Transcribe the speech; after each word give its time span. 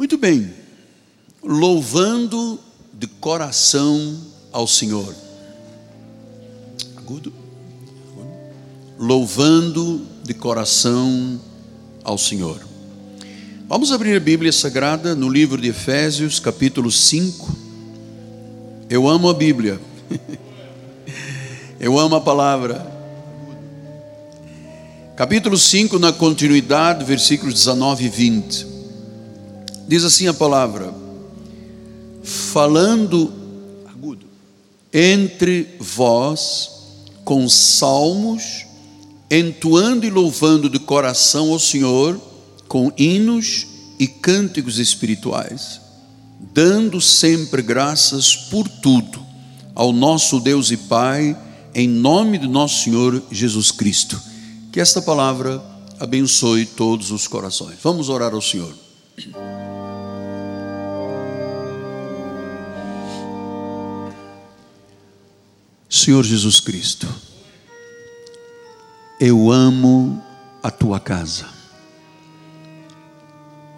Muito 0.00 0.16
bem, 0.16 0.50
louvando 1.42 2.58
de 2.90 3.06
coração 3.06 4.16
ao 4.50 4.66
Senhor. 4.66 5.14
Agudo. 6.96 7.30
Louvando 8.98 10.00
de 10.24 10.32
coração 10.32 11.38
ao 12.02 12.16
Senhor. 12.16 12.66
Vamos 13.68 13.92
abrir 13.92 14.16
a 14.16 14.20
Bíblia 14.20 14.50
Sagrada 14.52 15.14
no 15.14 15.28
livro 15.28 15.60
de 15.60 15.68
Efésios, 15.68 16.40
capítulo 16.40 16.90
5. 16.90 17.54
Eu 18.88 19.06
amo 19.06 19.28
a 19.28 19.34
Bíblia. 19.34 19.78
Eu 21.78 21.98
amo 21.98 22.14
a 22.14 22.22
palavra. 22.22 22.90
Capítulo 25.14 25.58
5, 25.58 25.98
na 25.98 26.10
continuidade, 26.10 27.04
versículos 27.04 27.52
19 27.52 28.06
e 28.06 28.08
20. 28.08 28.69
Diz 29.90 30.04
assim 30.04 30.28
a 30.28 30.32
palavra: 30.32 30.94
Falando 32.22 33.32
agudo 33.88 34.24
entre 34.92 35.66
vós 35.80 36.70
com 37.24 37.48
salmos, 37.48 38.66
entoando 39.28 40.06
e 40.06 40.10
louvando 40.10 40.70
de 40.70 40.78
coração 40.78 41.50
ao 41.50 41.58
Senhor, 41.58 42.20
com 42.68 42.92
hinos 42.96 43.66
e 43.98 44.06
cânticos 44.06 44.78
espirituais, 44.78 45.80
dando 46.54 47.00
sempre 47.00 47.60
graças 47.60 48.36
por 48.36 48.68
tudo 48.68 49.20
ao 49.74 49.92
nosso 49.92 50.38
Deus 50.38 50.70
e 50.70 50.76
Pai, 50.76 51.36
em 51.74 51.88
nome 51.88 52.38
de 52.38 52.46
nosso 52.46 52.84
Senhor 52.84 53.20
Jesus 53.28 53.72
Cristo. 53.72 54.22
Que 54.70 54.78
esta 54.78 55.02
palavra 55.02 55.60
abençoe 55.98 56.64
todos 56.64 57.10
os 57.10 57.26
corações. 57.26 57.74
Vamos 57.82 58.08
orar 58.08 58.32
ao 58.32 58.40
Senhor. 58.40 58.72
Senhor 66.00 66.24
Jesus 66.24 66.60
Cristo, 66.60 67.06
eu 69.20 69.52
amo 69.52 70.22
a 70.62 70.70
tua 70.70 70.98
casa. 70.98 71.44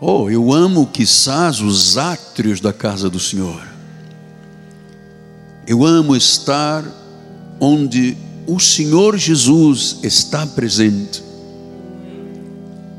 Oh, 0.01 0.31
eu 0.31 0.53
amo, 0.53 0.87
quizás, 0.87 1.61
os 1.61 1.99
átrios 1.99 2.61
da 2.61 2.73
casa 2.73 3.11
do 3.11 3.19
Senhor. 3.19 3.61
Eu 5.67 5.85
amo 5.85 6.15
estar 6.15 6.85
onde 7.59 8.17
o 8.47 8.61
Senhor 8.61 9.17
Jesus 9.17 9.99
está 10.05 10.47
presente, 10.47 11.25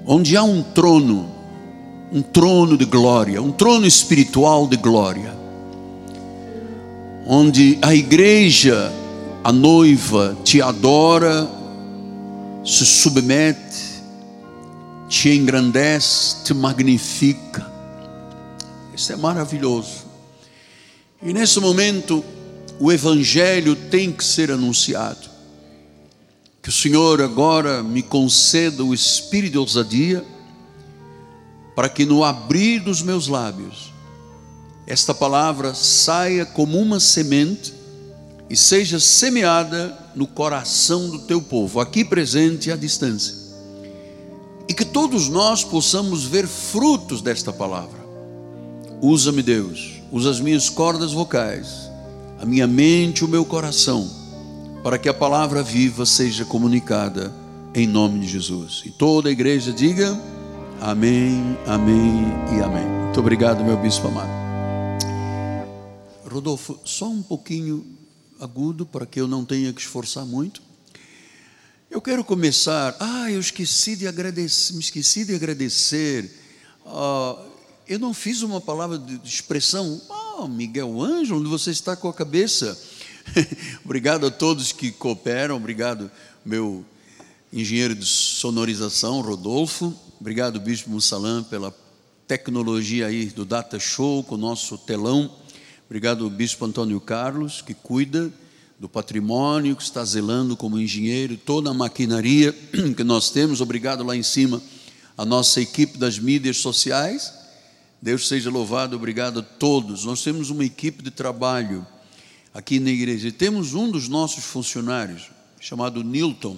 onde 0.06 0.36
há 0.36 0.44
um 0.44 0.62
trono, 0.62 1.32
um 2.12 2.22
trono 2.22 2.78
de 2.78 2.84
glória, 2.84 3.42
um 3.42 3.54
trono 3.54 3.88
espiritual 3.88 4.68
de 4.68 4.76
glória, 4.76 5.34
onde 7.26 7.78
a 7.82 7.96
igreja, 7.96 8.92
a 9.44 9.52
noiva, 9.52 10.38
te 10.44 10.62
adora, 10.62 11.50
se 12.66 12.86
submete, 12.86 14.02
te 15.10 15.36
engrandece, 15.36 16.46
te 16.46 16.54
magnifica. 16.54 17.70
Isso 18.96 19.12
é 19.12 19.18
maravilhoso. 19.18 20.06
E 21.22 21.34
nesse 21.34 21.60
momento, 21.60 22.24
o 22.80 22.92
Evangelho 22.92 23.76
tem 23.76 24.14
que 24.14 24.24
ser 24.24 24.50
anunciado. 24.50 25.30
Que 26.62 26.70
o 26.70 26.72
Senhor 26.72 27.22
agora 27.22 27.84
me 27.84 28.02
conceda 28.02 28.84
o 28.84 28.94
espírito 28.94 29.52
de 29.54 29.58
ousadia, 29.58 30.24
para 31.76 31.90
que 31.90 32.06
no 32.06 32.24
abrir 32.24 32.80
dos 32.80 33.02
meus 33.02 33.28
lábios, 33.28 33.92
esta 34.88 35.14
palavra 35.14 35.74
saia 35.74 36.46
como 36.46 36.80
uma 36.80 37.00
semente 37.00 37.83
e 38.54 38.56
seja 38.56 39.00
semeada 39.00 39.98
no 40.14 40.28
coração 40.28 41.10
do 41.10 41.18
teu 41.18 41.42
povo, 41.42 41.80
aqui 41.80 42.06
presente 42.06 42.70
e 42.70 42.72
à 42.72 42.76
distância. 42.76 43.34
E 44.70 44.76
que 44.76 44.86
todos 44.86 45.28
nós 45.28 45.64
possamos 45.64 46.24
ver 46.24 46.48
frutos 46.48 47.20
desta 47.20 47.52
palavra. 47.52 48.00
Usa-me, 49.02 49.42
Deus, 49.42 49.94
usa 50.12 50.30
as 50.30 50.40
minhas 50.40 50.70
cordas 50.70 51.12
vocais, 51.12 51.90
a 52.40 52.46
minha 52.46 52.68
mente, 52.68 53.26
o 53.26 53.28
meu 53.28 53.44
coração 53.44 54.08
para 54.84 55.00
que 55.00 55.10
a 55.10 55.14
palavra 55.16 55.64
viva 55.64 56.06
seja 56.06 56.46
comunicada 56.46 57.34
em 57.74 57.88
nome 57.88 58.20
de 58.20 58.28
Jesus. 58.28 58.84
E 58.86 58.92
toda 58.92 59.30
a 59.30 59.32
igreja 59.32 59.74
diga 59.74 60.16
amém, 60.80 61.58
amém 61.66 62.24
e 62.56 62.62
amém. 62.62 62.86
Muito 62.86 63.20
obrigado, 63.20 63.64
meu 63.64 63.78
bispo 63.78 64.10
amado. 64.10 64.30
Rodolfo, 66.30 66.78
só 66.84 67.10
um 67.10 67.24
pouquinho 67.24 68.03
agudo 68.40 68.86
para 68.86 69.06
que 69.06 69.20
eu 69.20 69.28
não 69.28 69.46
tenha 69.46 69.72
que 69.74 69.82
esforçar 69.82 70.26
muito. 70.26 70.62
Eu 71.90 72.02
quero 72.02 72.24
começar. 72.24 72.96
Ah, 73.00 73.32
eu 73.32 73.40
esqueci 73.40 73.96
de 73.96 74.08
agradecer, 74.08 74.74
me 74.74 74.80
esqueci 74.80 75.26
de 75.26 75.36
agradecer. 75.36 76.32
Ah, 76.86 77.38
eu 77.88 78.00
não 78.00 78.14
fiz 78.14 78.42
uma 78.42 78.60
palavra 78.60 78.98
de 78.98 79.20
expressão. 79.24 80.02
Ah, 80.10 80.48
Miguel 80.48 81.02
Ângelo, 81.02 81.40
onde 81.40 81.50
você 81.50 81.72
está 81.72 81.96
com 81.96 82.10
a 82.10 82.14
cabeça? 82.14 82.78
obrigado 83.84 84.26
a 84.26 84.32
todos 84.32 84.72
que 84.72 84.92
cooperam, 84.92 85.56
obrigado, 85.56 86.10
meu 86.46 86.86
engenheiro 87.52 87.96
de 87.96 88.06
sonorização, 88.06 89.22
Rodolfo, 89.22 89.94
obrigado, 90.20 90.60
Bispo 90.60 90.90
Mussalam, 90.90 91.44
pela 91.44 91.74
tecnologia 92.28 93.08
aí 93.08 93.28
do 93.28 93.46
Data 93.46 93.80
Show 93.80 94.24
com 94.24 94.36
o 94.36 94.38
nosso 94.38 94.78
telão, 94.78 95.32
obrigado, 95.94 96.28
Bispo 96.28 96.66
Antônio 96.66 97.00
Carlos, 97.00 97.62
que 97.62 97.76
cuida 97.76 98.34
do 98.80 98.90
patrimônio, 98.90 99.76
que 99.76 99.84
está 99.84 100.04
zelando 100.04 100.58
como 100.58 100.80
engenheiro, 100.80 101.38
toda 101.38 101.70
a 101.70 101.74
maquinaria 101.74 102.52
que 102.98 103.04
nós 103.04 103.30
temos, 103.30 103.62
obrigado 103.62 104.04
lá 104.04 104.16
em 104.16 104.24
cima, 104.24 104.60
a 105.16 105.24
nossa 105.24 105.62
equipe 105.62 106.00
das 106.00 106.18
mídias 106.18 106.58
sociais, 106.58 107.32
Deus 108.02 108.28
seja 108.28 108.50
louvado, 108.50 108.96
obrigado 108.96 109.42
a 109.42 109.44
todos. 109.44 110.04
Nós 110.04 110.24
temos 110.24 110.50
uma 110.50 110.66
equipe 110.66 111.04
de 111.04 111.12
trabalho 111.12 111.86
aqui 112.52 112.80
na 112.80 112.90
igreja. 112.90 113.28
E 113.28 113.32
temos 113.32 113.76
um 113.76 113.92
dos 113.92 114.10
nossos 114.10 114.46
funcionários, 114.46 115.30
chamado 115.60 116.04
Newton, 116.04 116.58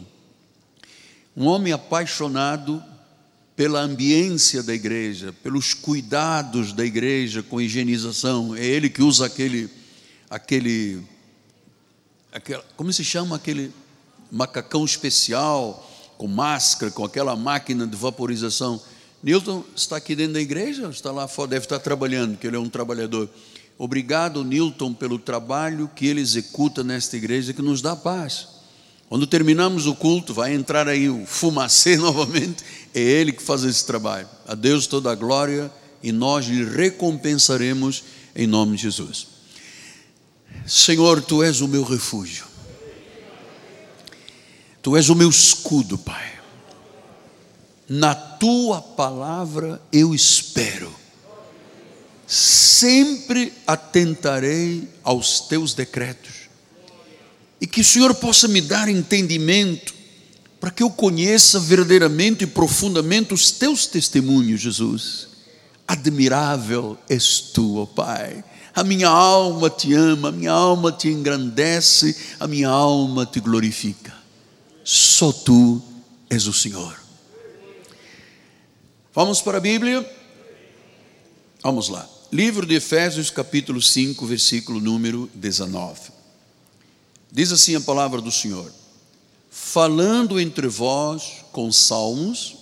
um 1.36 1.46
homem 1.48 1.74
apaixonado 1.74 2.82
pela 3.56 3.80
ambiência 3.80 4.62
da 4.62 4.74
igreja, 4.74 5.34
pelos 5.42 5.74
cuidados 5.74 6.74
da 6.74 6.86
igreja 6.86 7.42
com 7.42 7.62
higienização. 7.62 8.56
É 8.56 8.66
ele 8.66 8.90
que 8.90 9.02
usa 9.02 9.26
aquele, 9.26 9.70
aquele, 10.30 11.02
aquele 12.32 12.62
como 12.76 12.92
se 12.92 13.04
chama 13.04 13.38
aquele 13.38 13.72
macacão 14.30 14.84
especial, 14.84 15.90
com 16.18 16.28
máscara, 16.28 16.92
com 16.92 17.06
aquela 17.06 17.36
máquina 17.36 17.88
de 17.88 17.96
vaporização. 17.96 18.82
Newton 19.24 19.64
está 19.76 19.98
aqui 19.98 20.16
dentro 20.16 20.34
da 20.34 20.42
igreja, 20.42 20.88
está 20.90 21.12
lá 21.12 21.28
fora, 21.28 21.52
deve 21.52 21.66
estar 21.66 21.80
trabalhando, 21.80 22.34
porque 22.34 22.48
ele 22.48 22.58
é 22.58 22.60
um 22.60 22.70
trabalhador. 22.70 23.30
Obrigado, 23.78 24.44
Newton, 24.44 24.94
pelo 24.94 25.18
trabalho 25.18 25.90
que 25.96 26.06
ele 26.08 26.22
executa 26.22 26.84
nesta 26.84 27.18
igreja 27.18 27.54
que 27.54 27.62
nos 27.62 27.82
dá 27.82 27.96
paz. 27.96 28.55
Quando 29.08 29.28
terminamos 29.28 29.86
o 29.86 29.96
culto, 29.96 30.34
vai 30.34 30.54
entrar 30.54 30.88
aí 30.88 31.10
o 31.10 31.26
fumacê 31.26 31.96
novamente, 31.98 32.64
é 32.94 33.00
ele 33.00 33.32
que 33.32 33.42
faz 33.42 33.64
esse 33.64 33.86
trabalho. 33.86 34.28
A 34.48 34.56
Deus 34.56 34.88
toda 34.88 35.12
a 35.12 35.16
glória 35.16 35.72
e 36.02 36.12
nós 36.12 36.46
lhe 36.46 36.64
recompensaremos 36.64 38.04
em 38.36 38.48
nome 38.48 38.76
de 38.76 38.84
Jesus. 38.84 39.28
Senhor, 40.66 41.22
tu 41.22 41.44
és 41.44 41.62
o 41.62 41.68
meu 41.68 41.84
refúgio. 41.84 42.46
Tu 44.82 44.96
és 44.96 45.10
o 45.10 45.16
meu 45.16 45.30
escudo, 45.30 45.98
Pai. 45.98 46.34
Na 47.88 48.16
tua 48.16 48.82
palavra 48.82 49.82
eu 49.92 50.14
espero 50.14 51.06
sempre 52.28 53.54
atentarei 53.68 54.88
aos 55.04 55.42
teus 55.42 55.74
decretos. 55.74 56.45
E 57.60 57.68
que 57.68 57.82
o 57.82 57.86
Senhor 57.86 58.14
possa 58.16 58.48
me 58.48 58.62
dar 58.62 58.90
entendimento 58.90 59.94
para 60.60 60.72
que 60.72 60.84
eu 60.84 60.90
conheça 60.90 61.60
verdadeiramente 61.60 62.44
e 62.44 62.48
profundamente 62.48 63.34
os 63.34 63.52
teus 63.52 63.86
testemunhos, 63.86 64.62
Jesus. 64.62 65.28
Admirável 65.88 66.98
és 67.08 67.40
tu, 67.40 67.78
ó 67.78 67.86
Pai. 67.86 68.44
A 68.74 68.84
minha 68.84 69.08
alma 69.08 69.70
te 69.70 69.94
ama, 69.94 70.30
a 70.30 70.32
minha 70.32 70.52
alma 70.52 70.92
te 70.92 71.08
engrandece, 71.08 72.16
a 72.40 72.48
minha 72.48 72.68
alma 72.68 73.26
te 73.26 73.40
glorifica. 73.40 74.14
Só 74.84 75.32
tu 75.32 75.82
és 76.30 76.48
o 76.48 76.54
Senhor. 76.54 77.00
Vamos 79.14 79.42
para 79.42 79.60
a 79.60 79.62
Bíblia? 79.62 80.06
Vamos 81.64 81.90
lá. 81.90 82.10
Livro 82.32 82.66
de 82.66 82.76
Efésios, 82.76 83.30
capítulo 83.30 83.82
5, 83.82 84.26
versículo 84.26 84.82
número 84.82 85.30
19. 85.34 86.15
Diz 87.36 87.52
assim 87.52 87.76
a 87.76 87.82
palavra 87.82 88.22
do 88.22 88.32
Senhor: 88.32 88.72
Falando 89.52 90.40
entre 90.40 90.70
vós 90.70 91.44
com 91.52 91.70
salmos, 91.70 92.56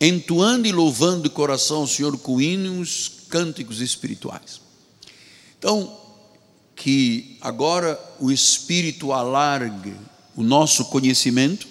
entoando 0.00 0.66
e 0.66 0.72
louvando 0.72 1.22
de 1.22 1.30
coração 1.30 1.84
o 1.84 1.86
Senhor 1.86 2.18
com 2.18 2.40
hinos, 2.40 3.12
cânticos 3.28 3.80
espirituais. 3.80 4.60
Então, 5.56 5.96
que 6.74 7.38
agora 7.40 7.96
o 8.18 8.32
Espírito 8.32 9.12
alargue 9.12 9.94
o 10.34 10.42
nosso 10.42 10.86
conhecimento 10.86 11.68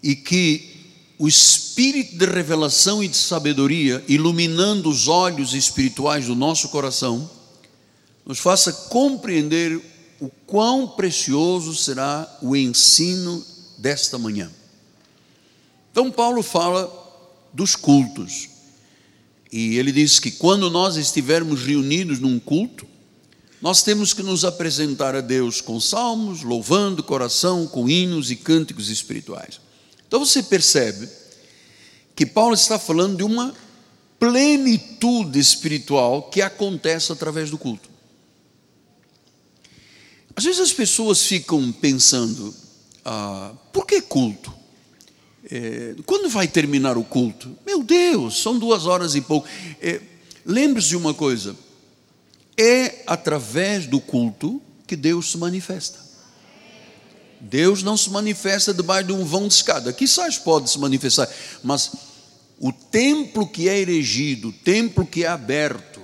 e 0.00 0.14
que 0.14 0.76
o 1.18 1.26
Espírito 1.26 2.16
de 2.16 2.24
revelação 2.24 3.02
e 3.02 3.08
de 3.08 3.16
sabedoria, 3.16 4.04
iluminando 4.06 4.88
os 4.88 5.08
olhos 5.08 5.54
espirituais 5.54 6.26
do 6.26 6.36
nosso 6.36 6.68
coração, 6.68 7.28
nos 8.24 8.38
faça 8.38 8.72
compreender 8.72 9.95
o 10.20 10.28
quão 10.46 10.88
precioso 10.88 11.74
será 11.74 12.38
o 12.40 12.56
ensino 12.56 13.44
desta 13.78 14.18
manhã. 14.18 14.50
Então, 15.90 16.10
Paulo 16.10 16.42
fala 16.42 16.90
dos 17.52 17.74
cultos, 17.74 18.48
e 19.50 19.76
ele 19.76 19.92
diz 19.92 20.18
que 20.18 20.30
quando 20.30 20.70
nós 20.70 20.96
estivermos 20.96 21.62
reunidos 21.62 22.18
num 22.18 22.38
culto, 22.38 22.86
nós 23.60 23.82
temos 23.82 24.12
que 24.12 24.22
nos 24.22 24.44
apresentar 24.44 25.14
a 25.14 25.20
Deus 25.20 25.60
com 25.60 25.80
salmos, 25.80 26.42
louvando 26.42 27.00
o 27.00 27.04
coração, 27.04 27.66
com 27.66 27.88
hinos 27.88 28.30
e 28.30 28.36
cânticos 28.36 28.90
espirituais. 28.90 29.60
Então 30.06 30.20
você 30.20 30.42
percebe 30.42 31.08
que 32.14 32.26
Paulo 32.26 32.54
está 32.54 32.78
falando 32.78 33.16
de 33.16 33.22
uma 33.22 33.54
plenitude 34.18 35.38
espiritual 35.38 36.24
que 36.24 36.42
acontece 36.42 37.12
através 37.12 37.50
do 37.50 37.58
culto. 37.58 37.95
Às 40.36 40.44
vezes 40.44 40.60
as 40.60 40.72
pessoas 40.72 41.22
ficam 41.22 41.72
pensando, 41.72 42.54
ah, 43.04 43.52
por 43.72 43.86
que 43.86 44.02
culto? 44.02 44.52
É, 45.50 45.94
quando 46.04 46.28
vai 46.28 46.46
terminar 46.46 46.98
o 46.98 47.04
culto? 47.04 47.56
Meu 47.64 47.82
Deus, 47.82 48.42
são 48.42 48.58
duas 48.58 48.84
horas 48.86 49.14
e 49.14 49.20
pouco. 49.20 49.48
É, 49.80 50.00
Lembre-se 50.46 50.90
de 50.90 50.96
uma 50.96 51.12
coisa: 51.12 51.56
é 52.56 53.02
através 53.06 53.86
do 53.86 54.00
culto 54.00 54.62
que 54.86 54.94
Deus 54.94 55.32
se 55.32 55.38
manifesta. 55.38 55.98
Deus 57.40 57.82
não 57.82 57.96
se 57.96 58.08
manifesta 58.10 58.72
debaixo 58.72 59.08
de 59.08 59.12
um 59.12 59.24
vão 59.24 59.48
de 59.48 59.54
escada. 59.54 59.92
Quizás 59.92 60.38
pode 60.38 60.70
se 60.70 60.78
manifestar, 60.78 61.28
mas 61.62 61.92
o 62.58 62.72
templo 62.72 63.46
que 63.46 63.68
é 63.68 63.78
erigido, 63.78 64.48
o 64.48 64.52
templo 64.52 65.04
que 65.04 65.24
é 65.24 65.28
aberto, 65.28 65.95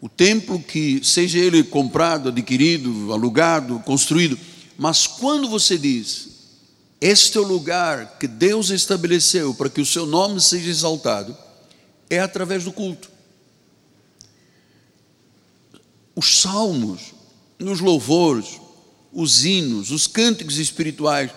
o 0.00 0.08
templo 0.08 0.60
que 0.60 1.00
seja 1.02 1.38
ele 1.38 1.64
comprado, 1.64 2.28
adquirido, 2.28 3.12
alugado, 3.12 3.80
construído, 3.80 4.38
mas 4.76 5.06
quando 5.06 5.48
você 5.48 5.76
diz, 5.76 6.28
este 7.00 7.36
é 7.36 7.40
o 7.40 7.46
lugar 7.46 8.18
que 8.18 8.28
Deus 8.28 8.70
estabeleceu 8.70 9.54
para 9.54 9.68
que 9.68 9.80
o 9.80 9.86
seu 9.86 10.06
nome 10.06 10.40
seja 10.40 10.70
exaltado, 10.70 11.36
é 12.08 12.20
através 12.20 12.64
do 12.64 12.72
culto. 12.72 13.10
Os 16.14 16.40
salmos, 16.40 17.14
nos 17.58 17.80
louvores, 17.80 18.60
os 19.12 19.44
hinos, 19.44 19.90
os 19.90 20.06
cânticos 20.06 20.58
espirituais, 20.58 21.30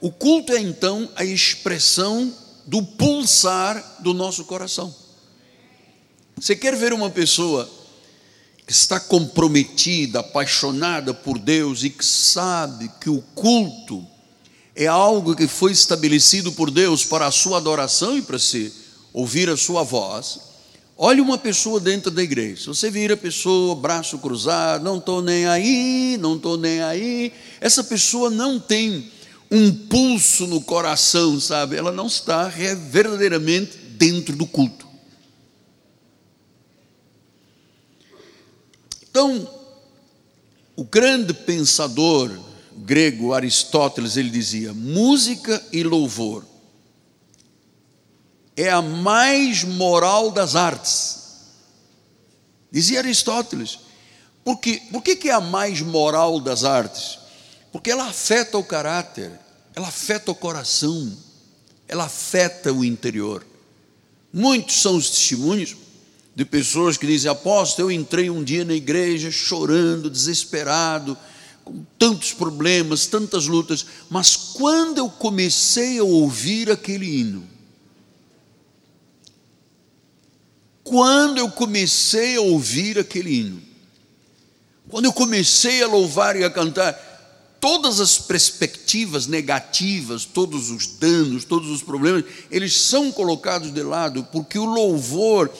o 0.00 0.10
culto 0.10 0.52
é 0.52 0.60
então 0.60 1.08
a 1.14 1.24
expressão 1.24 2.32
do 2.66 2.82
pulsar 2.82 3.98
do 4.00 4.12
nosso 4.12 4.44
coração. 4.44 4.94
Você 6.36 6.54
quer 6.54 6.76
ver 6.76 6.92
uma 6.92 7.10
pessoa 7.10 7.68
que 8.68 8.74
está 8.74 9.00
comprometida, 9.00 10.20
apaixonada 10.20 11.14
por 11.14 11.38
Deus 11.38 11.84
e 11.84 11.88
que 11.88 12.04
sabe 12.04 12.90
que 13.00 13.08
o 13.08 13.22
culto 13.34 14.06
é 14.76 14.86
algo 14.86 15.34
que 15.34 15.48
foi 15.48 15.72
estabelecido 15.72 16.52
por 16.52 16.70
Deus 16.70 17.02
para 17.02 17.26
a 17.26 17.30
sua 17.30 17.56
adoração 17.56 18.18
e 18.18 18.20
para 18.20 18.38
se 18.38 18.70
ouvir 19.10 19.48
a 19.48 19.56
sua 19.56 19.82
voz. 19.84 20.40
Olhe 20.98 21.22
uma 21.22 21.38
pessoa 21.38 21.80
dentro 21.80 22.10
da 22.10 22.22
igreja. 22.22 22.66
Você 22.66 22.90
vira 22.90 23.14
a 23.14 23.16
pessoa, 23.16 23.74
braço 23.74 24.18
cruzado, 24.18 24.84
não 24.84 24.98
estou 24.98 25.22
nem 25.22 25.46
aí, 25.46 26.18
não 26.20 26.36
estou 26.36 26.58
nem 26.58 26.82
aí. 26.82 27.32
Essa 27.62 27.82
pessoa 27.82 28.28
não 28.28 28.60
tem 28.60 29.10
um 29.50 29.72
pulso 29.72 30.46
no 30.46 30.60
coração, 30.60 31.40
sabe? 31.40 31.74
Ela 31.74 31.90
não 31.90 32.06
está 32.06 32.52
verdadeiramente 32.90 33.78
dentro 33.96 34.36
do 34.36 34.44
culto. 34.44 34.87
Então, 39.18 39.50
o 40.76 40.84
grande 40.84 41.34
pensador 41.34 42.30
grego 42.76 43.34
Aristóteles, 43.34 44.16
ele 44.16 44.30
dizia: 44.30 44.72
música 44.72 45.60
e 45.72 45.82
louvor 45.82 46.44
é 48.56 48.70
a 48.70 48.80
mais 48.80 49.64
moral 49.64 50.30
das 50.30 50.54
artes. 50.54 51.18
Dizia 52.70 53.00
Aristóteles. 53.00 53.80
Por, 54.44 54.58
quê? 54.60 54.80
Por 54.92 55.02
que, 55.02 55.16
que 55.16 55.30
é 55.30 55.32
a 55.32 55.40
mais 55.40 55.80
moral 55.80 56.38
das 56.38 56.62
artes? 56.62 57.18
Porque 57.72 57.90
ela 57.90 58.06
afeta 58.06 58.56
o 58.56 58.62
caráter, 58.62 59.32
ela 59.74 59.88
afeta 59.88 60.30
o 60.30 60.34
coração, 60.34 61.12
ela 61.88 62.04
afeta 62.04 62.72
o 62.72 62.84
interior. 62.84 63.44
Muitos 64.32 64.80
são 64.80 64.94
os 64.94 65.10
testemunhos 65.10 65.74
de 66.38 66.44
pessoas 66.44 66.96
que 66.96 67.04
dizem: 67.04 67.28
Apóstolo, 67.28 67.90
eu 67.90 67.92
entrei 67.92 68.30
um 68.30 68.44
dia 68.44 68.64
na 68.64 68.72
igreja 68.72 69.28
chorando, 69.28 70.08
desesperado, 70.08 71.18
com 71.64 71.84
tantos 71.98 72.32
problemas, 72.32 73.06
tantas 73.06 73.48
lutas, 73.48 73.84
mas 74.08 74.36
quando 74.36 74.98
eu 74.98 75.10
comecei 75.10 75.98
a 75.98 76.04
ouvir 76.04 76.70
aquele 76.70 77.06
hino, 77.06 77.44
quando 80.84 81.38
eu 81.38 81.50
comecei 81.50 82.36
a 82.36 82.40
ouvir 82.40 83.00
aquele 83.00 83.40
hino, 83.40 83.60
quando 84.88 85.06
eu 85.06 85.12
comecei 85.12 85.82
a 85.82 85.88
louvar 85.88 86.36
e 86.36 86.44
a 86.44 86.50
cantar, 86.50 86.92
todas 87.60 87.98
as 87.98 88.16
perspectivas 88.16 89.26
negativas, 89.26 90.24
todos 90.24 90.70
os 90.70 90.86
danos, 90.86 91.44
todos 91.44 91.68
os 91.68 91.82
problemas, 91.82 92.24
eles 92.48 92.76
são 92.76 93.10
colocados 93.10 93.72
de 93.72 93.82
lado, 93.82 94.22
porque 94.30 94.56
o 94.56 94.64
louvor 94.64 95.50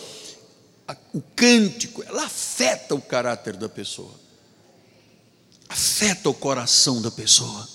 o 1.12 1.20
cântico, 1.36 2.02
ela 2.02 2.24
afeta 2.24 2.94
o 2.94 3.00
caráter 3.00 3.56
da 3.56 3.68
pessoa, 3.68 4.14
afeta 5.68 6.30
o 6.30 6.34
coração 6.34 7.02
da 7.02 7.10
pessoa, 7.10 7.68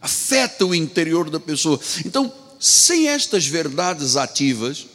afeta 0.00 0.66
o 0.66 0.74
interior 0.74 1.30
da 1.30 1.38
pessoa. 1.38 1.80
Então, 2.04 2.32
sem 2.58 3.08
estas 3.08 3.46
verdades 3.46 4.16
ativas, 4.16 4.86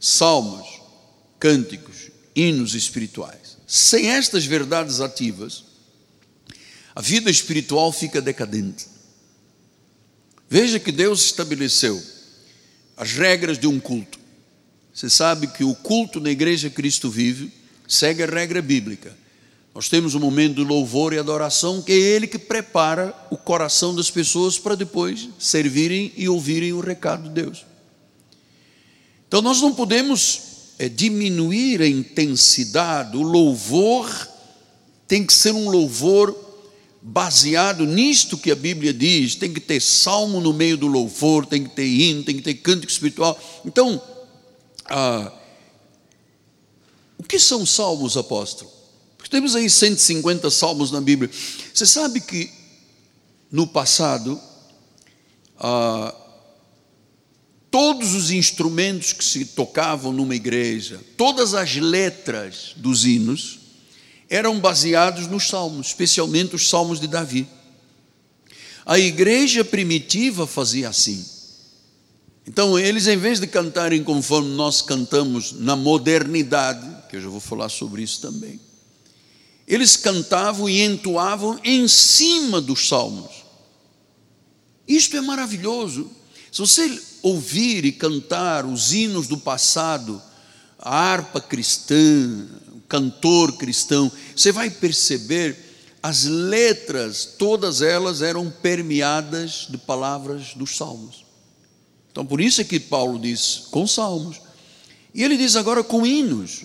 salmos, 0.00 0.80
cânticos, 1.38 2.10
hinos 2.34 2.74
espirituais, 2.74 3.58
sem 3.66 4.10
estas 4.10 4.44
verdades 4.44 5.00
ativas, 5.00 5.64
a 6.94 7.00
vida 7.00 7.30
espiritual 7.30 7.92
fica 7.92 8.20
decadente. 8.20 8.86
Veja 10.48 10.78
que 10.78 10.92
Deus 10.92 11.24
estabeleceu 11.24 12.02
as 12.96 13.12
regras 13.12 13.58
de 13.58 13.66
um 13.66 13.80
culto. 13.80 14.21
Você 14.92 15.08
sabe 15.08 15.46
que 15.46 15.64
o 15.64 15.74
culto 15.74 16.20
na 16.20 16.30
igreja 16.30 16.68
Cristo 16.68 17.10
vive 17.10 17.52
segue 17.88 18.22
a 18.22 18.26
regra 18.26 18.60
bíblica. 18.60 19.16
Nós 19.74 19.88
temos 19.88 20.14
um 20.14 20.20
momento 20.20 20.56
de 20.56 20.64
louvor 20.64 21.14
e 21.14 21.18
adoração 21.18 21.80
que 21.80 21.92
é 21.92 21.96
ele 21.96 22.26
que 22.26 22.38
prepara 22.38 23.14
o 23.30 23.36
coração 23.36 23.94
das 23.94 24.10
pessoas 24.10 24.58
para 24.58 24.74
depois 24.74 25.30
servirem 25.38 26.12
e 26.16 26.28
ouvirem 26.28 26.74
o 26.74 26.80
recado 26.80 27.24
de 27.24 27.30
Deus. 27.30 27.64
Então 29.26 29.40
nós 29.40 29.62
não 29.62 29.74
podemos 29.74 30.42
é, 30.78 30.90
diminuir 30.90 31.80
a 31.80 31.88
intensidade, 31.88 33.16
o 33.16 33.22
louvor 33.22 34.10
tem 35.08 35.24
que 35.24 35.32
ser 35.32 35.52
um 35.52 35.70
louvor 35.70 36.36
baseado 37.00 37.86
nisto 37.86 38.38
que 38.38 38.50
a 38.50 38.54
Bíblia 38.54 38.92
diz, 38.92 39.34
tem 39.34 39.52
que 39.52 39.60
ter 39.60 39.80
salmo 39.80 40.40
no 40.40 40.52
meio 40.52 40.76
do 40.76 40.86
louvor, 40.86 41.46
tem 41.46 41.64
que 41.64 41.70
ter 41.70 41.86
hino, 41.86 42.22
tem 42.22 42.36
que 42.36 42.42
ter 42.42 42.54
cântico 42.54 42.92
espiritual. 42.92 43.38
Então, 43.64 44.00
ah, 44.92 45.32
o 47.16 47.22
que 47.22 47.38
são 47.38 47.64
salmos, 47.64 48.16
apóstolo? 48.16 48.70
Porque 49.16 49.30
temos 49.30 49.56
aí 49.56 49.70
150 49.70 50.50
salmos 50.50 50.90
na 50.90 51.00
Bíblia. 51.00 51.30
Você 51.72 51.86
sabe 51.86 52.20
que 52.20 52.52
no 53.50 53.66
passado, 53.66 54.38
ah, 55.58 56.14
todos 57.70 58.12
os 58.12 58.30
instrumentos 58.30 59.14
que 59.14 59.24
se 59.24 59.46
tocavam 59.46 60.12
numa 60.12 60.34
igreja, 60.34 61.00
todas 61.16 61.54
as 61.54 61.76
letras 61.76 62.74
dos 62.76 63.06
hinos, 63.06 63.60
eram 64.28 64.60
baseados 64.60 65.26
nos 65.26 65.48
salmos, 65.48 65.86
especialmente 65.86 66.54
os 66.54 66.68
salmos 66.68 67.00
de 67.00 67.06
Davi. 67.06 67.48
A 68.84 68.98
igreja 68.98 69.64
primitiva 69.64 70.46
fazia 70.46 70.90
assim. 70.90 71.24
Então, 72.46 72.78
eles, 72.78 73.06
em 73.06 73.16
vez 73.16 73.38
de 73.38 73.46
cantarem 73.46 74.02
conforme 74.02 74.50
nós 74.54 74.82
cantamos 74.82 75.52
na 75.52 75.76
modernidade, 75.76 76.86
que 77.08 77.16
eu 77.16 77.20
já 77.20 77.28
vou 77.28 77.40
falar 77.40 77.68
sobre 77.68 78.02
isso 78.02 78.20
também, 78.20 78.60
eles 79.66 79.96
cantavam 79.96 80.68
e 80.68 80.82
entoavam 80.82 81.58
em 81.62 81.86
cima 81.86 82.60
dos 82.60 82.88
salmos. 82.88 83.30
Isto 84.86 85.16
é 85.16 85.20
maravilhoso. 85.20 86.10
Se 86.50 86.58
você 86.58 87.00
ouvir 87.22 87.84
e 87.84 87.92
cantar 87.92 88.66
os 88.66 88.92
hinos 88.92 89.28
do 89.28 89.38
passado, 89.38 90.20
a 90.78 90.94
harpa 90.94 91.40
cristã, 91.40 91.94
o 92.74 92.80
cantor 92.88 93.56
cristão, 93.56 94.10
você 94.34 94.50
vai 94.50 94.68
perceber 94.68 95.56
as 96.02 96.24
letras, 96.24 97.24
todas 97.38 97.80
elas 97.80 98.20
eram 98.20 98.50
permeadas 98.50 99.68
de 99.70 99.78
palavras 99.78 100.54
dos 100.54 100.76
salmos. 100.76 101.21
Então, 102.12 102.26
por 102.26 102.40
isso 102.40 102.60
é 102.60 102.64
que 102.64 102.78
Paulo 102.78 103.18
diz 103.18 103.64
com 103.70 103.86
salmos. 103.86 104.40
E 105.14 105.24
ele 105.24 105.36
diz 105.36 105.56
agora 105.56 105.82
com 105.82 106.06
hinos. 106.06 106.64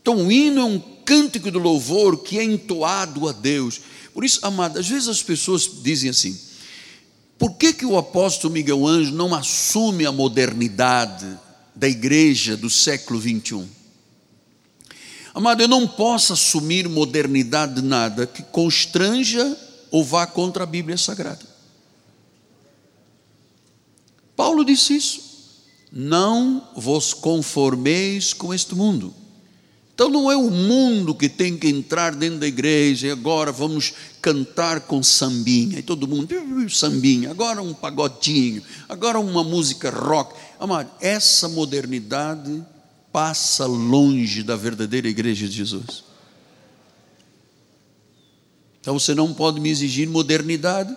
Então, 0.00 0.26
o 0.26 0.30
hino 0.30 0.60
é 0.60 0.64
um 0.64 0.78
cântico 0.78 1.50
de 1.50 1.56
louvor 1.56 2.18
que 2.18 2.38
é 2.38 2.44
entoado 2.44 3.26
a 3.26 3.32
Deus. 3.32 3.80
Por 4.12 4.24
isso, 4.24 4.38
amado, 4.42 4.78
às 4.78 4.86
vezes 4.86 5.08
as 5.08 5.22
pessoas 5.22 5.68
dizem 5.82 6.10
assim: 6.10 6.38
por 7.38 7.54
que, 7.54 7.72
que 7.72 7.86
o 7.86 7.96
apóstolo 7.96 8.52
Miguel 8.52 8.86
Anjo 8.86 9.12
não 9.12 9.34
assume 9.34 10.04
a 10.04 10.12
modernidade 10.12 11.26
da 11.74 11.88
igreja 11.88 12.56
do 12.56 12.68
século 12.68 13.18
21? 13.18 13.66
Amado, 15.34 15.62
eu 15.62 15.68
não 15.68 15.88
posso 15.88 16.34
assumir 16.34 16.88
modernidade 16.88 17.74
de 17.74 17.82
nada 17.82 18.26
que 18.26 18.42
constranja 18.42 19.56
ou 19.90 20.04
vá 20.04 20.26
contra 20.26 20.62
a 20.62 20.66
Bíblia 20.66 20.96
Sagrada. 20.96 21.53
Paulo 24.54 24.64
disse 24.64 24.96
isso. 24.96 25.20
Não 25.92 26.70
vos 26.76 27.12
conformeis 27.12 28.32
com 28.32 28.52
este 28.52 28.74
mundo 28.74 29.14
então 29.94 30.08
não 30.08 30.28
é 30.28 30.36
o 30.36 30.50
mundo 30.50 31.14
que 31.14 31.28
tem 31.28 31.56
que 31.56 31.68
entrar 31.68 32.16
dentro 32.16 32.40
da 32.40 32.48
igreja 32.48 33.06
e 33.06 33.10
agora 33.12 33.52
vamos 33.52 33.94
cantar 34.20 34.80
com 34.80 35.00
sambinha. 35.04 35.78
E 35.78 35.82
todo 35.82 36.08
mundo, 36.08 36.28
sambinha, 36.68 37.30
agora 37.30 37.62
um 37.62 37.72
pagodinho, 37.72 38.60
agora 38.88 39.20
uma 39.20 39.44
música 39.44 39.90
rock. 39.90 40.34
Amado, 40.58 40.90
essa 41.00 41.48
modernidade 41.48 42.60
passa 43.12 43.66
longe 43.66 44.42
da 44.42 44.56
verdadeira 44.56 45.06
igreja 45.06 45.46
de 45.46 45.54
Jesus. 45.54 46.02
Então 48.80 48.98
você 48.98 49.14
não 49.14 49.32
pode 49.32 49.60
me 49.60 49.70
exigir 49.70 50.08
modernidade, 50.08 50.94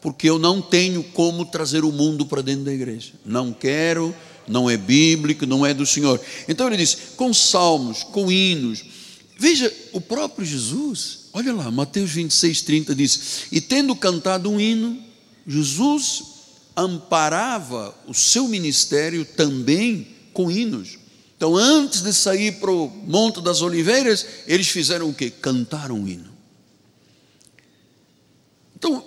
porque 0.00 0.28
eu 0.28 0.38
não 0.38 0.62
tenho 0.62 1.02
como 1.02 1.44
trazer 1.44 1.84
o 1.84 1.92
mundo 1.92 2.24
para 2.26 2.42
dentro 2.42 2.64
da 2.64 2.72
igreja. 2.72 3.12
Não 3.24 3.52
quero 3.52 4.14
não 4.50 4.68
é 4.68 4.76
bíblico, 4.76 5.46
não 5.46 5.64
é 5.64 5.72
do 5.72 5.86
Senhor. 5.86 6.20
Então 6.48 6.66
ele 6.66 6.76
diz: 6.76 6.96
com 7.16 7.32
salmos, 7.32 8.02
com 8.02 8.30
hinos. 8.30 8.84
Veja, 9.38 9.72
o 9.92 10.00
próprio 10.00 10.44
Jesus, 10.44 11.30
olha 11.32 11.52
lá, 11.54 11.70
Mateus 11.70 12.10
26, 12.10 12.62
30 12.62 12.94
diz: 12.94 13.46
E 13.50 13.60
tendo 13.60 13.94
cantado 13.94 14.50
um 14.50 14.60
hino, 14.60 14.98
Jesus 15.46 16.24
amparava 16.76 17.94
o 18.06 18.12
seu 18.12 18.48
ministério 18.48 19.24
também 19.24 20.08
com 20.32 20.50
hinos. 20.50 20.98
Então, 21.36 21.56
antes 21.56 22.02
de 22.02 22.12
sair 22.12 22.60
para 22.60 22.70
o 22.70 22.88
Monte 22.88 23.40
das 23.40 23.62
Oliveiras, 23.62 24.26
eles 24.46 24.68
fizeram 24.68 25.08
o 25.08 25.14
quê? 25.14 25.30
Cantaram 25.30 25.94
um 25.94 26.06
hino. 26.06 26.30
Então, 28.76 29.02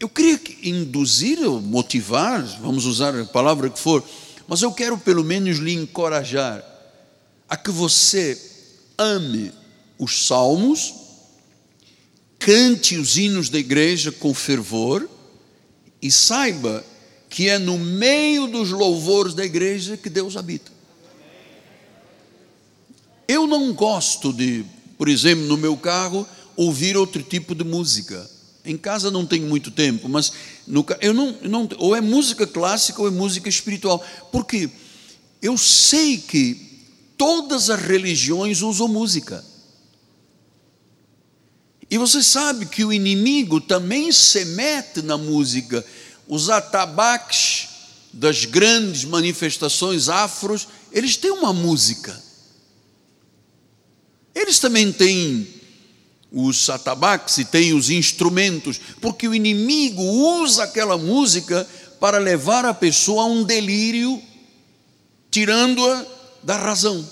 eu 0.00 0.08
queria 0.08 0.40
induzir 0.62 1.40
ou 1.40 1.60
motivar, 1.60 2.42
vamos 2.60 2.86
usar 2.86 3.18
a 3.18 3.24
palavra 3.24 3.68
que 3.68 3.78
for, 3.78 4.04
mas 4.46 4.62
eu 4.62 4.72
quero 4.72 4.96
pelo 4.96 5.24
menos 5.24 5.58
lhe 5.58 5.72
encorajar 5.72 6.64
a 7.48 7.56
que 7.56 7.70
você 7.70 8.40
ame 8.96 9.52
os 9.98 10.26
salmos, 10.26 10.94
cante 12.38 12.96
os 12.96 13.16
hinos 13.16 13.48
da 13.48 13.58
igreja 13.58 14.12
com 14.12 14.32
fervor 14.32 15.08
e 16.00 16.10
saiba 16.10 16.84
que 17.28 17.48
é 17.48 17.58
no 17.58 17.76
meio 17.76 18.46
dos 18.46 18.70
louvores 18.70 19.34
da 19.34 19.44
igreja 19.44 19.96
que 19.96 20.08
Deus 20.08 20.36
habita. 20.36 20.70
Eu 23.26 23.46
não 23.46 23.72
gosto 23.74 24.32
de, 24.32 24.64
por 24.96 25.08
exemplo, 25.08 25.44
no 25.44 25.56
meu 25.56 25.76
carro, 25.76 26.26
ouvir 26.56 26.96
outro 26.96 27.22
tipo 27.22 27.54
de 27.54 27.64
música. 27.64 28.37
Em 28.64 28.76
casa 28.76 29.10
não 29.10 29.24
tenho 29.24 29.46
muito 29.46 29.70
tempo, 29.70 30.08
mas 30.08 30.32
no, 30.66 30.84
eu 31.00 31.14
não, 31.14 31.32
não, 31.42 31.68
ou 31.78 31.94
é 31.96 32.00
música 32.00 32.46
clássica 32.46 33.00
ou 33.00 33.08
é 33.08 33.10
música 33.10 33.48
espiritual. 33.48 34.04
Porque 34.30 34.68
eu 35.40 35.56
sei 35.56 36.18
que 36.18 36.86
todas 37.16 37.70
as 37.70 37.80
religiões 37.80 38.62
usam 38.62 38.88
música. 38.88 39.44
E 41.90 41.96
você 41.96 42.22
sabe 42.22 42.66
que 42.66 42.84
o 42.84 42.92
inimigo 42.92 43.60
também 43.60 44.12
se 44.12 44.44
mete 44.44 45.00
na 45.00 45.16
música. 45.16 45.84
Os 46.26 46.50
atabaques 46.50 47.68
das 48.12 48.44
grandes 48.44 49.04
manifestações 49.04 50.08
afros, 50.08 50.68
eles 50.92 51.16
têm 51.16 51.30
uma 51.30 51.52
música. 51.52 52.22
Eles 54.34 54.58
também 54.58 54.92
têm 54.92 55.48
os 56.32 56.68
atabaques 56.68 57.38
e 57.38 57.44
tem 57.44 57.72
os 57.72 57.90
instrumentos, 57.90 58.80
porque 59.00 59.26
o 59.26 59.34
inimigo 59.34 60.02
usa 60.02 60.64
aquela 60.64 60.98
música 60.98 61.66
para 61.98 62.18
levar 62.18 62.64
a 62.64 62.74
pessoa 62.74 63.22
a 63.22 63.26
um 63.26 63.42
delírio, 63.42 64.20
tirando-a 65.30 66.04
da 66.42 66.56
razão. 66.56 67.04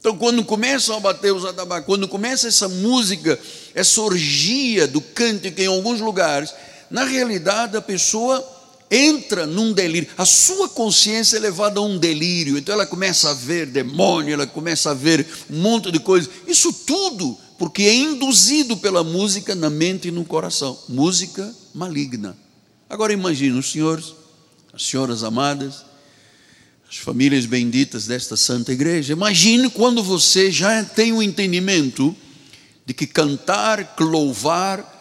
Então, 0.00 0.16
quando 0.16 0.44
começam 0.44 0.96
a 0.96 1.00
bater 1.00 1.32
os 1.32 1.44
atabaques, 1.44 1.86
quando 1.86 2.06
começa 2.06 2.48
essa 2.48 2.68
música, 2.68 3.38
essa 3.74 4.00
orgia 4.00 4.86
do 4.86 5.00
cântico 5.00 5.60
em 5.60 5.66
alguns 5.66 6.00
lugares, 6.00 6.54
na 6.90 7.04
realidade 7.04 7.76
a 7.76 7.82
pessoa 7.82 8.44
entra 8.90 9.46
num 9.46 9.72
delírio, 9.72 10.08
a 10.16 10.24
sua 10.24 10.68
consciência 10.68 11.36
é 11.36 11.40
levada 11.40 11.80
a 11.80 11.82
um 11.82 11.98
delírio, 11.98 12.56
então 12.56 12.72
ela 12.72 12.86
começa 12.86 13.30
a 13.30 13.34
ver 13.34 13.66
demônio, 13.66 14.32
ela 14.32 14.46
começa 14.46 14.92
a 14.92 14.94
ver 14.94 15.26
um 15.50 15.60
monte 15.60 15.92
de 15.92 15.98
coisas, 15.98 16.30
isso 16.46 16.72
tudo 16.72 17.36
porque 17.58 17.82
é 17.82 17.94
induzido 17.94 18.76
pela 18.76 19.02
música 19.02 19.54
na 19.54 19.68
mente 19.68 20.08
e 20.08 20.12
no 20.12 20.24
coração. 20.24 20.78
Música 20.88 21.52
maligna. 21.74 22.38
Agora 22.88 23.12
imagine 23.12 23.58
os 23.58 23.72
senhores, 23.72 24.14
as 24.72 24.84
senhoras 24.84 25.24
amadas, 25.24 25.84
as 26.88 26.96
famílias 26.96 27.44
benditas 27.46 28.06
desta 28.06 28.36
santa 28.36 28.72
igreja. 28.72 29.12
Imagine 29.12 29.68
quando 29.68 30.02
você 30.02 30.52
já 30.52 30.84
tem 30.84 31.12
o 31.12 31.16
um 31.16 31.22
entendimento 31.22 32.14
de 32.86 32.94
que 32.94 33.06
cantar, 33.06 33.96
louvar, 33.98 34.94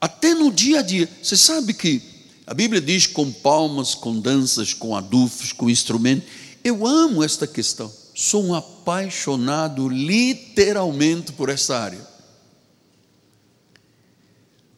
até 0.00 0.34
no 0.34 0.52
dia 0.52 0.78
a 0.78 0.82
dia. 0.82 1.08
Você 1.20 1.36
sabe 1.36 1.74
que 1.74 2.00
a 2.46 2.54
Bíblia 2.54 2.80
diz 2.80 3.06
com 3.06 3.30
palmas, 3.30 3.94
com 3.94 4.18
danças, 4.20 4.72
com 4.72 4.96
adufos, 4.96 5.52
com 5.52 5.68
instrumentos. 5.68 6.28
Eu 6.62 6.86
amo 6.86 7.24
esta 7.24 7.46
questão 7.46 7.92
sou 8.20 8.44
um 8.44 8.52
apaixonado 8.52 9.88
literalmente 9.88 11.30
por 11.30 11.48
essa 11.48 11.78
área. 11.78 12.04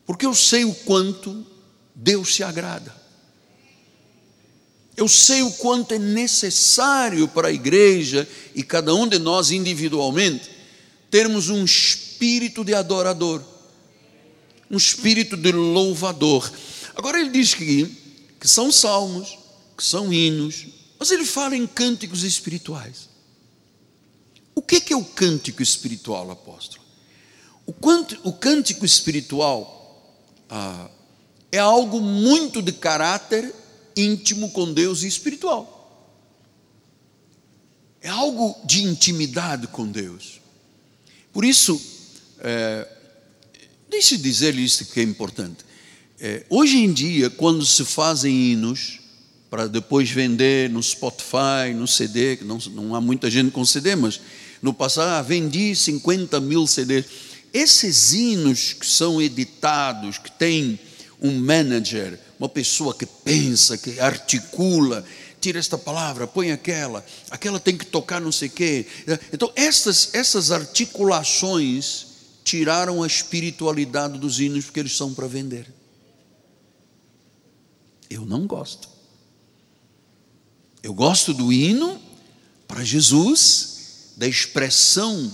Porque 0.05 0.27
eu 0.27 0.35
sei 0.35 0.67
o 0.67 0.75
quanto 0.75 1.47
Deus 1.95 2.35
se 2.35 2.43
agrada. 2.45 2.95
Eu 4.95 5.09
sei 5.09 5.41
o 5.41 5.51
quanto 5.53 5.95
é 5.95 5.99
necessário 5.99 7.27
para 7.29 7.49
a 7.49 7.53
igreja 7.53 8.29
e 8.55 8.63
cada 8.63 8.95
um 8.95 9.09
de 9.09 9.19
nós 9.19 9.51
individualmente 9.51 10.51
termos 11.11 11.49
um 11.49 11.65
espírito 11.65 12.63
de 12.63 12.75
adorador, 12.75 13.43
um 14.71 14.77
espírito 14.77 15.35
de 15.35 15.51
louvador. 15.51 16.53
Agora 16.95 17.19
ele 17.19 17.31
diz 17.31 17.55
que, 17.55 17.87
que 18.39 18.47
são 18.47 18.71
salmos, 18.71 19.39
que 19.75 19.83
são 19.83 20.13
hinos, 20.13 20.67
mas 20.99 21.11
ele 21.11 21.25
fala 21.25 21.57
em 21.57 21.67
cânticos 21.67 22.23
espirituais. 22.23 23.10
O 24.71 24.81
que 24.81 24.93
é 24.93 24.97
o 24.97 25.05
cântico 25.05 25.65
espiritual, 25.65 26.31
apóstolo? 26.31 26.81
O, 27.67 27.75
o 28.23 28.33
cântico 28.33 28.87
espiritual 28.87 29.77
ah, 30.49 30.89
é 31.51 31.59
algo 31.59 32.01
muito 32.01 32.63
de 32.63 32.71
caráter 32.71 33.53
íntimo 33.97 34.53
com 34.53 34.73
Deus 34.73 35.03
e 35.03 35.09
espiritual. 35.09 35.77
É 38.01 38.09
algo 38.09 38.57
de 38.65 38.85
intimidade 38.85 39.67
com 39.67 39.91
Deus. 39.91 40.41
Por 41.33 41.45
isso, 41.45 41.81
é, 42.39 42.89
deixe 43.89 44.17
dizer-lhe 44.17 44.65
isso 44.65 44.87
que 44.87 45.01
é 45.01 45.03
importante. 45.03 45.65
É, 46.21 46.47
hoje 46.49 46.79
em 46.79 46.93
dia, 46.93 47.29
quando 47.29 47.67
se 47.67 47.85
fazem 47.85 48.53
hinos, 48.53 49.01
para 49.51 49.67
depois 49.67 50.09
vender 50.09 50.71
no 50.71 50.81
Spotify, 50.81 51.75
no 51.75 51.89
CD, 51.89 52.37
que 52.37 52.45
não, 52.45 52.59
não 52.71 52.95
há 52.95 53.01
muita 53.01 53.29
gente 53.29 53.51
com 53.51 53.65
CD, 53.65 53.97
mas 53.97 54.21
no 54.63 54.75
passado, 54.75 55.09
ah, 55.09 55.23
vendi 55.23 55.75
50 55.75 56.41
mil 56.41 56.67
CDs. 56.67 57.07
Esses 57.53 58.13
hinos 58.13 58.75
que 58.75 58.87
são 58.87 59.21
editados, 59.21 60.19
que 60.19 60.31
tem 60.31 60.79
um 61.21 61.39
manager, 61.39 62.19
uma 62.39 62.49
pessoa 62.49 62.95
que 62.95 63.07
pensa, 63.07 63.77
que 63.77 63.99
articula, 63.99 65.05
tira 65.41 65.59
esta 65.59 65.79
palavra, 65.79 66.27
põe 66.27 66.53
aquela, 66.53 67.05
aquela 67.31 67.59
tem 67.59 67.77
que 67.77 67.87
tocar 67.87 68.21
não 68.21 68.31
sei 68.31 68.49
o 68.49 68.53
quê. 68.53 68.87
Então, 69.33 69.51
essas, 69.57 70.15
essas 70.15 70.51
articulações 70.51 72.07
tiraram 72.45 73.03
a 73.03 73.07
espiritualidade 73.07 74.19
dos 74.19 74.41
hinos 74.41 74.65
porque 74.67 74.81
eles 74.81 74.97
são 74.97 75.15
para 75.15 75.27
vender. 75.27 75.67
Eu 78.09 78.27
não 78.27 78.47
gosto. 78.47 78.89
Eu 80.83 80.95
gosto 80.95 81.33
do 81.33 81.53
hino 81.53 82.01
para 82.67 82.85
Jesus, 82.85 83.70
da 84.21 84.29
expressão 84.29 85.33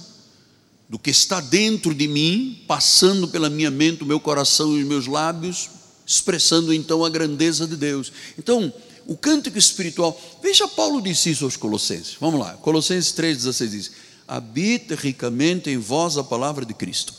do 0.89 0.97
que 0.97 1.11
está 1.11 1.41
dentro 1.41 1.93
de 1.93 2.07
mim, 2.07 2.63
passando 2.69 3.27
pela 3.27 3.51
minha 3.51 3.69
mente, 3.69 4.05
o 4.05 4.07
meu 4.07 4.21
coração 4.21 4.77
e 4.77 4.83
os 4.83 4.87
meus 4.87 5.09
lábios, 5.09 5.69
expressando 6.07 6.73
então 6.73 7.05
a 7.05 7.11
grandeza 7.11 7.67
de 7.67 7.75
Deus. 7.75 8.13
Então, 8.39 8.73
o 9.05 9.17
cântico 9.17 9.59
espiritual, 9.59 10.17
veja 10.41 10.69
Paulo 10.69 11.03
disse 11.03 11.31
isso 11.31 11.45
aos 11.45 11.57
Colossenses. 11.57 12.17
Vamos 12.21 12.39
lá, 12.39 12.53
Colossenses 12.59 13.13
3,16 13.13 13.69
diz: 13.69 13.91
Habita 14.29 14.95
ricamente 14.95 15.69
em 15.69 15.79
vós 15.79 16.17
a 16.17 16.23
palavra 16.23 16.65
de 16.65 16.73
Cristo, 16.73 17.13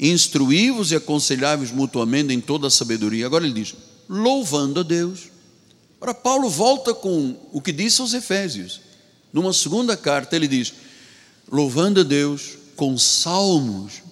instruí-vos 0.00 0.90
e 0.90 0.96
aconselhai-vos 0.96 1.70
mutuamente 1.70 2.34
em 2.34 2.40
toda 2.40 2.66
a 2.66 2.70
sabedoria. 2.70 3.26
Agora 3.26 3.44
ele 3.44 3.54
diz: 3.54 3.76
louvando 4.08 4.80
a 4.80 4.82
Deus. 4.82 5.30
Ora, 6.00 6.12
Paulo 6.12 6.50
volta 6.50 6.92
com 6.92 7.36
o 7.52 7.60
que 7.60 7.70
disse 7.70 8.00
aos 8.00 8.12
Efésios. 8.12 8.80
Numa 9.32 9.52
segunda 9.52 9.96
carta, 9.96 10.34
ele 10.34 10.48
diz: 10.48 10.72
louvando 11.52 12.00
a 12.00 12.02
Deus 12.02 12.56
com 12.74 12.96
salmos, 12.96 14.02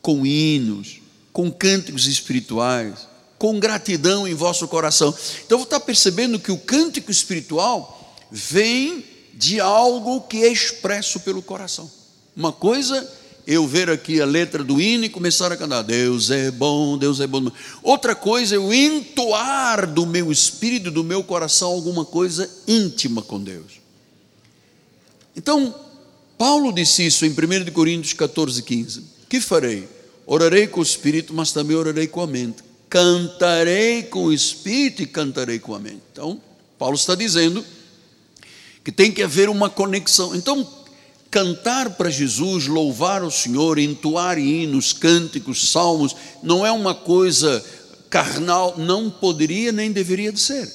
com 0.00 0.24
hinos, 0.24 1.02
com 1.30 1.52
cânticos 1.52 2.06
espirituais, 2.06 3.06
com 3.38 3.60
gratidão 3.60 4.26
em 4.26 4.32
vosso 4.32 4.66
coração. 4.66 5.14
Então, 5.44 5.58
você 5.58 5.64
está 5.64 5.78
percebendo 5.78 6.38
que 6.38 6.50
o 6.50 6.56
cântico 6.56 7.10
espiritual 7.10 8.16
vem 8.30 9.04
de 9.34 9.60
algo 9.60 10.22
que 10.22 10.42
é 10.42 10.48
expresso 10.50 11.20
pelo 11.20 11.42
coração. 11.42 11.90
Uma 12.34 12.52
coisa 12.52 13.06
eu 13.46 13.66
ver 13.66 13.88
aqui 13.90 14.20
a 14.20 14.24
letra 14.24 14.64
do 14.64 14.80
hino 14.80 15.04
e 15.04 15.10
começar 15.10 15.52
a 15.52 15.56
cantar: 15.56 15.82
Deus 15.82 16.30
é 16.30 16.50
bom, 16.50 16.96
Deus 16.96 17.20
é 17.20 17.26
bom. 17.26 17.50
Outra 17.82 18.14
coisa 18.14 18.54
eu 18.54 18.72
entoar 18.72 19.86
do 19.86 20.06
meu 20.06 20.32
espírito, 20.32 20.90
do 20.90 21.04
meu 21.04 21.22
coração, 21.22 21.68
alguma 21.68 22.04
coisa 22.04 22.50
íntima 22.66 23.20
com 23.20 23.40
Deus. 23.40 23.80
Então, 25.36 25.74
Paulo 26.38 26.72
disse 26.72 27.06
isso 27.06 27.24
em 27.24 27.30
1 27.30 27.72
Coríntios 27.72 28.12
14, 28.12 28.62
15: 28.62 29.02
Que 29.28 29.40
farei? 29.40 29.88
Orarei 30.26 30.66
com 30.66 30.80
o 30.80 30.82
espírito, 30.82 31.32
mas 31.32 31.52
também 31.52 31.76
orarei 31.76 32.06
com 32.06 32.20
a 32.20 32.26
mente. 32.26 32.62
Cantarei 32.88 34.02
com 34.02 34.24
o 34.24 34.32
espírito 34.32 35.02
e 35.02 35.06
cantarei 35.06 35.58
com 35.58 35.74
a 35.74 35.78
mente. 35.78 36.02
Então, 36.12 36.40
Paulo 36.78 36.96
está 36.96 37.14
dizendo 37.14 37.64
que 38.84 38.92
tem 38.92 39.10
que 39.10 39.22
haver 39.22 39.48
uma 39.48 39.70
conexão. 39.70 40.34
Então, 40.34 40.66
cantar 41.30 41.90
para 41.90 42.10
Jesus, 42.10 42.66
louvar 42.66 43.22
o 43.22 43.30
Senhor, 43.30 43.78
entoar 43.78 44.38
hinos, 44.38 44.92
cânticos, 44.92 45.70
salmos, 45.70 46.14
não 46.42 46.64
é 46.64 46.70
uma 46.70 46.94
coisa 46.94 47.64
carnal, 48.08 48.76
não 48.78 49.10
poderia 49.10 49.72
nem 49.72 49.90
deveria 49.90 50.32
de 50.32 50.40
ser. 50.40 50.72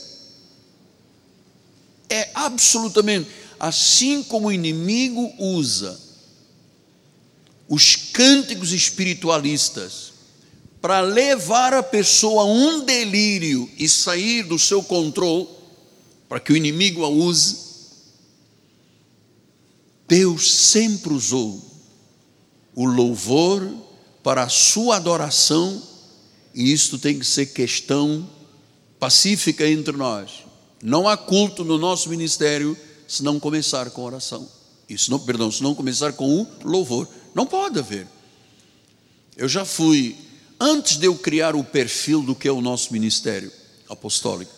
É 2.10 2.30
absolutamente 2.34 3.30
assim 3.62 4.24
como 4.24 4.48
o 4.48 4.52
inimigo 4.52 5.32
usa 5.38 6.00
os 7.70 7.96
cânticos 7.96 8.72
espiritualistas 8.72 10.14
para 10.82 11.00
levar 11.00 11.72
a 11.72 11.84
pessoa 11.84 12.42
a 12.42 12.46
um 12.46 12.84
delírio 12.84 13.70
e 13.78 13.88
sair 13.88 14.42
do 14.42 14.58
seu 14.58 14.82
controle, 14.82 15.48
para 16.28 16.40
que 16.40 16.52
o 16.52 16.58
inimigo 16.58 17.06
a 17.06 17.08
use, 17.08 17.56
Deus 20.08 20.52
sempre 20.52 21.14
usou 21.14 21.64
o 22.74 22.86
louvor 22.86 23.72
para 24.24 24.42
a 24.42 24.50
sua 24.50 24.96
adoração, 24.96 25.84
e 26.52 26.74
isto 26.74 26.98
tem 26.98 27.20
que 27.20 27.26
ser 27.26 27.46
questão 27.54 28.28
pacífica 29.00 29.70
entre 29.70 29.96
nós. 29.96 30.46
Não 30.82 31.08
há 31.08 31.16
culto 31.16 31.64
no 31.64 31.78
nosso 31.78 32.10
ministério 32.10 32.76
se 33.12 33.24
não 33.24 33.42
começar 33.42 33.90
com 33.90 34.04
oração. 34.04 34.48
Isso 34.88 35.12
não, 35.12 35.20
perdão, 35.20 35.52
se 35.52 35.62
não 35.62 35.76
começar 35.76 36.14
com 36.14 36.42
o 36.42 36.48
louvor. 36.64 37.06
Não 37.36 37.46
pode 37.46 37.78
haver. 37.78 38.08
Eu 39.36 39.50
já 39.50 39.66
fui, 39.66 40.16
antes 40.58 40.96
de 40.96 41.08
eu 41.08 41.16
criar 41.16 41.54
o 41.54 41.62
perfil 41.62 42.22
do 42.22 42.34
que 42.34 42.48
é 42.48 42.52
o 42.52 42.62
nosso 42.62 42.94
ministério 42.94 43.52
apostólico, 43.90 44.54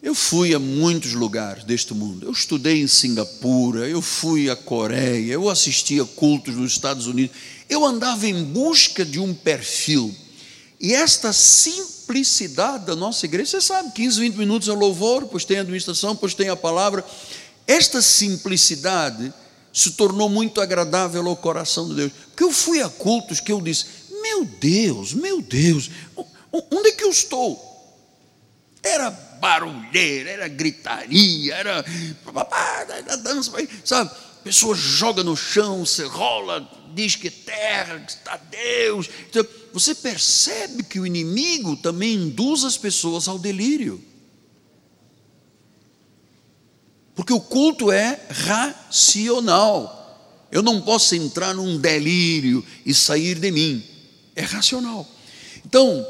eu 0.00 0.14
fui 0.14 0.54
a 0.54 0.58
muitos 0.60 1.14
lugares 1.14 1.64
deste 1.64 1.94
mundo. 1.94 2.26
Eu 2.26 2.30
estudei 2.30 2.80
em 2.80 2.86
Singapura, 2.86 3.88
eu 3.88 4.00
fui 4.00 4.48
à 4.48 4.54
Coreia, 4.54 5.32
eu 5.32 5.50
assisti 5.50 5.98
a 5.98 6.04
cultos 6.04 6.54
nos 6.54 6.72
Estados 6.72 7.08
Unidos. 7.08 7.36
Eu 7.68 7.84
andava 7.84 8.28
em 8.28 8.44
busca 8.44 9.04
de 9.04 9.18
um 9.18 9.34
perfil. 9.34 10.14
E 10.80 10.92
esta 10.92 11.32
simplicidade 11.32 12.84
da 12.86 12.94
nossa 12.94 13.24
igreja, 13.24 13.52
você 13.52 13.60
sabe, 13.60 13.90
15, 13.92 14.20
20 14.20 14.34
minutos 14.36 14.68
é 14.68 14.72
louvor, 14.72 15.22
depois 15.22 15.44
tem 15.44 15.56
a 15.56 15.62
administração, 15.62 16.14
depois 16.14 16.34
tem 16.34 16.50
a 16.50 16.56
palavra. 16.56 17.04
Esta 17.66 18.02
simplicidade 18.02 19.32
se 19.72 19.92
tornou 19.92 20.28
muito 20.28 20.60
agradável 20.60 21.26
ao 21.26 21.36
coração 21.36 21.88
de 21.88 21.96
Deus. 21.96 22.12
Porque 22.28 22.44
eu 22.44 22.52
fui 22.52 22.80
a 22.80 22.88
cultos 22.88 23.40
que 23.40 23.50
eu 23.50 23.60
disse: 23.60 23.86
Meu 24.22 24.44
Deus, 24.44 25.12
meu 25.12 25.42
Deus, 25.42 25.90
onde 26.52 26.88
é 26.88 26.92
que 26.92 27.04
eu 27.04 27.10
estou? 27.10 27.72
Era 28.82 29.10
barulheira, 29.10 30.30
era 30.30 30.48
gritaria, 30.48 31.54
era, 31.54 31.84
dança, 33.22 33.50
sabe? 33.84 34.10
Pessoa 34.44 34.74
joga 34.74 35.24
no 35.24 35.34
chão, 35.34 35.86
se 35.86 36.02
rola, 36.04 36.70
diz 36.94 37.16
que 37.16 37.28
é 37.28 37.30
terra, 37.30 37.98
que 38.00 38.12
está 38.12 38.36
Deus. 38.36 39.08
Então, 39.28 39.44
você 39.72 39.94
percebe 39.94 40.82
que 40.82 41.00
o 41.00 41.06
inimigo 41.06 41.76
também 41.76 42.14
induz 42.14 42.62
as 42.62 42.76
pessoas 42.76 43.26
ao 43.26 43.38
delírio. 43.38 44.02
Porque 47.14 47.32
o 47.32 47.40
culto 47.40 47.92
é 47.92 48.20
racional. 48.30 50.00
Eu 50.50 50.62
não 50.62 50.80
posso 50.80 51.14
entrar 51.14 51.54
num 51.54 51.78
delírio 51.78 52.64
e 52.84 52.94
sair 52.94 53.38
de 53.38 53.50
mim. 53.50 53.82
É 54.34 54.42
racional. 54.42 55.06
Então, 55.64 56.06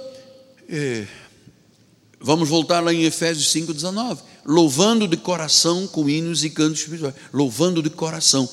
é, 0.69 1.07
Vamos 2.25 2.49
voltar 2.49 2.83
lá 2.83 2.91
em 2.91 3.05
Efésios 3.05 3.53
5,19. 3.53 4.19
Louvando 4.47 5.07
de 5.07 5.15
coração 5.15 5.87
com 5.87 6.09
hinos 6.09 6.43
e 6.43 6.49
cantos 6.49 6.81
espirituais. 6.81 7.15
Louvando 7.31 7.83
de 7.83 7.91
coração. 7.91 8.49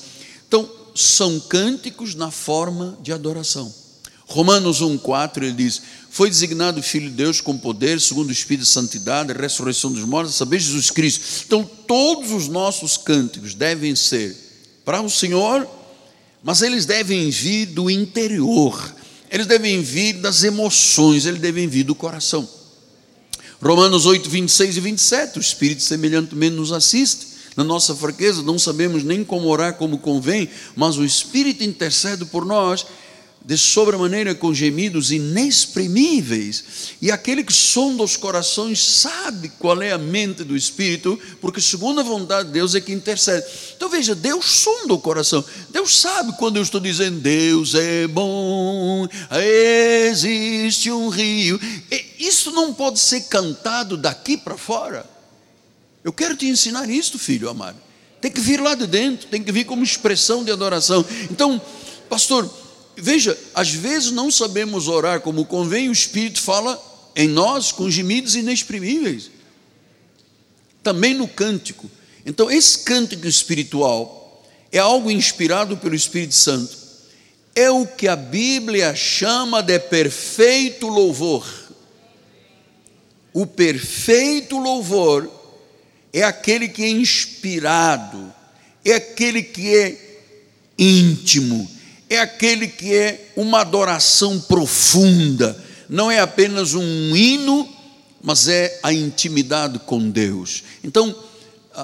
Então, 0.46 0.68
são 0.94 1.40
cânticos 1.40 2.14
na 2.14 2.30
forma 2.30 2.98
de 3.00 3.14
adoração. 3.14 3.74
Romanos 4.32 4.80
1,4 4.80 5.42
ele 5.42 5.52
diz: 5.52 5.82
Foi 6.10 6.30
designado 6.30 6.82
Filho 6.82 7.10
de 7.10 7.16
Deus 7.16 7.40
com 7.40 7.56
poder, 7.56 8.00
segundo 8.00 8.30
o 8.30 8.32
Espírito 8.32 8.64
de 8.64 8.70
Santidade, 8.70 9.32
ressurreição 9.34 9.92
dos 9.92 10.04
mortos, 10.04 10.34
a 10.34 10.38
saber, 10.38 10.58
Jesus 10.58 10.90
Cristo. 10.90 11.44
Então, 11.46 11.62
todos 11.86 12.32
os 12.32 12.48
nossos 12.48 12.96
cânticos 12.96 13.54
devem 13.54 13.94
ser 13.94 14.34
para 14.86 15.02
o 15.02 15.10
Senhor, 15.10 15.68
mas 16.42 16.62
eles 16.62 16.86
devem 16.86 17.28
vir 17.30 17.66
do 17.66 17.90
interior, 17.90 18.94
eles 19.30 19.46
devem 19.46 19.82
vir 19.82 20.14
das 20.14 20.42
emoções, 20.42 21.26
eles 21.26 21.40
devem 21.40 21.68
vir 21.68 21.84
do 21.84 21.94
coração. 21.94 22.48
Romanos 23.62 24.06
8, 24.06 24.28
26 24.28 24.76
e 24.76 24.80
27, 24.80 25.38
o 25.38 25.40
Espírito 25.40 25.82
semelhantemente 25.82 26.56
nos 26.56 26.72
assiste. 26.72 27.32
Na 27.54 27.62
nossa 27.62 27.94
fraqueza, 27.94 28.42
não 28.42 28.58
sabemos 28.58 29.04
nem 29.04 29.22
como 29.22 29.46
orar 29.46 29.74
como 29.74 29.98
convém, 29.98 30.48
mas 30.74 30.96
o 30.96 31.04
Espírito 31.04 31.62
intercede 31.62 32.24
por 32.24 32.46
nós 32.46 32.86
de 33.44 33.58
sobremaneira 33.58 34.34
com 34.34 34.54
gemidos 34.54 35.10
inexprimíveis. 35.10 36.94
E 37.00 37.10
aquele 37.10 37.42
que 37.42 37.52
sonda 37.52 38.02
os 38.02 38.16
corações 38.16 38.82
sabe 38.82 39.48
qual 39.58 39.82
é 39.82 39.90
a 39.90 39.98
mente 39.98 40.44
do 40.44 40.56
Espírito, 40.56 41.18
porque 41.40 41.60
segundo 41.60 42.00
a 42.00 42.04
vontade 42.04 42.48
de 42.48 42.54
Deus 42.54 42.74
é 42.74 42.80
que 42.80 42.92
intercede. 42.92 43.44
Então 43.76 43.88
veja, 43.88 44.14
Deus 44.14 44.44
sonda 44.44 44.94
o 44.94 44.98
coração. 44.98 45.44
Deus 45.70 45.98
sabe 45.98 46.36
quando 46.38 46.56
eu 46.56 46.62
estou 46.62 46.80
dizendo 46.80 47.18
Deus 47.20 47.74
é 47.74 48.06
bom, 48.06 49.08
existe 50.10 50.90
um 50.90 51.08
rio. 51.08 51.60
Isso 52.18 52.52
não 52.52 52.72
pode 52.72 53.00
ser 53.00 53.22
cantado 53.22 53.96
daqui 53.96 54.36
para 54.36 54.56
fora. 54.56 55.04
Eu 56.04 56.12
quero 56.12 56.36
te 56.36 56.46
ensinar 56.46 56.88
isto, 56.88 57.18
filho 57.18 57.48
amado. 57.48 57.76
Tem 58.20 58.30
que 58.30 58.40
vir 58.40 58.60
lá 58.60 58.76
de 58.76 58.86
dentro, 58.86 59.26
tem 59.26 59.42
que 59.42 59.50
vir 59.50 59.64
como 59.64 59.82
expressão 59.82 60.44
de 60.44 60.52
adoração. 60.52 61.04
Então, 61.28 61.60
pastor, 62.08 62.48
Veja, 62.96 63.38
às 63.54 63.70
vezes 63.70 64.10
não 64.10 64.30
sabemos 64.30 64.88
orar 64.88 65.20
como 65.20 65.44
convém, 65.44 65.88
o 65.88 65.92
Espírito 65.92 66.40
fala 66.40 66.80
em 67.16 67.28
nós 67.28 67.72
com 67.72 67.90
gemidos 67.90 68.34
inexprimíveis. 68.34 69.30
Também 70.82 71.14
no 71.14 71.28
cântico. 71.28 71.90
Então, 72.24 72.50
esse 72.50 72.80
cântico 72.80 73.26
espiritual 73.26 74.44
é 74.70 74.78
algo 74.78 75.10
inspirado 75.10 75.76
pelo 75.76 75.94
Espírito 75.94 76.34
Santo. 76.34 76.76
É 77.54 77.70
o 77.70 77.86
que 77.86 78.08
a 78.08 78.16
Bíblia 78.16 78.94
chama 78.94 79.62
de 79.62 79.78
perfeito 79.78 80.88
louvor. 80.88 81.46
O 83.32 83.46
perfeito 83.46 84.58
louvor 84.58 85.30
é 86.12 86.22
aquele 86.22 86.68
que 86.68 86.82
é 86.82 86.88
inspirado, 86.88 88.32
é 88.84 88.92
aquele 88.94 89.42
que 89.42 89.74
é 89.74 90.20
íntimo, 90.78 91.70
é 92.14 92.20
aquele 92.20 92.68
que 92.68 92.94
é 92.94 93.32
uma 93.36 93.60
adoração 93.60 94.40
profunda, 94.40 95.56
não 95.88 96.10
é 96.10 96.20
apenas 96.20 96.74
um 96.74 97.16
hino, 97.16 97.68
mas 98.22 98.48
é 98.48 98.78
a 98.82 98.92
intimidade 98.92 99.78
com 99.80 100.10
Deus. 100.10 100.62
Então, 100.84 101.14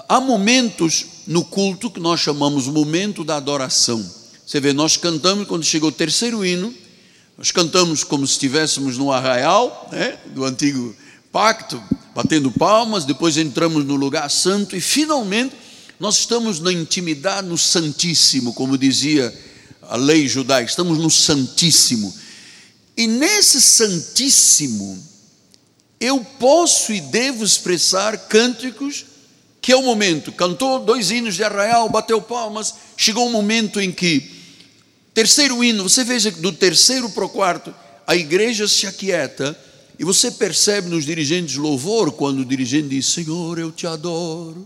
há 0.09 0.21
momentos 0.21 1.05
no 1.27 1.45
culto 1.45 1.91
que 1.91 2.01
nós 2.01 2.21
chamamos 2.21 2.67
momento 2.67 3.25
da 3.25 3.37
adoração. 3.37 4.05
Você 4.47 4.61
vê, 4.61 4.73
nós 4.73 4.97
cantamos 4.97 5.47
quando 5.47 5.65
chega 5.65 5.87
o 5.87 5.93
terceiro 5.93 6.45
hino, 6.45 6.73
nós 7.37 7.51
cantamos 7.51 8.03
como 8.03 8.27
se 8.27 8.33
estivéssemos 8.33 8.97
no 8.97 9.13
arraial, 9.13 9.89
né, 9.93 10.19
do 10.27 10.45
antigo 10.45 10.95
pacto, 11.31 11.83
batendo 12.15 12.51
palmas, 12.51 13.05
depois 13.05 13.37
entramos 13.37 13.85
no 13.85 13.95
lugar 13.95 14.31
santo 14.31 14.75
e 14.75 14.81
finalmente 14.81 15.55
nós 16.01 16.19
estamos 16.19 16.61
na 16.61 16.73
intimidade, 16.73 17.47
no 17.47 17.59
Santíssimo, 17.59 18.55
como 18.55 18.79
dizia 18.79 19.35
a 19.89 19.97
lei 19.97 20.29
judaica, 20.29 20.71
estamos 20.71 20.99
no 20.99 21.11
Santíssimo. 21.11 22.15
E 22.97 23.07
nesse 23.07 23.61
Santíssimo, 23.61 25.03
eu 25.99 26.25
posso 26.39 26.93
e 26.93 27.01
devo 27.01 27.45
expressar 27.45 28.29
cânticos, 28.29 29.07
que 29.61 29.73
é 29.73 29.77
o 29.77 29.83
momento, 29.83 30.31
cantou 30.31 30.79
dois 30.79 31.11
hinos 31.11 31.35
de 31.35 31.43
arraial, 31.43 31.89
bateu 31.89 32.23
palmas, 32.23 32.75
chegou 32.97 33.27
um 33.27 33.33
momento 33.33 33.81
em 33.81 33.91
que 33.91 34.39
Terceiro 35.19 35.65
hino, 35.65 35.83
você 35.83 36.05
veja 36.05 36.31
que 36.31 36.41
do 36.41 36.53
terceiro 36.53 37.11
para 37.11 37.25
o 37.25 37.29
quarto, 37.29 37.75
a 38.07 38.15
igreja 38.15 38.69
se 38.69 38.87
aquieta 38.87 39.59
e 39.99 40.05
você 40.05 40.31
percebe 40.31 40.89
nos 40.89 41.05
dirigentes 41.05 41.57
louvor, 41.57 42.13
quando 42.13 42.39
o 42.39 42.45
dirigente 42.45 42.91
diz: 42.91 43.07
Senhor, 43.07 43.59
eu 43.59 43.73
te 43.73 43.85
adoro, 43.85 44.65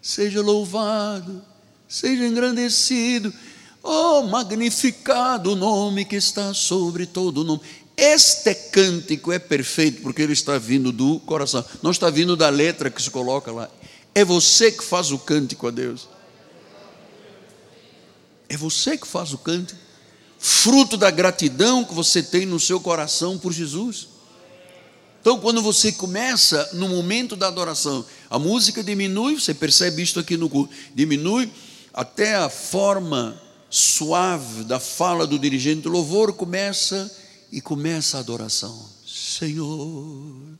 seja 0.00 0.40
louvado, 0.40 1.44
seja 1.86 2.26
engrandecido, 2.26 3.30
oh, 3.84 4.22
magnificado 4.22 5.52
o 5.52 5.56
nome 5.56 6.04
que 6.04 6.16
está 6.16 6.54
sobre 6.54 7.06
todo 7.06 7.42
o 7.42 7.44
nome. 7.44 7.60
Este 7.96 8.54
cântico 8.54 9.30
é 9.30 9.38
perfeito 9.38 10.02
porque 10.02 10.22
ele 10.22 10.32
está 10.32 10.58
vindo 10.58 10.90
do 10.90 11.20
coração, 11.20 11.64
não 11.82 11.92
está 11.92 12.10
vindo 12.10 12.34
da 12.34 12.48
letra 12.48 12.90
que 12.90 13.00
se 13.00 13.10
coloca 13.10 13.52
lá. 13.52 13.70
É 14.14 14.24
você 14.24 14.72
que 14.72 14.82
faz 14.82 15.12
o 15.12 15.18
cântico 15.18 15.68
a 15.68 15.70
Deus. 15.70 16.08
É 18.48 18.56
você 18.56 18.96
que 18.96 19.06
faz 19.06 19.32
o 19.32 19.38
cântico, 19.38 19.78
fruto 20.38 20.96
da 20.96 21.10
gratidão 21.10 21.84
que 21.84 21.94
você 21.94 22.22
tem 22.22 22.46
no 22.46 22.58
seu 22.58 22.80
coração 22.80 23.38
por 23.38 23.52
Jesus. 23.52 24.08
Então, 25.20 25.38
quando 25.40 25.62
você 25.62 25.90
começa 25.90 26.68
no 26.74 26.88
momento 26.88 27.34
da 27.34 27.48
adoração, 27.48 28.04
a 28.28 28.38
música 28.38 28.82
diminui, 28.82 29.40
você 29.40 29.54
percebe 29.54 30.02
isto 30.02 30.20
aqui 30.20 30.36
no 30.36 30.50
culto, 30.50 30.74
diminui 30.94 31.50
até 31.94 32.34
a 32.34 32.50
forma 32.50 33.40
suave 33.74 34.62
da 34.62 34.78
fala 34.78 35.26
do 35.26 35.36
dirigente 35.36 35.80
do 35.80 35.88
louvor 35.88 36.32
começa 36.32 37.10
e 37.50 37.60
começa 37.60 38.16
a 38.16 38.20
adoração. 38.20 38.88
Senhor, 39.04 40.56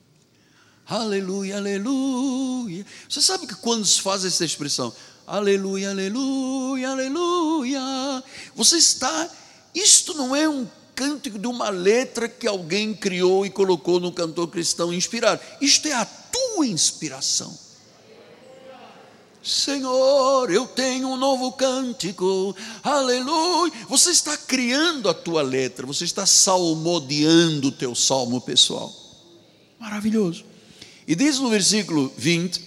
aleluia, 0.85 1.59
aleluia. 1.59 2.85
Você 3.09 3.23
sabe 3.23 3.47
que 3.47 3.55
quando 3.55 3.85
se 3.85 4.01
faz 4.01 4.25
essa 4.25 4.45
expressão, 4.45 4.93
aleluia, 5.29 5.91
aleluia, 5.91 6.91
aleluia. 6.91 8.25
Você 8.57 8.79
está, 8.79 9.31
isto 9.73 10.13
não 10.15 10.35
é 10.35 10.49
um 10.49 10.67
cântico 10.97 11.39
de 11.39 11.47
uma 11.47 11.71
letra 11.71 12.29
que 12.29 12.49
alguém 12.49 12.93
criou 12.93 13.47
e 13.47 13.51
colocou 13.51 14.01
no 14.01 14.11
cantor 14.11 14.49
cristão 14.49 14.93
inspirado. 14.93 15.41
Isto 15.61 15.87
é 15.87 15.93
a 15.93 16.05
tua 16.05 16.67
inspiração. 16.67 17.57
Senhor, 19.45 20.51
eu 20.51 20.67
tenho 20.67 21.09
um 21.09 21.17
novo 21.19 21.53
cântico, 21.53 22.57
aleluia. 22.83 23.71
Você 23.89 24.11
está 24.11 24.37
criando 24.39 25.07
a 25.09 25.13
tua 25.13 25.43
letra, 25.43 25.87
você 25.87 26.05
está 26.05 26.25
salmodiando 26.25 27.69
o 27.69 27.73
teu 27.73 27.95
salmo 27.95 28.41
pessoal. 28.41 28.91
Maravilhoso. 29.79 30.45
E 31.07 31.15
diz 31.15 31.39
no 31.39 31.51
versículo 31.51 32.11
20 32.17 32.59
uh, 32.59 32.63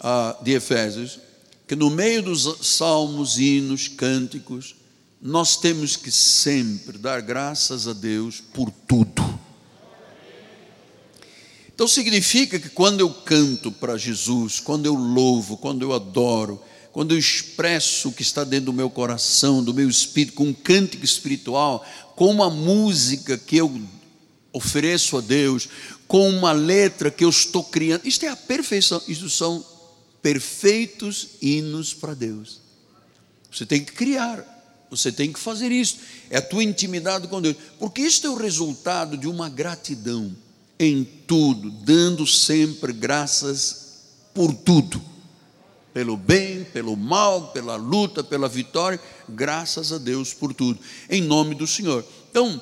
ah, 0.00 0.36
de 0.42 0.52
Efésios: 0.52 1.20
que 1.68 1.76
no 1.76 1.88
meio 1.88 2.22
dos 2.22 2.58
salmos, 2.60 3.38
hinos, 3.38 3.86
cânticos, 3.86 4.74
nós 5.20 5.56
temos 5.56 5.94
que 5.94 6.10
sempre 6.10 6.98
dar 6.98 7.22
graças 7.22 7.86
a 7.86 7.92
Deus 7.92 8.42
por 8.52 8.72
tudo. 8.88 9.31
Então 11.82 11.88
significa 11.88 12.60
que 12.60 12.68
quando 12.68 13.00
eu 13.00 13.10
canto 13.10 13.72
para 13.72 13.98
Jesus, 13.98 14.60
quando 14.60 14.86
eu 14.86 14.94
louvo, 14.94 15.56
quando 15.56 15.82
eu 15.82 15.92
adoro, 15.92 16.62
quando 16.92 17.10
eu 17.10 17.18
expresso 17.18 18.08
o 18.08 18.12
que 18.12 18.22
está 18.22 18.44
dentro 18.44 18.66
do 18.66 18.72
meu 18.72 18.88
coração, 18.88 19.64
do 19.64 19.74
meu 19.74 19.88
espírito, 19.88 20.34
com 20.34 20.44
um 20.44 20.54
cântico 20.54 21.04
espiritual, 21.04 21.84
com 22.14 22.30
uma 22.30 22.48
música 22.48 23.36
que 23.36 23.56
eu 23.56 23.82
ofereço 24.52 25.16
a 25.16 25.20
Deus, 25.20 25.68
com 26.06 26.30
uma 26.30 26.52
letra 26.52 27.10
que 27.10 27.24
eu 27.24 27.30
estou 27.30 27.64
criando, 27.64 28.06
isto 28.06 28.24
é 28.24 28.28
a 28.28 28.36
perfeição, 28.36 29.02
isso 29.08 29.28
são 29.28 29.66
perfeitos 30.22 31.30
hinos 31.42 31.92
para 31.92 32.14
Deus. 32.14 32.60
Você 33.50 33.66
tem 33.66 33.84
que 33.84 33.90
criar, 33.90 34.86
você 34.88 35.10
tem 35.10 35.32
que 35.32 35.40
fazer 35.40 35.72
isso. 35.72 35.96
É 36.30 36.36
a 36.36 36.42
tua 36.42 36.62
intimidade 36.62 37.26
com 37.26 37.42
Deus, 37.42 37.56
porque 37.76 38.02
isto 38.02 38.28
é 38.28 38.30
o 38.30 38.36
resultado 38.36 39.16
de 39.16 39.26
uma 39.26 39.48
gratidão 39.48 40.32
em 40.82 41.04
tudo, 41.04 41.70
dando 41.70 42.26
sempre 42.26 42.92
graças 42.92 44.00
por 44.34 44.52
tudo. 44.52 45.00
Pelo 45.94 46.16
bem, 46.16 46.64
pelo 46.64 46.96
mal, 46.96 47.52
pela 47.52 47.76
luta, 47.76 48.24
pela 48.24 48.48
vitória, 48.48 48.98
graças 49.28 49.92
a 49.92 49.98
Deus 49.98 50.34
por 50.34 50.52
tudo, 50.52 50.80
em 51.08 51.22
nome 51.22 51.54
do 51.54 51.66
Senhor. 51.66 52.04
Então, 52.30 52.60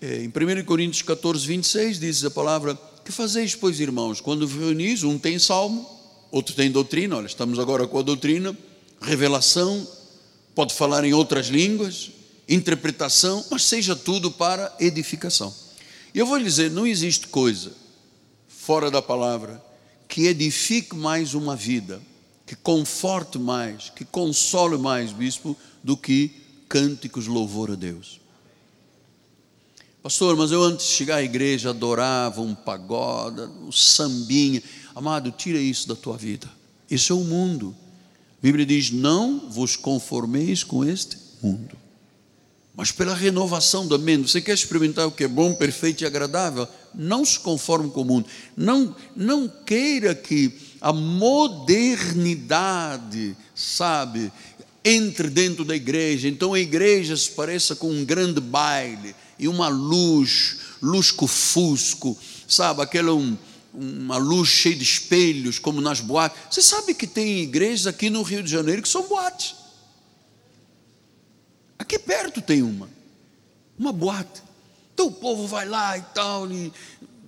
é, 0.00 0.22
em 0.22 0.28
1 0.28 0.64
Coríntios 0.64 1.02
14, 1.02 1.46
26, 1.46 1.98
diz 1.98 2.24
a 2.24 2.30
palavra: 2.30 2.78
Que 3.04 3.10
fazeis, 3.10 3.54
pois, 3.54 3.80
irmãos, 3.80 4.20
quando 4.20 4.46
reunis, 4.46 5.02
um 5.02 5.18
tem 5.18 5.38
salmo, 5.38 5.88
outro 6.30 6.54
tem 6.54 6.70
doutrina, 6.70 7.16
olha, 7.16 7.26
estamos 7.26 7.58
agora 7.58 7.86
com 7.86 7.98
a 7.98 8.02
doutrina, 8.02 8.56
revelação, 9.00 9.86
pode 10.54 10.74
falar 10.74 11.02
em 11.04 11.14
outras 11.14 11.46
línguas, 11.46 12.10
interpretação, 12.48 13.44
mas 13.50 13.64
seja 13.64 13.96
tudo 13.96 14.30
para 14.30 14.72
edificação. 14.78 15.52
E 16.14 16.18
eu 16.18 16.26
vou 16.26 16.36
lhe 16.36 16.44
dizer: 16.44 16.70
não 16.70 16.86
existe 16.86 17.28
coisa 17.28 17.72
fora 18.48 18.90
da 18.90 19.00
palavra 19.00 19.62
que 20.08 20.26
edifique 20.26 20.94
mais 20.94 21.34
uma 21.34 21.54
vida, 21.54 22.00
que 22.46 22.56
conforte 22.56 23.38
mais, 23.38 23.90
que 23.90 24.04
console 24.04 24.76
mais, 24.76 25.12
bispo, 25.12 25.56
do 25.82 25.96
que 25.96 26.32
cânticos 26.68 27.26
louvor 27.26 27.70
a 27.70 27.74
Deus. 27.74 28.20
Pastor, 30.02 30.34
mas 30.34 30.50
eu 30.50 30.62
antes 30.62 30.86
de 30.86 30.92
chegar 30.92 31.16
à 31.16 31.22
igreja 31.22 31.70
adorava 31.70 32.40
um 32.40 32.54
pagode, 32.54 33.42
um 33.42 33.70
sambinha. 33.70 34.62
Amado, 34.94 35.30
tira 35.30 35.58
isso 35.58 35.86
da 35.86 35.94
tua 35.94 36.16
vida. 36.16 36.50
Isso 36.90 37.12
é 37.12 37.16
o 37.16 37.24
mundo. 37.24 37.76
A 38.38 38.42
Bíblia 38.42 38.64
diz: 38.64 38.90
não 38.90 39.50
vos 39.50 39.76
conformeis 39.76 40.64
com 40.64 40.84
este 40.84 41.18
mundo, 41.42 41.76
mas 42.80 42.90
pela 42.90 43.14
renovação 43.14 43.86
da 43.86 43.96
mente. 43.98 44.30
Você 44.30 44.40
quer 44.40 44.54
experimentar 44.54 45.06
o 45.06 45.12
que 45.12 45.24
é 45.24 45.28
bom, 45.28 45.52
perfeito 45.52 46.02
e 46.02 46.06
agradável? 46.06 46.66
Não 46.94 47.22
se 47.26 47.38
conforme 47.38 47.90
com 47.90 48.00
o 48.00 48.04
mundo. 48.06 48.26
Não, 48.56 48.96
não 49.14 49.52
queira 49.66 50.14
que 50.14 50.50
a 50.80 50.90
modernidade, 50.90 53.36
sabe, 53.54 54.32
entre 54.82 55.28
dentro 55.28 55.62
da 55.62 55.76
igreja. 55.76 56.26
Então 56.26 56.54
a 56.54 56.58
igreja 56.58 57.14
se 57.18 57.32
pareça 57.32 57.76
com 57.76 57.90
um 57.90 58.02
grande 58.02 58.40
baile 58.40 59.14
e 59.38 59.46
uma 59.46 59.68
luz, 59.68 60.56
lusco-fusco, 60.80 62.16
sabe, 62.48 62.80
aquele 62.80 63.10
um 63.10 63.36
uma 63.74 64.16
luz 64.16 64.48
cheia 64.48 64.74
de 64.74 64.82
espelhos, 64.82 65.58
como 65.58 65.82
nas 65.82 66.00
boates. 66.00 66.38
Você 66.50 66.62
sabe 66.62 66.94
que 66.94 67.06
tem 67.06 67.42
igrejas 67.42 67.86
aqui 67.86 68.08
no 68.08 68.22
Rio 68.22 68.42
de 68.42 68.50
Janeiro 68.50 68.80
que 68.82 68.88
são 68.88 69.06
boates. 69.06 69.59
Aqui 71.90 71.98
perto 71.98 72.40
tem 72.40 72.62
uma, 72.62 72.88
uma 73.76 73.92
boate. 73.92 74.40
Então 74.94 75.08
o 75.08 75.12
povo 75.12 75.48
vai 75.48 75.66
lá 75.66 75.98
e 75.98 76.02
tal, 76.14 76.48
e 76.48 76.72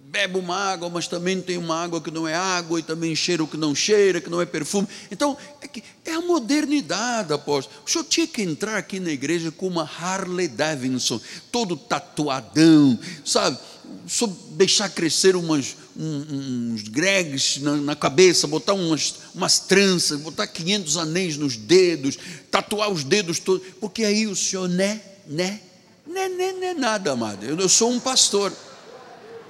bebe 0.05 0.39
uma 0.39 0.55
água, 0.55 0.89
mas 0.89 1.09
também 1.09 1.43
tem 1.43 1.59
uma 1.59 1.83
água 1.83 2.01
que 2.01 2.13
não 2.13 2.29
é 2.29 2.35
água, 2.35 2.79
e 2.79 2.83
também 2.85 3.17
cheira 3.17 3.43
o 3.43 3.49
que 3.49 3.57
não 3.57 3.75
cheira, 3.75 4.21
que 4.21 4.31
não 4.31 4.41
é 4.41 4.47
perfume. 4.47 4.87
Então, 5.11 5.37
é, 5.61 6.11
é 6.13 6.15
a 6.15 6.21
modernidade, 6.21 7.33
apóstolo. 7.33 7.77
O 7.85 7.91
senhor 7.91 8.05
tinha 8.05 8.29
que 8.29 8.41
entrar 8.41 8.77
aqui 8.77 9.01
na 9.01 9.11
igreja 9.11 9.51
com 9.51 9.67
uma 9.67 9.83
Harley 9.83 10.47
Davidson, 10.47 11.21
todo 11.51 11.77
tatuadão, 11.77 12.97
sabe? 13.25 13.59
Só 14.07 14.27
deixar 14.51 14.89
crescer 14.89 15.37
umas, 15.37 15.77
uns 15.97 16.83
gregs 16.83 17.59
na, 17.59 17.77
na, 17.77 17.97
cabeça, 17.97 18.47
botar 18.47 18.75
umas, 18.75 19.15
umas 19.35 19.59
tranças, 19.61 20.21
botar 20.21 20.47
500 20.47 20.97
anéis 20.97 21.37
nos 21.37 21.57
dedos, 21.57 22.19
tatuar 22.51 22.91
os 22.91 23.05
dedos 23.05 23.39
todos, 23.39 23.67
porque 23.81 24.05
aí 24.05 24.27
o 24.27 24.37
senhor, 24.37 24.69
né, 24.69 25.01
né, 25.27 25.61
né, 26.07 26.29
né, 26.29 26.53
né 26.53 26.75
nada, 26.75 27.13
amado. 27.13 27.45
Eu, 27.45 27.59
eu 27.59 27.69
sou 27.69 27.91
um 27.91 28.01
pastor, 28.01 28.53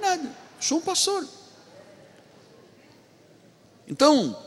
nada, 0.01 0.29
sou 0.59 0.77
um 0.77 0.81
pastor. 0.81 1.27
Então, 3.87 4.37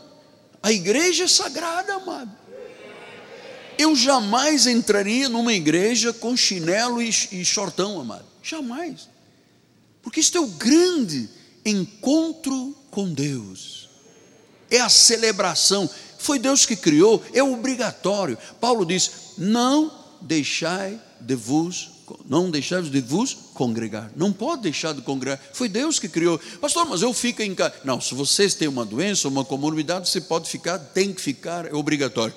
a 0.63 0.73
igreja 0.73 1.25
é 1.25 1.29
sagrada, 1.29 1.95
amado. 1.95 2.31
Eu 3.79 3.95
jamais 3.95 4.67
entraria 4.67 5.29
numa 5.29 5.53
igreja 5.53 6.13
com 6.13 6.37
chinelo 6.37 7.03
e, 7.03 7.11
e 7.33 7.45
shortão, 7.45 8.01
amado. 8.01 8.25
Jamais. 8.43 9.09
Porque 10.07 10.21
isto 10.21 10.39
é 10.39 10.41
o 10.41 10.47
grande 10.47 11.29
encontro 11.65 12.77
com 12.93 13.13
Deus. 13.13 13.89
é 14.71 14.81
a 14.81 14.89
celebração. 14.89 15.91
Foi 16.17 16.39
Deus 16.39 16.65
que 16.65 16.77
criou, 16.77 17.21
é 17.35 17.43
obrigatório. 17.43 18.39
Paulo 18.61 18.87
diz: 18.87 19.11
não 19.37 19.93
deixai 20.21 21.01
de 21.21 21.35
vos 21.35 21.91
não 22.25 22.53
deixai 22.53 22.83
de 22.83 23.01
vos 23.01 23.35
congregar. 23.53 24.13
Não 24.15 24.33
pode 24.33 24.63
deixar 24.63 24.95
de 24.95 25.03
congregar. 25.03 25.41
Foi 25.53 25.69
Deus 25.69 25.99
que 25.99 26.09
criou. 26.09 26.39
Pastor, 26.61 26.87
mas 26.87 27.03
eu 27.03 27.13
fico 27.13 27.43
em 27.43 27.53
casa. 27.53 27.75
Não, 27.83 28.01
se 28.01 28.15
vocês 28.15 28.55
têm 28.55 28.69
uma 28.69 28.85
doença, 28.85 29.27
uma 29.27 29.45
comorbidade, 29.45 30.09
você 30.09 30.21
pode 30.21 30.49
ficar, 30.49 30.79
tem 30.79 31.13
que 31.13 31.21
ficar, 31.21 31.67
é 31.67 31.75
obrigatório. 31.75 32.33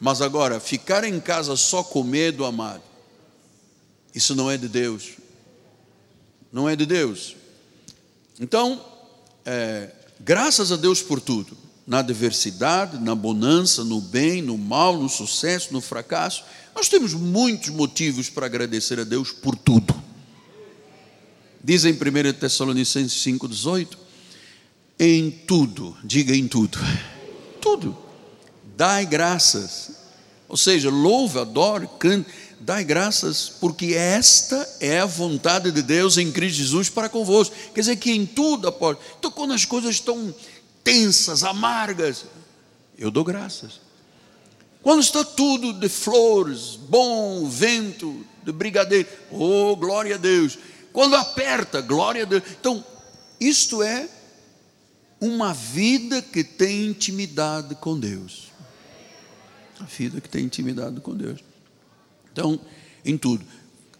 Mas 0.00 0.20
agora, 0.20 0.58
ficar 0.58 1.04
em 1.04 1.20
casa 1.20 1.54
só 1.54 1.84
com 1.84 2.02
medo, 2.02 2.44
amado, 2.44 2.82
isso 4.12 4.34
não 4.34 4.50
é 4.50 4.56
de 4.56 4.66
Deus. 4.66 5.21
Não 6.52 6.68
é 6.68 6.76
de 6.76 6.84
Deus. 6.84 7.34
Então, 8.38 8.84
é, 9.44 9.90
graças 10.20 10.70
a 10.70 10.76
Deus 10.76 11.00
por 11.00 11.20
tudo. 11.20 11.56
Na 11.86 11.98
adversidade, 11.98 12.98
na 12.98 13.14
bonança, 13.14 13.82
no 13.82 14.00
bem, 14.00 14.42
no 14.42 14.56
mal, 14.58 14.96
no 14.96 15.08
sucesso, 15.08 15.72
no 15.72 15.80
fracasso. 15.80 16.44
Nós 16.74 16.88
temos 16.88 17.14
muitos 17.14 17.70
motivos 17.70 18.28
para 18.28 18.46
agradecer 18.46 19.00
a 19.00 19.04
Deus 19.04 19.32
por 19.32 19.56
tudo. 19.56 19.94
Diz 21.64 21.84
em 21.84 21.92
1 21.92 22.32
Tessalonicenses 22.38 23.24
5,18: 23.24 23.96
Em 24.98 25.30
tudo, 25.30 25.96
diga 26.04 26.34
em 26.34 26.46
tudo, 26.48 26.78
tudo, 27.60 27.96
dai 28.76 29.06
graças, 29.06 29.92
ou 30.48 30.56
seja, 30.56 30.90
louve, 30.90 31.38
adore, 31.38 31.88
cante, 31.98 32.28
dai 32.62 32.84
graças, 32.84 33.48
porque 33.48 33.94
esta 33.94 34.68
é 34.80 35.00
a 35.00 35.06
vontade 35.06 35.72
de 35.72 35.82
Deus 35.82 36.16
em 36.16 36.30
Cristo 36.30 36.58
Jesus 36.58 36.88
para 36.88 37.08
convosco. 37.08 37.54
Quer 37.74 37.80
dizer 37.80 37.96
que 37.96 38.12
em 38.12 38.24
tudo, 38.24 38.68
após. 38.68 38.96
Então, 39.18 39.30
quando 39.30 39.52
as 39.52 39.64
coisas 39.64 39.96
estão 39.96 40.32
tensas, 40.84 41.42
amargas, 41.42 42.24
eu 42.96 43.10
dou 43.10 43.24
graças. 43.24 43.80
Quando 44.80 45.00
está 45.00 45.24
tudo 45.24 45.72
de 45.72 45.88
flores, 45.88 46.76
bom, 46.76 47.48
vento, 47.48 48.24
de 48.44 48.52
brigadeiro, 48.52 49.08
oh, 49.30 49.74
glória 49.76 50.14
a 50.14 50.18
Deus. 50.18 50.56
Quando 50.92 51.16
aperta, 51.16 51.80
glória 51.80 52.22
a 52.22 52.26
Deus. 52.26 52.42
Então, 52.60 52.84
isto 53.40 53.82
é 53.82 54.08
uma 55.20 55.52
vida 55.52 56.22
que 56.22 56.44
tem 56.44 56.86
intimidade 56.86 57.74
com 57.74 57.98
Deus. 57.98 58.52
A 59.80 59.84
vida 59.84 60.20
que 60.20 60.28
tem 60.28 60.44
intimidade 60.44 61.00
com 61.00 61.14
Deus. 61.14 61.40
Então, 62.32 62.58
em 63.04 63.16
tudo. 63.16 63.44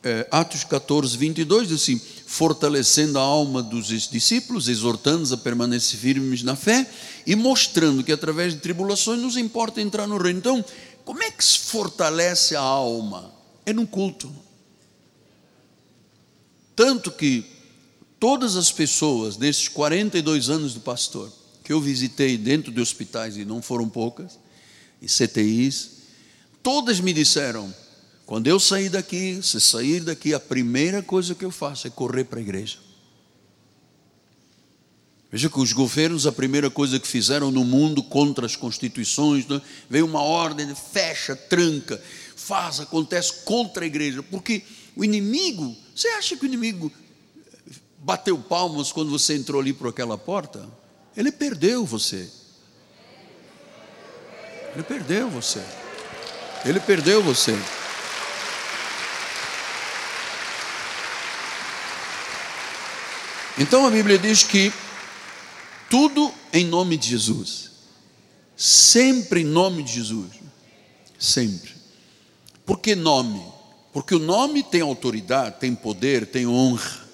É, 0.05 0.27
Atos 0.33 0.64
14, 0.64 1.16
22 1.16 1.68
diz 1.68 1.83
assim: 1.83 2.01
fortalecendo 2.27 3.18
a 3.18 3.23
alma 3.23 3.62
dos 3.62 3.87
discípulos, 4.09 4.68
exortando-os 4.68 5.33
a 5.33 5.37
permanecer 5.37 6.01
firmes 6.01 6.42
na 6.42 6.57
fé 6.57 6.90
e 7.25 7.37
mostrando 7.37 8.03
que 8.03 8.11
através 8.11 8.53
de 8.53 8.61
tribulações 8.61 9.21
nos 9.21 9.37
importa 9.37 9.81
entrar 9.81 10.09
no 10.09 10.18
reino. 10.18 10.38
Então, 10.40 10.64
como 11.05 11.23
é 11.23 11.31
que 11.31 11.45
se 11.45 11.59
fortalece 11.59 12.57
a 12.57 12.61
alma? 12.61 13.33
É 13.64 13.73
no 13.73 13.87
culto. 13.87 14.33
Tanto 16.75 17.12
que 17.12 17.45
todas 18.18 18.57
as 18.57 18.73
pessoas 18.73 19.37
nesses 19.37 19.68
42 19.68 20.49
anos 20.49 20.75
de 20.75 20.81
pastor 20.81 21.31
que 21.62 21.73
eu 21.73 21.81
visitei 21.81 22.37
dentro 22.37 22.73
de 22.73 22.81
hospitais 22.81 23.37
e 23.37 23.45
não 23.45 23.62
foram 23.62 23.88
poucas, 23.88 24.38
e 25.01 25.07
CTIs, 25.07 25.90
todas 26.62 26.99
me 27.01 27.12
disseram: 27.12 27.73
quando 28.33 28.47
eu 28.47 28.59
sair 28.59 28.88
daqui, 28.88 29.42
se 29.42 29.61
sair 29.61 30.01
daqui, 30.01 30.33
a 30.33 30.40
primeira 30.40 31.03
coisa 31.03 31.35
que 31.35 31.45
eu 31.45 31.51
faço 31.51 31.87
é 31.87 31.90
correr 31.90 32.25
para 32.25 32.38
a 32.38 32.40
igreja. 32.40 32.79
Veja 35.31 35.51
que 35.51 35.61
os 35.61 35.75
governos, 35.75 36.27
a 36.27 36.33
primeira 36.33 36.71
coisa 36.71 36.99
que 36.99 37.07
fizeram 37.07 37.51
no 37.51 37.62
mundo 37.62 38.03
contra 38.03 38.47
as 38.47 38.57
constituições, 38.57 39.47
né? 39.47 39.61
veio 39.87 40.07
uma 40.07 40.23
ordem 40.23 40.66
de 40.66 40.75
fecha, 40.75 41.37
tranca, 41.37 42.03
faz, 42.35 42.81
acontece 42.81 43.45
contra 43.45 43.85
a 43.85 43.87
igreja, 43.87 44.23
porque 44.23 44.62
o 44.97 45.05
inimigo, 45.05 45.77
você 45.95 46.09
acha 46.09 46.35
que 46.35 46.45
o 46.45 46.49
inimigo 46.49 46.90
bateu 47.99 48.38
palmas 48.38 48.90
quando 48.90 49.11
você 49.11 49.37
entrou 49.37 49.61
ali 49.61 49.75
por 49.75 49.88
aquela 49.88 50.16
porta? 50.16 50.66
Ele 51.14 51.31
perdeu 51.31 51.85
você. 51.85 52.31
Ele 54.73 54.83
perdeu 54.83 55.29
você. 55.29 55.62
Ele 56.64 56.81
perdeu 56.81 57.23
você. 57.23 57.55
Então 63.62 63.87
a 63.87 63.90
Bíblia 63.92 64.18
diz 64.18 64.42
que 64.42 64.72
tudo 65.88 66.35
em 66.53 66.66
nome 66.66 66.96
de 66.96 67.11
Jesus, 67.11 67.70
sempre 68.57 69.42
em 69.42 69.44
nome 69.44 69.85
de 69.85 69.92
Jesus, 69.92 70.27
sempre. 71.16 71.70
Por 72.66 72.81
que 72.81 72.96
nome? 72.96 73.40
Porque 73.92 74.16
o 74.16 74.18
nome 74.18 74.64
tem 74.64 74.81
autoridade, 74.81 75.61
tem 75.61 75.77
poder, 75.77 76.27
tem 76.27 76.44
honra. 76.44 77.07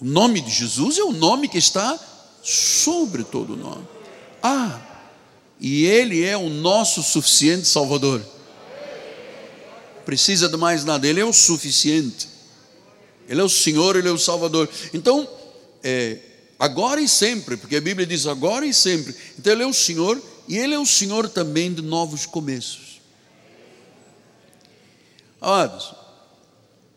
O 0.00 0.04
nome 0.04 0.40
de 0.40 0.50
Jesus 0.50 0.96
é 0.96 1.02
o 1.02 1.10
nome 1.10 1.48
que 1.48 1.58
está 1.58 1.98
sobre 2.40 3.24
todo 3.24 3.56
nome. 3.56 3.84
Ah, 4.40 4.80
e 5.58 5.86
Ele 5.86 6.24
é 6.24 6.36
o 6.36 6.48
nosso 6.48 7.02
suficiente 7.02 7.66
Salvador. 7.66 8.24
Precisa 10.04 10.48
de 10.48 10.56
mais 10.56 10.84
nada, 10.84 11.04
Ele 11.04 11.18
é 11.18 11.24
o 11.24 11.32
suficiente. 11.32 12.29
Ele 13.30 13.40
é 13.40 13.44
o 13.44 13.48
Senhor, 13.48 13.94
Ele 13.94 14.08
é 14.08 14.10
o 14.10 14.18
Salvador. 14.18 14.68
Então, 14.92 15.26
é, 15.84 16.18
agora 16.58 17.00
e 17.00 17.08
sempre, 17.08 17.56
porque 17.56 17.76
a 17.76 17.80
Bíblia 17.80 18.04
diz 18.04 18.26
agora 18.26 18.66
e 18.66 18.74
sempre. 18.74 19.14
Então, 19.38 19.52
Ele 19.52 19.62
é 19.62 19.66
o 19.68 19.72
Senhor 19.72 20.20
e 20.48 20.58
Ele 20.58 20.74
é 20.74 20.78
o 20.80 20.84
Senhor 20.84 21.28
também 21.28 21.72
de 21.72 21.80
novos 21.80 22.26
começos. 22.26 23.00
Amados, 25.40 25.94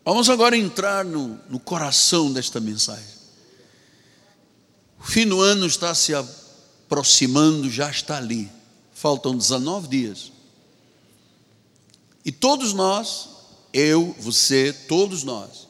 vamos 0.04 0.28
agora 0.28 0.56
entrar 0.56 1.04
no, 1.04 1.38
no 1.48 1.60
coração 1.60 2.32
desta 2.32 2.58
mensagem. 2.58 3.14
O 4.98 5.04
fim 5.04 5.28
do 5.28 5.40
ano 5.40 5.66
está 5.66 5.94
se 5.94 6.12
aproximando, 6.12 7.70
já 7.70 7.88
está 7.88 8.16
ali. 8.16 8.50
Faltam 8.92 9.36
19 9.36 9.86
dias. 9.86 10.32
E 12.24 12.32
todos 12.32 12.72
nós, 12.72 13.28
eu, 13.72 14.16
você, 14.18 14.72
todos 14.72 15.22
nós, 15.22 15.63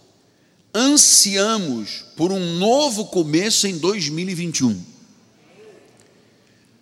ansiamos 0.75 2.05
por 2.17 2.33
um 2.33 2.59
novo 2.59 3.07
começo 3.07 3.67
em 3.67 3.79
2021. 3.79 4.85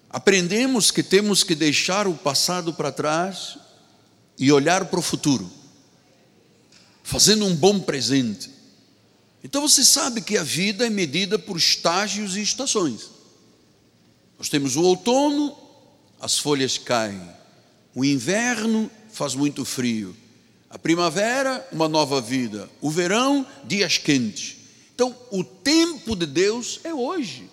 Aprendemos 0.09 0.91
que 0.91 1.03
temos 1.03 1.45
que 1.45 1.55
deixar 1.55 2.07
o 2.09 2.15
passado 2.15 2.73
para 2.73 2.91
trás 2.91 3.59
e 4.39 4.51
olhar 4.51 4.87
para 4.87 4.99
o 4.99 5.03
futuro, 5.03 5.51
fazendo 7.03 7.45
um 7.45 7.55
bom 7.55 7.79
presente. 7.81 8.51
Então 9.45 9.61
você 9.63 9.85
sabe 9.85 10.23
que 10.23 10.39
a 10.39 10.43
vida 10.43 10.87
é 10.87 10.91
medida 10.91 11.39
por 11.39 11.57
estágios 11.57 12.37
e 12.37 12.43
estações. 12.43 13.11
Nós 14.39 14.49
temos 14.49 14.77
o 14.77 14.83
outono, 14.83 15.57
as 16.21 16.39
folhas 16.39 16.79
caem. 16.79 17.23
O 17.95 18.05
inverno 18.05 18.91
faz 19.13 19.35
muito 19.35 19.65
frio. 19.65 20.17
A 20.73 20.79
primavera, 20.79 21.69
uma 21.71 21.87
nova 21.87 22.19
vida. 22.19 22.67
O 22.81 22.91
verão, 22.91 23.47
dias 23.63 23.99
quentes. 23.99 24.57
Então, 24.95 25.15
o 25.31 25.45
tempo 25.45 26.17
de 26.17 26.25
Deus 26.25 26.81
é 26.83 26.95
hoje. 26.95 27.47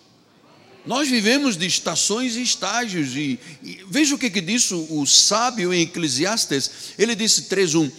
Nós 0.86 1.10
vivemos 1.10 1.58
de 1.58 1.68
estações 1.68 2.38
e 2.38 2.42
estágios. 2.42 3.18
E, 3.18 3.38
e 3.62 3.84
veja 3.90 4.16
o 4.16 4.18
que, 4.18 4.30
que 4.30 4.40
disse 4.40 4.74
o, 4.74 5.06
sábio 5.06 5.74
em 5.74 5.82
Eclesiastes. 5.82 6.94
Ele 6.98 7.14
disse 7.14 7.50
3.1: 7.50 7.92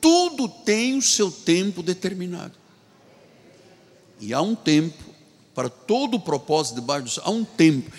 Tudo 0.00 0.48
tem 0.48 0.96
o 0.96 1.02
seu 1.02 1.30
tempo 1.30 1.82
determinado. 1.82 2.54
E 4.18 4.32
há 4.32 4.40
um 4.40 4.54
tempo 4.54 5.04
para 5.54 5.68
todo 5.68 6.14
o 6.14 6.20
propósito 6.20 6.76
debaixo 6.76 7.20
do. 7.20 7.26
Há 7.26 7.30
um 7.30 7.44
tempo. 7.44 7.92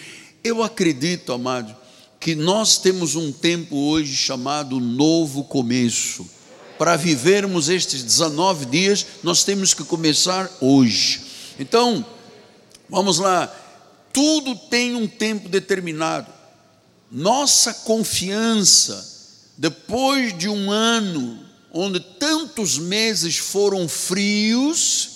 Eu 0.44 0.64
acredito, 0.64 1.34
amado, 1.34 1.76
que 2.20 2.34
nós 2.34 2.80
temos 2.80 3.16
um 3.16 3.32
tempo 3.32 3.76
hoje 3.76 4.16
chamado 4.16 4.80
novo 4.80 5.44
começo 5.44 6.28
para 6.84 6.98
vivermos 6.98 7.70
estes 7.70 8.04
19 8.04 8.66
dias, 8.66 9.06
nós 9.24 9.46
temos 9.46 9.74
que 9.74 9.86
começar 9.86 10.52
hoje. 10.60 11.22
Então, 11.58 12.06
vamos 12.90 13.20
lá. 13.20 13.48
Tudo 14.12 14.54
tem 14.54 14.94
um 14.94 15.08
tempo 15.08 15.48
determinado. 15.48 16.28
Nossa 17.10 17.74
confiança, 17.74 19.02
depois 19.58 20.38
de 20.38 20.50
um 20.50 20.70
ano 20.70 21.40
onde 21.72 22.02
tantos 22.02 22.78
meses 22.78 23.38
foram 23.38 23.88
frios, 23.88 25.10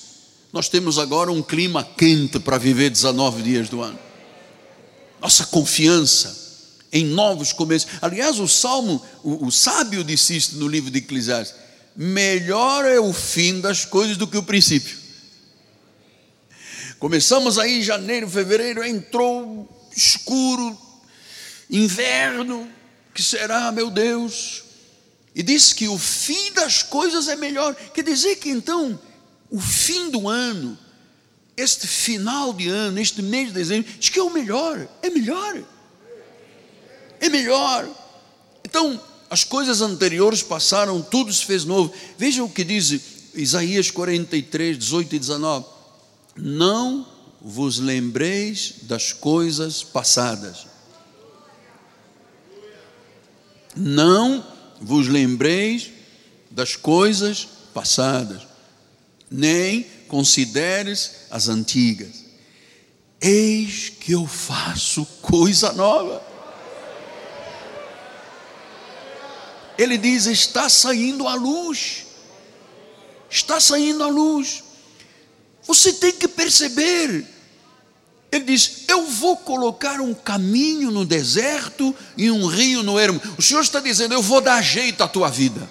nós 0.53 0.69
temos 0.69 0.97
agora 0.97 1.33
um 1.33 1.43
clima 1.43 1.83
quente 1.83 2.39
para 2.39 2.57
viver 2.57 2.89
19 2.89 3.43
dias 3.43 3.67
do 3.67 3.81
ano. 3.81 3.99
Nossa 5.21 5.45
confiança 5.47 6.36
em 6.91 7.05
novos 7.05 7.53
começos. 7.53 7.89
Aliás, 8.01 8.39
o 8.39 8.47
Salmo, 8.47 9.03
o, 9.23 9.47
o 9.47 9.51
sábio 9.51 10.03
disse 10.03 10.35
isto 10.35 10.55
no 10.57 10.67
livro 10.67 10.89
de 10.89 10.99
Eclesiastes: 10.99 11.55
melhor 11.95 12.85
é 12.85 12.99
o 12.99 13.11
fim 13.11 13.59
das 13.59 13.85
coisas 13.85 14.17
do 14.17 14.27
que 14.27 14.37
o 14.37 14.43
princípio. 14.43 14.97
Começamos 16.99 17.59
aí 17.59 17.79
em 17.79 17.83
janeiro, 17.83 18.29
fevereiro, 18.29 18.83
entrou 18.83 19.69
escuro, 19.95 20.77
inverno, 21.69 22.69
que 23.13 23.21
será, 23.21 23.71
meu 23.71 23.89
Deus? 23.89 24.63
E 25.35 25.43
diz 25.43 25.73
que 25.73 25.87
o 25.87 25.97
fim 25.97 26.53
das 26.53 26.81
coisas 26.81 27.27
é 27.27 27.35
melhor. 27.35 27.75
Quer 27.75 28.03
dizer 28.03 28.37
que 28.37 28.49
então, 28.49 28.99
o 29.49 29.59
fim 29.59 30.09
do 30.09 30.27
ano, 30.27 30.77
este 31.55 31.85
final 31.87 32.53
de 32.53 32.67
ano, 32.67 32.99
este 32.99 33.21
mês 33.21 33.47
de 33.47 33.53
dezembro, 33.53 33.91
diz 33.99 34.09
que 34.09 34.19
é 34.19 34.23
o 34.23 34.31
melhor, 34.31 34.87
é 35.01 35.09
melhor. 35.09 35.63
É 37.19 37.29
melhor. 37.29 37.87
Então, 38.63 38.99
as 39.29 39.43
coisas 39.43 39.81
anteriores 39.81 40.41
passaram, 40.41 41.01
tudo 41.01 41.33
se 41.33 41.45
fez 41.45 41.65
novo. 41.65 41.93
Veja 42.17 42.43
o 42.43 42.49
que 42.49 42.63
diz 42.63 43.01
Isaías 43.33 43.91
43, 43.91 44.77
18 44.77 45.15
e 45.15 45.19
19. 45.19 45.65
Não 46.35 47.05
vos 47.41 47.79
lembreis 47.79 48.75
das 48.83 49.11
coisas 49.11 49.83
passadas. 49.83 50.67
Não 53.75 54.45
vos 54.81 55.07
lembreis 55.07 55.91
das 56.49 56.75
coisas 56.75 57.47
passadas, 57.73 58.41
nem 59.29 59.85
consideres 60.07 61.27
as 61.29 61.47
antigas. 61.47 62.25
Eis 63.21 63.89
que 63.89 64.13
eu 64.13 64.25
faço 64.25 65.05
coisa 65.21 65.73
nova. 65.73 66.36
Ele 69.77 69.97
diz: 69.97 70.25
está 70.25 70.67
saindo 70.69 71.27
a 71.27 71.35
luz. 71.35 72.05
Está 73.29 73.59
saindo 73.59 74.03
a 74.03 74.07
luz. 74.07 74.63
Você 75.63 75.93
tem 75.93 76.13
que 76.13 76.27
perceber. 76.27 77.25
Ele 78.31 78.43
diz: 78.45 78.83
Eu 78.87 79.05
vou 79.05 79.37
colocar 79.37 80.01
um 80.01 80.13
caminho 80.13 80.91
no 80.91 81.05
deserto 81.05 81.95
e 82.15 82.31
um 82.31 82.47
rio 82.47 82.83
no 82.83 82.99
ermo. 82.99 83.21
O 83.37 83.41
Senhor 83.41 83.61
está 83.61 83.79
dizendo: 83.79 84.13
Eu 84.13 84.21
vou 84.21 84.41
dar 84.41 84.61
jeito 84.61 85.03
à 85.03 85.07
tua 85.07 85.29
vida. 85.29 85.69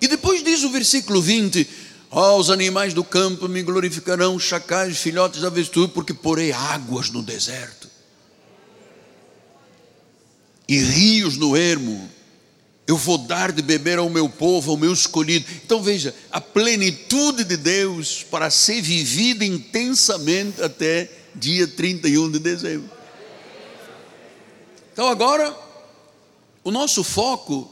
E 0.00 0.06
depois 0.06 0.42
diz 0.42 0.64
o 0.64 0.70
versículo 0.70 1.20
20: 1.20 1.68
oh, 2.10 2.36
os 2.36 2.50
animais 2.50 2.94
do 2.94 3.04
campo 3.04 3.48
me 3.48 3.62
glorificarão, 3.62 4.38
chacais, 4.38 4.98
filhotes 4.98 5.40
da 5.40 5.48
avestruz, 5.48 5.90
porque 5.92 6.14
porei 6.14 6.52
águas 6.52 7.10
no 7.10 7.22
deserto 7.22 7.88
e 10.68 10.78
rios 10.78 11.36
no 11.36 11.56
ermo. 11.56 12.08
Eu 12.86 12.96
vou 12.96 13.18
dar 13.18 13.52
de 13.52 13.62
beber 13.62 13.98
ao 13.98 14.08
meu 14.08 14.28
povo, 14.28 14.70
ao 14.70 14.76
meu 14.76 14.92
escolhido. 14.92 15.46
Então 15.64 15.82
veja, 15.82 16.14
a 16.30 16.40
plenitude 16.40 17.44
de 17.44 17.56
Deus 17.56 18.22
para 18.30 18.50
ser 18.50 18.80
vivida 18.80 19.44
intensamente 19.44 20.62
até 20.62 21.10
dia 21.34 21.66
31 21.66 22.30
de 22.30 22.38
dezembro. 22.38 22.90
Então 24.92 25.06
agora, 25.08 25.54
o 26.64 26.70
nosso 26.70 27.04
foco 27.04 27.70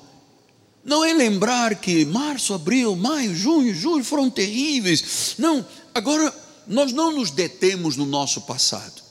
não 0.86 1.04
é 1.04 1.12
lembrar 1.12 1.74
que 1.74 2.04
março, 2.04 2.54
abril, 2.54 2.94
maio, 2.94 3.34
junho, 3.34 3.74
julho 3.74 4.04
foram 4.04 4.30
terríveis. 4.30 5.34
Não, 5.36 5.66
agora 5.92 6.32
nós 6.64 6.92
não 6.92 7.10
nos 7.10 7.32
detemos 7.32 7.96
no 7.96 8.06
nosso 8.06 8.42
passado. 8.42 9.02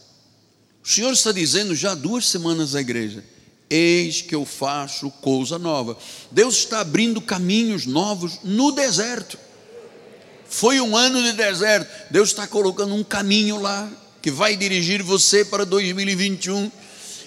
O 0.82 0.88
Senhor 0.88 1.12
está 1.12 1.34
dizendo 1.34 1.76
já 1.76 1.92
há 1.92 1.96
duas 1.96 2.28
semanas 2.28 2.76
à 2.76 2.82
igreja: 2.82 3.22
Eis 3.70 4.22
que 4.22 4.34
eu 4.34 4.46
faço 4.46 5.12
coisa 5.22 5.60
nova. 5.60 5.98
Deus 6.32 6.56
está 6.56 6.80
abrindo 6.80 7.20
caminhos 7.20 7.86
novos 7.86 8.40
no 8.42 8.72
deserto. 8.72 9.38
Foi 10.48 10.80
um 10.80 10.96
ano 10.96 11.22
de 11.22 11.34
deserto. 11.34 11.92
Deus 12.10 12.30
está 12.30 12.48
colocando 12.48 12.96
um 12.96 13.04
caminho 13.04 13.60
lá 13.60 13.92
que 14.22 14.32
vai 14.32 14.56
dirigir 14.56 15.04
você 15.04 15.44
para 15.44 15.66
2021. 15.66 16.72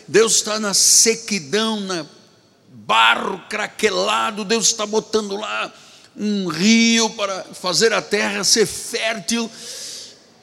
Deus 0.07 0.37
está 0.37 0.59
na 0.59 0.73
sequidão, 0.73 1.81
na 1.81 2.07
barro 2.89 3.41
craquelado, 3.51 4.47
Deus 4.47 4.69
está 4.69 4.87
botando 4.87 5.37
lá 5.37 5.71
um 6.17 6.49
rio 6.49 7.11
para 7.11 7.45
fazer 7.53 7.93
a 7.93 8.01
terra 8.01 8.43
ser 8.43 8.65
fértil. 8.65 9.51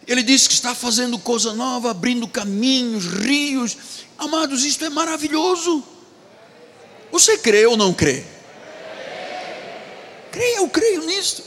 Ele 0.05 0.21
diz 0.21 0.47
que 0.47 0.53
está 0.53 0.75
fazendo 0.75 1.17
coisa 1.17 1.53
nova, 1.53 1.89
abrindo 1.89 2.27
caminhos, 2.27 3.07
rios. 3.07 3.75
Amados, 4.15 4.63
isto 4.63 4.85
é 4.85 4.89
maravilhoso. 4.89 5.83
Você 7.11 7.35
crê 7.39 7.65
ou 7.65 7.75
não 7.75 7.91
crê? 7.91 8.23
Creia, 10.31 10.57
eu 10.57 10.69
creio 10.69 11.03
nisto. 11.03 11.41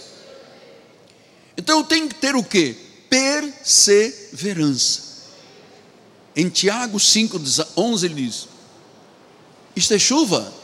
Então 1.57 1.85
tem 1.85 2.09
que 2.09 2.17
ter 2.17 2.35
o 2.35 2.43
que? 2.43 2.75
Perseverança. 3.09 5.03
Em 6.35 6.49
Tiago 6.49 6.99
5, 6.99 7.41
11 7.77 8.07
ele 8.07 8.15
diz: 8.27 8.49
Isto 9.77 9.95
é 9.95 9.99
chuva? 9.99 10.58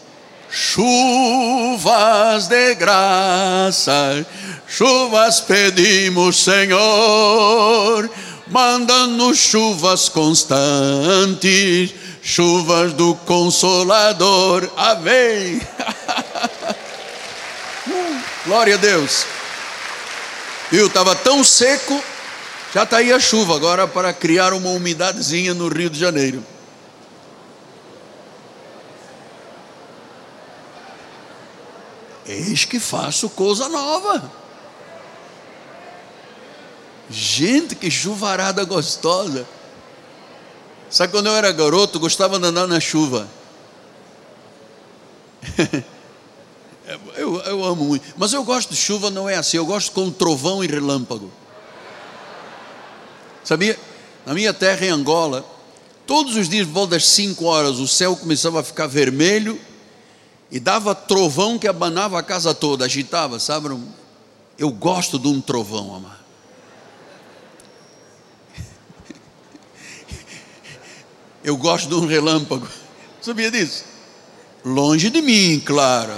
Chuvas 0.56 2.46
de 2.46 2.76
graça, 2.76 4.24
chuvas 4.68 5.40
pedimos, 5.40 6.44
Senhor, 6.44 8.08
mandando 8.46 9.34
chuvas 9.34 10.08
constantes, 10.08 11.92
chuvas 12.22 12.92
do 12.92 13.16
Consolador. 13.26 14.70
Amém. 14.76 15.60
Glória 18.46 18.76
a 18.76 18.78
Deus. 18.78 19.26
Viu, 20.70 20.86
estava 20.86 21.16
tão 21.16 21.42
seco, 21.42 22.00
já 22.72 22.84
está 22.84 22.98
aí 22.98 23.12
a 23.12 23.18
chuva 23.18 23.56
agora 23.56 23.88
para 23.88 24.12
criar 24.12 24.52
uma 24.52 24.70
umidadezinha 24.70 25.52
no 25.52 25.66
Rio 25.66 25.90
de 25.90 25.98
Janeiro. 25.98 26.53
Eis 32.26 32.64
que 32.64 32.80
faço 32.80 33.28
coisa 33.30 33.68
nova. 33.68 34.30
Gente, 37.10 37.74
que 37.74 37.90
chuvarada 37.90 38.64
gostosa. 38.64 39.46
Sabe 40.88 41.12
quando 41.12 41.26
eu 41.26 41.34
era 41.34 41.52
garoto, 41.52 42.00
gostava 42.00 42.38
de 42.38 42.46
andar 42.46 42.66
na 42.66 42.80
chuva. 42.80 43.28
eu, 47.16 47.40
eu 47.42 47.64
amo 47.64 47.84
muito. 47.84 48.14
Mas 48.16 48.32
eu 48.32 48.42
gosto 48.42 48.70
de 48.70 48.76
chuva, 48.76 49.10
não 49.10 49.28
é 49.28 49.36
assim. 49.36 49.58
Eu 49.58 49.66
gosto 49.66 49.92
com 49.92 50.10
trovão 50.10 50.64
e 50.64 50.66
relâmpago. 50.66 51.30
Sabia? 53.42 53.78
Na 54.24 54.32
minha 54.32 54.54
terra, 54.54 54.86
em 54.86 54.90
Angola, 54.90 55.44
todos 56.06 56.36
os 56.36 56.48
dias, 56.48 56.66
por 56.66 56.72
volta 56.72 56.92
das 56.92 57.04
5 57.06 57.44
horas, 57.44 57.78
o 57.78 57.86
céu 57.86 58.16
começava 58.16 58.60
a 58.60 58.64
ficar 58.64 58.86
vermelho 58.86 59.60
e 60.50 60.60
dava 60.60 60.94
trovão 60.94 61.58
que 61.58 61.66
abanava 61.66 62.18
a 62.18 62.22
casa 62.22 62.54
toda, 62.54 62.84
agitava, 62.84 63.38
sabe? 63.40 63.76
Eu 64.58 64.70
gosto 64.70 65.18
de 65.18 65.26
um 65.28 65.40
trovão, 65.40 65.94
amado. 65.94 66.24
Eu 71.42 71.56
gosto 71.56 71.88
de 71.88 71.94
um 71.94 72.06
relâmpago. 72.06 72.68
Sabia 73.20 73.50
disso? 73.50 73.84
Longe 74.64 75.10
de 75.10 75.20
mim, 75.20 75.60
claro. 75.64 76.12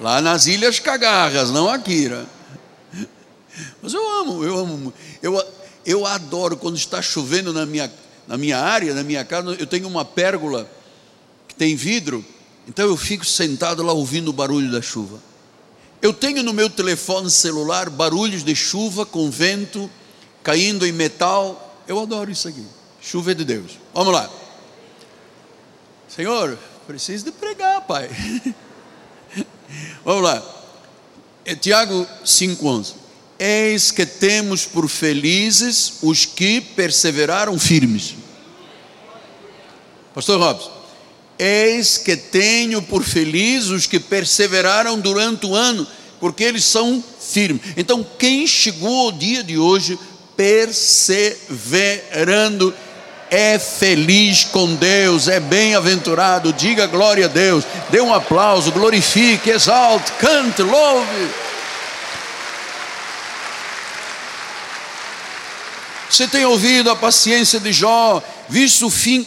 Lá 0.00 0.20
nas 0.20 0.46
Ilhas 0.46 0.78
Cagarras, 0.78 1.50
não 1.50 1.68
aqui. 1.68 2.08
Né? 2.08 2.26
Mas 3.82 3.92
eu 3.92 4.20
amo, 4.20 4.44
eu 4.44 4.56
amo. 4.56 4.94
Eu, 5.22 5.42
eu 5.84 6.06
adoro 6.06 6.56
quando 6.56 6.76
está 6.76 7.02
chovendo 7.02 7.52
na 7.52 7.66
minha, 7.66 7.90
na 8.26 8.36
minha 8.36 8.58
área, 8.58 8.94
na 8.94 9.02
minha 9.02 9.24
casa. 9.24 9.56
Eu 9.58 9.66
tenho 9.66 9.88
uma 9.88 10.04
pérgola 10.04 10.70
que 11.48 11.54
tem 11.54 11.74
vidro 11.74 12.24
então 12.68 12.86
eu 12.86 12.96
fico 12.98 13.24
sentado 13.24 13.82
lá 13.82 13.94
ouvindo 13.94 14.28
o 14.28 14.32
barulho 14.32 14.70
da 14.70 14.82
chuva. 14.82 15.18
Eu 16.02 16.12
tenho 16.12 16.42
no 16.42 16.52
meu 16.52 16.68
telefone 16.68 17.30
celular 17.30 17.88
barulhos 17.88 18.44
de 18.44 18.54
chuva 18.54 19.06
com 19.06 19.30
vento 19.30 19.90
caindo 20.42 20.86
em 20.86 20.92
metal. 20.92 21.82
Eu 21.88 21.98
adoro 21.98 22.30
isso 22.30 22.46
aqui. 22.46 22.64
Chuva 23.00 23.32
é 23.32 23.34
de 23.34 23.44
Deus. 23.44 23.72
Vamos 23.94 24.12
lá. 24.12 24.28
Senhor, 26.08 26.58
preciso 26.86 27.24
de 27.24 27.32
pregar, 27.32 27.80
Pai. 27.86 28.10
Vamos 30.04 30.22
lá. 30.22 30.42
É 31.46 31.54
Tiago 31.54 32.06
5,11. 32.22 32.94
Eis 33.38 33.90
que 33.90 34.04
temos 34.04 34.66
por 34.66 34.88
felizes 34.88 35.94
os 36.02 36.26
que 36.26 36.60
perseveraram 36.60 37.58
firmes. 37.58 38.14
Pastor 40.14 40.38
Robson. 40.38 40.77
Eis 41.38 41.98
que 41.98 42.16
tenho 42.16 42.82
por 42.82 43.04
feliz 43.04 43.66
os 43.66 43.86
que 43.86 44.00
perseveraram 44.00 44.98
durante 44.98 45.46
o 45.46 45.54
ano, 45.54 45.86
porque 46.18 46.42
eles 46.42 46.64
são 46.64 47.04
firmes. 47.20 47.62
Então, 47.76 48.04
quem 48.18 48.44
chegou 48.46 49.06
ao 49.06 49.12
dia 49.12 49.44
de 49.44 49.56
hoje 49.56 49.96
perseverando, 50.36 52.74
é 53.30 53.58
feliz 53.58 54.44
com 54.44 54.74
Deus, 54.74 55.28
é 55.28 55.38
bem-aventurado. 55.38 56.50
Diga 56.52 56.86
glória 56.86 57.26
a 57.26 57.28
Deus, 57.28 57.62
dê 57.90 58.00
um 58.00 58.14
aplauso, 58.14 58.72
glorifique, 58.72 59.50
exalte, 59.50 60.10
cante, 60.12 60.62
louve. 60.62 61.28
Você 66.08 66.26
tem 66.26 66.46
ouvido 66.46 66.90
a 66.90 66.96
paciência 66.96 67.60
de 67.60 67.70
Jó, 67.72 68.22
visto 68.48 68.86
o 68.86 68.90
fim, 68.90 69.26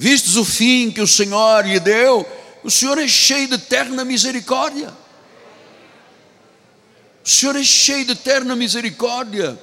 vistos 0.00 0.36
o 0.36 0.46
fim 0.46 0.90
que 0.90 1.02
o 1.02 1.06
Senhor 1.06 1.66
lhe 1.66 1.78
deu, 1.78 2.26
o 2.64 2.70
Senhor 2.70 2.96
é 2.96 3.06
cheio 3.06 3.46
de 3.48 3.56
eterna 3.56 4.02
misericórdia. 4.02 4.90
O 7.22 7.28
Senhor 7.28 7.54
é 7.54 7.62
cheio 7.62 8.06
de 8.06 8.12
eterna 8.12 8.56
misericórdia. 8.56 9.60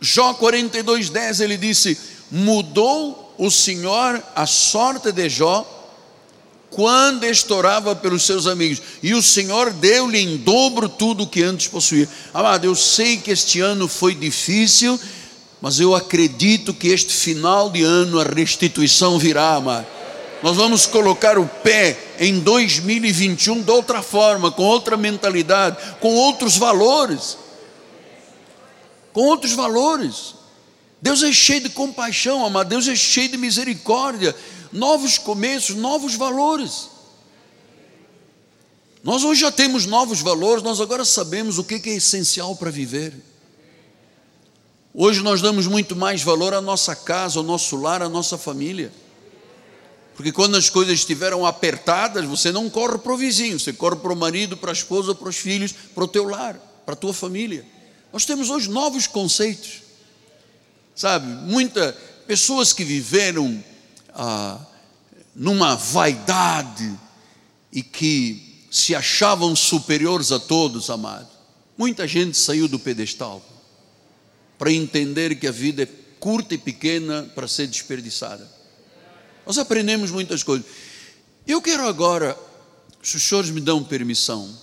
Jó 0.00 0.34
42, 0.34 1.10
10, 1.10 1.40
ele 1.40 1.56
disse: 1.56 1.98
Mudou 2.30 3.34
o 3.36 3.50
Senhor 3.50 4.22
a 4.36 4.46
sorte 4.46 5.10
de 5.10 5.28
Jó 5.28 5.66
quando 6.70 7.24
estourava 7.24 7.94
pelos 7.96 8.22
seus 8.22 8.46
amigos, 8.46 8.80
e 9.02 9.14
o 9.14 9.20
Senhor 9.20 9.72
deu-lhe 9.72 10.18
em 10.18 10.36
dobro 10.36 10.88
tudo 10.88 11.24
o 11.24 11.26
que 11.26 11.42
antes 11.42 11.66
possuía. 11.66 12.08
Amado, 12.32 12.64
eu 12.64 12.76
sei 12.76 13.16
que 13.16 13.32
este 13.32 13.60
ano 13.60 13.88
foi 13.88 14.14
difícil, 14.14 14.98
mas 15.62 15.78
eu 15.78 15.94
acredito 15.94 16.74
que 16.74 16.88
este 16.88 17.14
final 17.14 17.70
de 17.70 17.84
ano 17.84 18.18
a 18.18 18.24
restituição 18.24 19.16
virá, 19.16 19.54
amado. 19.54 19.86
Nós 20.42 20.56
vamos 20.56 20.86
colocar 20.86 21.38
o 21.38 21.46
pé 21.46 21.96
em 22.18 22.40
2021 22.40 23.62
de 23.62 23.70
outra 23.70 24.02
forma, 24.02 24.50
com 24.50 24.64
outra 24.64 24.96
mentalidade, 24.96 25.76
com 26.00 26.12
outros 26.16 26.56
valores. 26.56 27.38
Com 29.12 29.20
outros 29.20 29.52
valores. 29.52 30.34
Deus 31.00 31.22
é 31.22 31.30
cheio 31.32 31.60
de 31.60 31.68
compaixão, 31.68 32.44
amado. 32.44 32.68
Deus 32.68 32.88
é 32.88 32.96
cheio 32.96 33.28
de 33.28 33.36
misericórdia. 33.36 34.34
Novos 34.72 35.16
começos, 35.16 35.76
novos 35.76 36.16
valores. 36.16 36.88
Nós 39.04 39.22
hoje 39.22 39.42
já 39.42 39.52
temos 39.52 39.86
novos 39.86 40.20
valores, 40.20 40.64
nós 40.64 40.80
agora 40.80 41.04
sabemos 41.04 41.56
o 41.58 41.62
que 41.62 41.88
é 41.88 41.94
essencial 41.94 42.56
para 42.56 42.70
viver. 42.70 43.14
Hoje 44.94 45.22
nós 45.22 45.40
damos 45.40 45.66
muito 45.66 45.96
mais 45.96 46.22
valor 46.22 46.52
à 46.52 46.60
nossa 46.60 46.94
casa, 46.94 47.38
ao 47.38 47.42
nosso 47.42 47.76
lar, 47.76 48.02
à 48.02 48.10
nossa 48.10 48.36
família. 48.36 48.92
Porque 50.14 50.30
quando 50.30 50.54
as 50.54 50.68
coisas 50.68 50.94
estiveram 50.94 51.46
apertadas, 51.46 52.26
você 52.26 52.52
não 52.52 52.68
corre 52.68 52.98
para 52.98 53.12
o 53.12 53.16
vizinho, 53.16 53.58
você 53.58 53.72
corre 53.72 53.96
para 53.96 54.12
o 54.12 54.16
marido, 54.16 54.54
para 54.54 54.70
a 54.70 54.74
esposa, 54.74 55.14
para 55.14 55.30
os 55.30 55.36
filhos, 55.36 55.72
para 55.72 56.04
o 56.04 56.08
teu 56.08 56.24
lar, 56.24 56.58
para 56.84 56.92
a 56.92 56.96
tua 56.96 57.14
família. 57.14 57.64
Nós 58.12 58.26
temos 58.26 58.50
hoje 58.50 58.68
novos 58.68 59.06
conceitos. 59.06 59.80
Sabe, 60.94 61.26
muitas 61.26 61.94
pessoas 62.26 62.74
que 62.74 62.84
viveram 62.84 63.64
ah, 64.14 64.58
numa 65.34 65.74
vaidade 65.74 66.94
e 67.72 67.82
que 67.82 68.66
se 68.70 68.94
achavam 68.94 69.56
superiores 69.56 70.30
a 70.32 70.38
todos, 70.38 70.90
amado. 70.90 71.28
Muita 71.78 72.06
gente 72.06 72.36
saiu 72.36 72.68
do 72.68 72.78
pedestal 72.78 73.42
para 74.62 74.72
entender 74.72 75.34
que 75.40 75.48
a 75.48 75.50
vida 75.50 75.82
é 75.82 75.88
curta 76.20 76.54
e 76.54 76.58
pequena 76.58 77.24
para 77.34 77.48
ser 77.48 77.66
desperdiçada. 77.66 78.48
Nós 79.44 79.58
aprendemos 79.58 80.12
muitas 80.12 80.44
coisas. 80.44 80.64
Eu 81.44 81.60
quero 81.60 81.84
agora, 81.84 82.38
se 83.02 83.16
os 83.16 83.24
senhores 83.24 83.50
me 83.50 83.60
dão 83.60 83.82
permissão, 83.82 84.56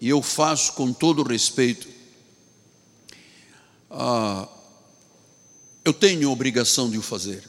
e 0.00 0.08
eu 0.08 0.20
faço 0.22 0.72
com 0.72 0.92
todo 0.92 1.22
respeito, 1.22 1.86
ah, 3.88 4.48
eu 5.84 5.92
tenho 5.92 6.32
obrigação 6.32 6.90
de 6.90 6.98
o 6.98 7.02
fazer. 7.02 7.44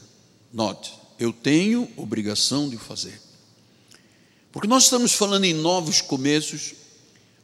Note, 0.52 0.92
eu 1.18 1.32
tenho 1.32 1.90
obrigação 1.96 2.68
de 2.68 2.76
o 2.76 2.78
fazer. 2.78 3.20
Porque 4.52 4.68
nós 4.68 4.84
estamos 4.84 5.12
falando 5.12 5.44
em 5.44 5.54
novos 5.54 6.00
começos 6.00 6.72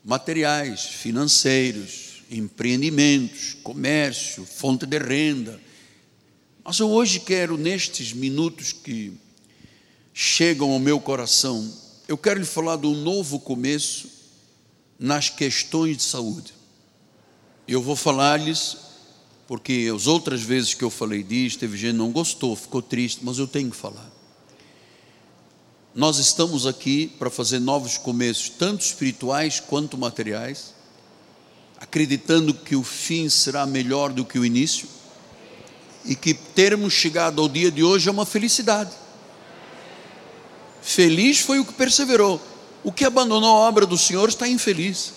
materiais, 0.05 0.85
financeiros, 0.85 2.06
empreendimentos, 2.31 3.57
comércio, 3.63 4.45
fonte 4.45 4.87
de 4.87 4.99
renda, 4.99 5.61
mas 6.65 6.81
eu 6.81 6.91
hoje 6.91 7.21
quero, 7.21 7.57
nestes 7.57 8.13
minutos 8.13 8.73
que 8.73 9.13
chegam 10.13 10.73
ao 10.73 10.81
meu 10.81 10.99
coração, 10.99 11.73
eu 12.09 12.19
quero 12.19 12.41
lhe 12.41 12.47
falar 12.47 12.77
de 12.77 12.89
um 12.89 12.95
novo 12.95 13.39
começo 13.39 14.11
nas 14.99 15.31
questões 15.31 15.97
de 15.97 16.03
saúde. 16.03 16.53
Eu 17.69 17.81
vou 17.81 17.95
falar-lhes, 17.95 18.77
porque 19.47 19.89
as 19.95 20.09
outras 20.09 20.43
vezes 20.43 20.75
que 20.75 20.83
eu 20.83 20.91
falei 20.91 21.23
disso, 21.23 21.59
teve 21.59 21.77
gente 21.77 21.93
que 21.93 21.99
não 21.99 22.11
gostou, 22.11 22.57
ficou 22.57 22.83
triste, 22.83 23.21
mas 23.23 23.39
eu 23.39 23.47
tenho 23.47 23.71
que 23.71 23.77
falar. 23.77 24.11
Nós 25.95 26.19
estamos 26.19 26.67
aqui 26.67 27.07
para 27.07 27.31
fazer 27.31 27.59
novos 27.59 27.97
começos, 27.97 28.49
tanto 28.49 28.85
espirituais 28.85 29.61
quanto 29.61 29.97
materiais, 29.97 30.75
acreditando 31.81 32.55
que 32.55 32.75
o 32.75 32.83
fim 32.83 33.29
será 33.29 33.67
melhor 33.67 34.13
do 34.13 34.25
que 34.25 34.39
o 34.39 34.45
início 34.45 34.89
e 36.05 36.15
que 36.15 36.33
termos 36.33 36.93
chegado 36.93 37.41
ao 37.43 37.49
dia 37.49 37.71
de 37.71 37.83
hoje 37.83 38.09
é 38.09 38.13
uma 38.13 38.25
felicidade. 38.25 38.91
Feliz 40.81 41.41
foi 41.41 41.59
o 41.59 41.65
que 41.65 41.73
perseverou. 41.73 42.41
O 42.85 42.93
que 42.93 43.05
abandonou 43.05 43.51
a 43.57 43.69
obra 43.69 43.85
do 43.85 43.99
Senhor 43.99 44.29
está 44.29 44.47
infeliz. 44.47 45.13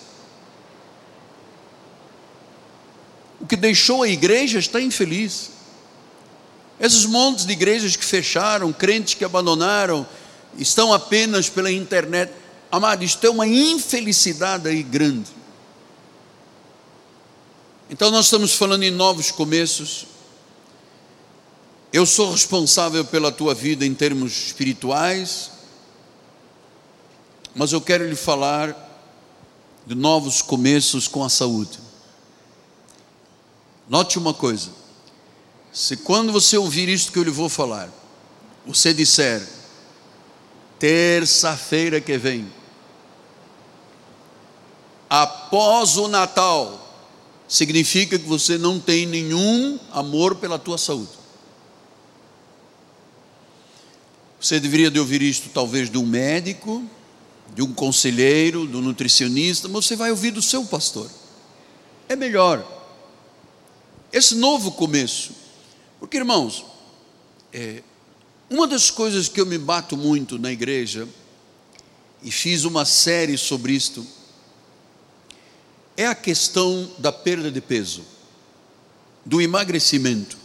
O 3.40 3.46
que 3.46 3.56
deixou 3.56 4.02
a 4.02 4.08
igreja 4.08 4.58
está 4.58 4.80
infeliz. 4.80 5.50
Esses 6.80 7.06
montes 7.06 7.46
de 7.46 7.52
igrejas 7.52 7.94
que 7.94 8.04
fecharam, 8.04 8.72
crentes 8.72 9.14
que 9.14 9.24
abandonaram, 9.24 10.06
estão 10.58 10.92
apenas 10.92 11.48
pela 11.48 11.70
internet. 11.70 12.32
Amado, 12.72 13.04
isto 13.04 13.24
é 13.24 13.30
uma 13.30 13.46
infelicidade 13.46 14.68
aí 14.68 14.82
grande. 14.82 15.39
Então 17.92 18.08
nós 18.08 18.26
estamos 18.26 18.54
falando 18.54 18.84
em 18.84 18.90
novos 18.92 19.32
começos, 19.32 20.06
eu 21.92 22.06
sou 22.06 22.30
responsável 22.30 23.04
pela 23.04 23.32
tua 23.32 23.52
vida 23.52 23.84
em 23.84 23.92
termos 23.92 24.46
espirituais, 24.46 25.50
mas 27.52 27.72
eu 27.72 27.80
quero 27.80 28.08
lhe 28.08 28.14
falar 28.14 28.76
de 29.84 29.96
novos 29.96 30.40
começos 30.40 31.08
com 31.08 31.24
a 31.24 31.28
saúde. 31.28 31.80
Note 33.88 34.20
uma 34.20 34.32
coisa: 34.32 34.70
se 35.72 35.96
quando 35.96 36.30
você 36.30 36.56
ouvir 36.56 36.88
isto 36.88 37.10
que 37.10 37.18
eu 37.18 37.24
lhe 37.24 37.30
vou 37.30 37.48
falar, 37.48 37.90
você 38.64 38.94
disser, 38.94 39.44
terça-feira 40.78 42.00
que 42.00 42.16
vem, 42.16 42.52
após 45.08 45.96
o 45.96 46.06
Natal, 46.06 46.79
significa 47.50 48.16
que 48.16 48.28
você 48.28 48.56
não 48.56 48.78
tem 48.78 49.04
nenhum 49.04 49.76
amor 49.90 50.36
pela 50.36 50.56
tua 50.56 50.78
saúde. 50.78 51.10
Você 54.40 54.60
deveria 54.60 54.88
de 54.88 55.00
ouvir 55.00 55.20
isto 55.20 55.50
talvez 55.52 55.90
de 55.90 55.98
um 55.98 56.06
médico, 56.06 56.82
de 57.52 57.60
um 57.60 57.74
conselheiro, 57.74 58.66
do 58.66 58.78
um 58.78 58.82
nutricionista, 58.82 59.68
mas 59.68 59.84
você 59.84 59.96
vai 59.96 60.12
ouvir 60.12 60.30
do 60.30 60.40
seu 60.40 60.64
pastor. 60.64 61.10
É 62.08 62.14
melhor. 62.14 62.64
Esse 64.12 64.36
novo 64.36 64.70
começo. 64.70 65.32
Porque, 65.98 66.18
irmãos, 66.18 66.64
é, 67.52 67.82
uma 68.48 68.68
das 68.68 68.92
coisas 68.92 69.28
que 69.28 69.40
eu 69.40 69.44
me 69.44 69.58
bato 69.58 69.96
muito 69.96 70.38
na 70.38 70.52
igreja, 70.52 71.06
e 72.22 72.30
fiz 72.30 72.64
uma 72.64 72.84
série 72.84 73.36
sobre 73.36 73.72
isto, 73.72 74.06
é 76.00 76.06
a 76.06 76.14
questão 76.14 76.90
da 76.96 77.12
perda 77.12 77.50
de 77.50 77.60
peso, 77.60 78.02
do 79.22 79.38
emagrecimento. 79.38 80.38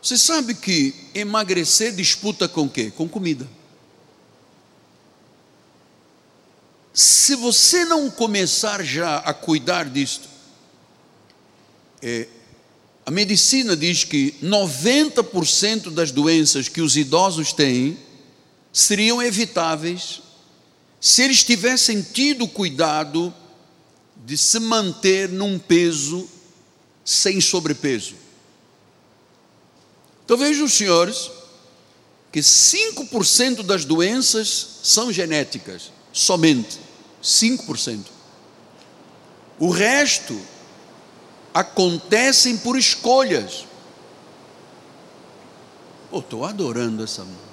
Você 0.00 0.16
sabe 0.16 0.54
que 0.54 0.94
emagrecer 1.12 1.92
disputa 1.92 2.46
com 2.46 2.68
quê? 2.68 2.92
Com 2.96 3.08
comida. 3.08 3.48
Se 6.94 7.34
você 7.34 7.84
não 7.84 8.08
começar 8.08 8.84
já 8.84 9.16
a 9.16 9.34
cuidar 9.34 9.90
disto, 9.90 10.28
é, 12.00 12.28
a 13.04 13.10
medicina 13.10 13.76
diz 13.76 14.04
que 14.04 14.32
90% 14.40 15.90
das 15.90 16.12
doenças 16.12 16.68
que 16.68 16.80
os 16.80 16.96
idosos 16.96 17.52
têm 17.52 17.98
seriam 18.72 19.20
evitáveis 19.20 20.22
se 21.00 21.22
eles 21.22 21.42
tivessem 21.42 22.00
tido 22.00 22.46
cuidado 22.46 23.34
de 24.24 24.38
se 24.38 24.58
manter 24.60 25.28
num 25.28 25.58
peso 25.58 26.28
sem 27.04 27.40
sobrepeso. 27.40 28.14
Então 30.24 30.36
vejam 30.36 30.68
senhores 30.68 31.30
que 32.30 32.40
5% 32.40 33.62
das 33.62 33.84
doenças 33.84 34.78
são 34.82 35.12
genéticas, 35.12 35.92
somente 36.12 36.78
5%. 37.22 38.06
O 39.58 39.68
resto 39.70 40.40
acontecem 41.52 42.56
por 42.56 42.78
escolhas. 42.78 43.66
Estou 46.12 46.44
adorando 46.44 47.02
essa 47.02 47.24
mão. 47.24 47.52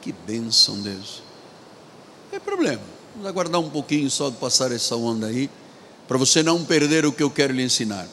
Que 0.00 0.12
bênção, 0.12 0.80
Deus. 0.80 1.25
É 2.36 2.38
problema. 2.38 2.82
Vamos 3.14 3.26
aguardar 3.26 3.58
um 3.62 3.70
pouquinho 3.70 4.10
só 4.10 4.28
de 4.28 4.36
passar 4.36 4.70
essa 4.70 4.94
onda 4.94 5.28
aí. 5.28 5.48
para 6.06 6.18
você 6.18 6.42
não 6.42 6.62
perder 6.62 7.06
o 7.06 7.12
que 7.12 7.22
eu 7.22 7.30
quero 7.30 7.52
lhe 7.52 7.62
ensinar. 7.62 8.06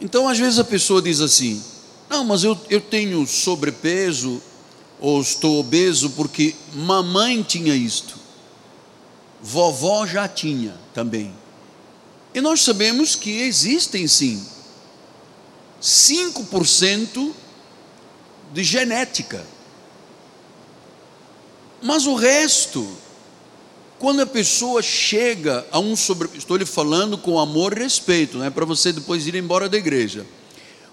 Então, 0.00 0.28
às 0.28 0.38
vezes 0.38 0.60
a 0.60 0.64
pessoa 0.64 1.02
diz 1.02 1.20
assim: 1.20 1.60
Não, 2.08 2.24
mas 2.24 2.44
eu, 2.44 2.56
eu 2.70 2.80
tenho 2.80 3.26
sobrepeso 3.26 4.40
ou 5.00 5.20
estou 5.20 5.58
obeso 5.58 6.10
porque 6.10 6.54
mamãe 6.72 7.42
tinha 7.42 7.74
isto, 7.74 8.16
vovó 9.42 10.06
já 10.06 10.28
tinha 10.28 10.74
também. 10.94 11.34
E 12.32 12.40
nós 12.40 12.60
sabemos 12.62 13.16
que 13.16 13.40
existem 13.40 14.06
sim 14.06 14.46
5% 15.82 17.32
de 18.52 18.62
genética. 18.62 19.53
Mas 21.84 22.06
o 22.06 22.14
resto, 22.14 22.88
quando 23.98 24.22
a 24.22 24.26
pessoa 24.26 24.80
chega 24.80 25.66
a 25.70 25.78
um 25.78 25.94
sobre, 25.94 26.30
estou 26.34 26.56
lhe 26.56 26.64
falando 26.64 27.18
com 27.18 27.38
amor 27.38 27.76
e 27.76 27.82
respeito, 27.82 28.38
não 28.38 28.46
é 28.46 28.48
para 28.48 28.64
você 28.64 28.90
depois 28.90 29.26
ir 29.26 29.34
embora 29.34 29.68
da 29.68 29.76
igreja. 29.76 30.26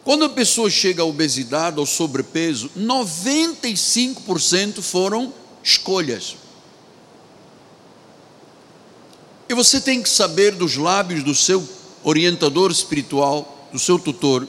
Quando 0.03 0.25
a 0.25 0.29
pessoa 0.29 0.69
chega 0.69 1.01
à 1.01 1.05
obesidade, 1.05 1.79
ao 1.79 1.85
sobrepeso, 1.85 2.69
95% 2.77 4.81
foram 4.81 5.33
escolhas. 5.63 6.35
E 9.47 9.53
você 9.53 9.79
tem 9.79 10.03
que 10.03 10.09
saber 10.09 10.55
dos 10.55 10.75
lábios 10.75 11.23
do 11.23 11.33
seu 11.33 11.65
orientador 12.03 12.69
espiritual, 12.69 13.69
do 13.71 13.79
seu 13.79 13.97
tutor, 13.97 14.45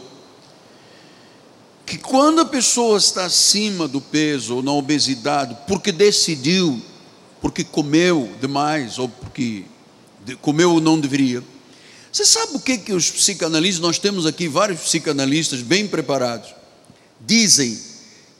que 1.92 1.98
quando 1.98 2.40
a 2.40 2.46
pessoa 2.46 2.96
está 2.96 3.26
acima 3.26 3.86
do 3.86 4.00
peso 4.00 4.56
ou 4.56 4.62
na 4.62 4.72
obesidade, 4.72 5.54
porque 5.68 5.92
decidiu, 5.92 6.80
porque 7.38 7.62
comeu 7.62 8.34
demais 8.40 8.98
ou 8.98 9.10
porque 9.10 9.64
comeu 10.40 10.72
ou 10.72 10.80
não 10.80 10.98
deveria, 10.98 11.44
você 12.10 12.24
sabe 12.24 12.56
o 12.56 12.60
que, 12.60 12.78
que 12.78 12.94
os 12.94 13.10
psicanalistas, 13.10 13.82
nós 13.82 13.98
temos 13.98 14.24
aqui 14.24 14.48
vários 14.48 14.80
psicanalistas 14.80 15.60
bem 15.60 15.86
preparados, 15.86 16.54
dizem 17.20 17.78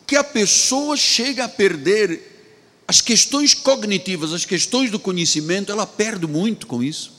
que 0.07 0.17
a 0.17 0.25
pessoa 0.25 0.97
chega 0.97 1.45
a 1.45 1.49
perder 1.49 2.55
as 2.89 3.03
questões 3.03 3.53
cognitivas, 3.53 4.33
as 4.33 4.47
questões 4.47 4.91
do 4.91 4.99
conhecimento, 4.99 5.71
ela 5.71 5.87
perde 5.87 6.27
muito 6.27 6.67
com 6.67 6.83
isso. 6.83 7.12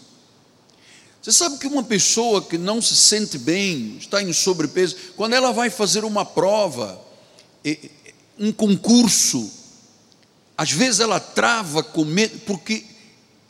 Você 1.24 1.32
sabe 1.32 1.58
que 1.58 1.68
uma 1.68 1.84
pessoa 1.84 2.42
que 2.42 2.58
não 2.58 2.82
se 2.82 2.98
sente 2.98 3.38
bem, 3.38 3.96
está 3.98 4.22
em 4.22 4.34
sobrepeso, 4.34 4.98
quando 5.16 5.32
ela 5.32 5.54
vai 5.54 5.70
fazer 5.70 6.04
uma 6.04 6.26
prova, 6.26 7.02
um 8.38 8.52
concurso, 8.52 9.50
às 10.58 10.72
vezes 10.72 11.00
ela 11.00 11.22
trava 11.22 11.82
com 11.82 12.04
medo, 12.04 12.38
porque 12.40 12.84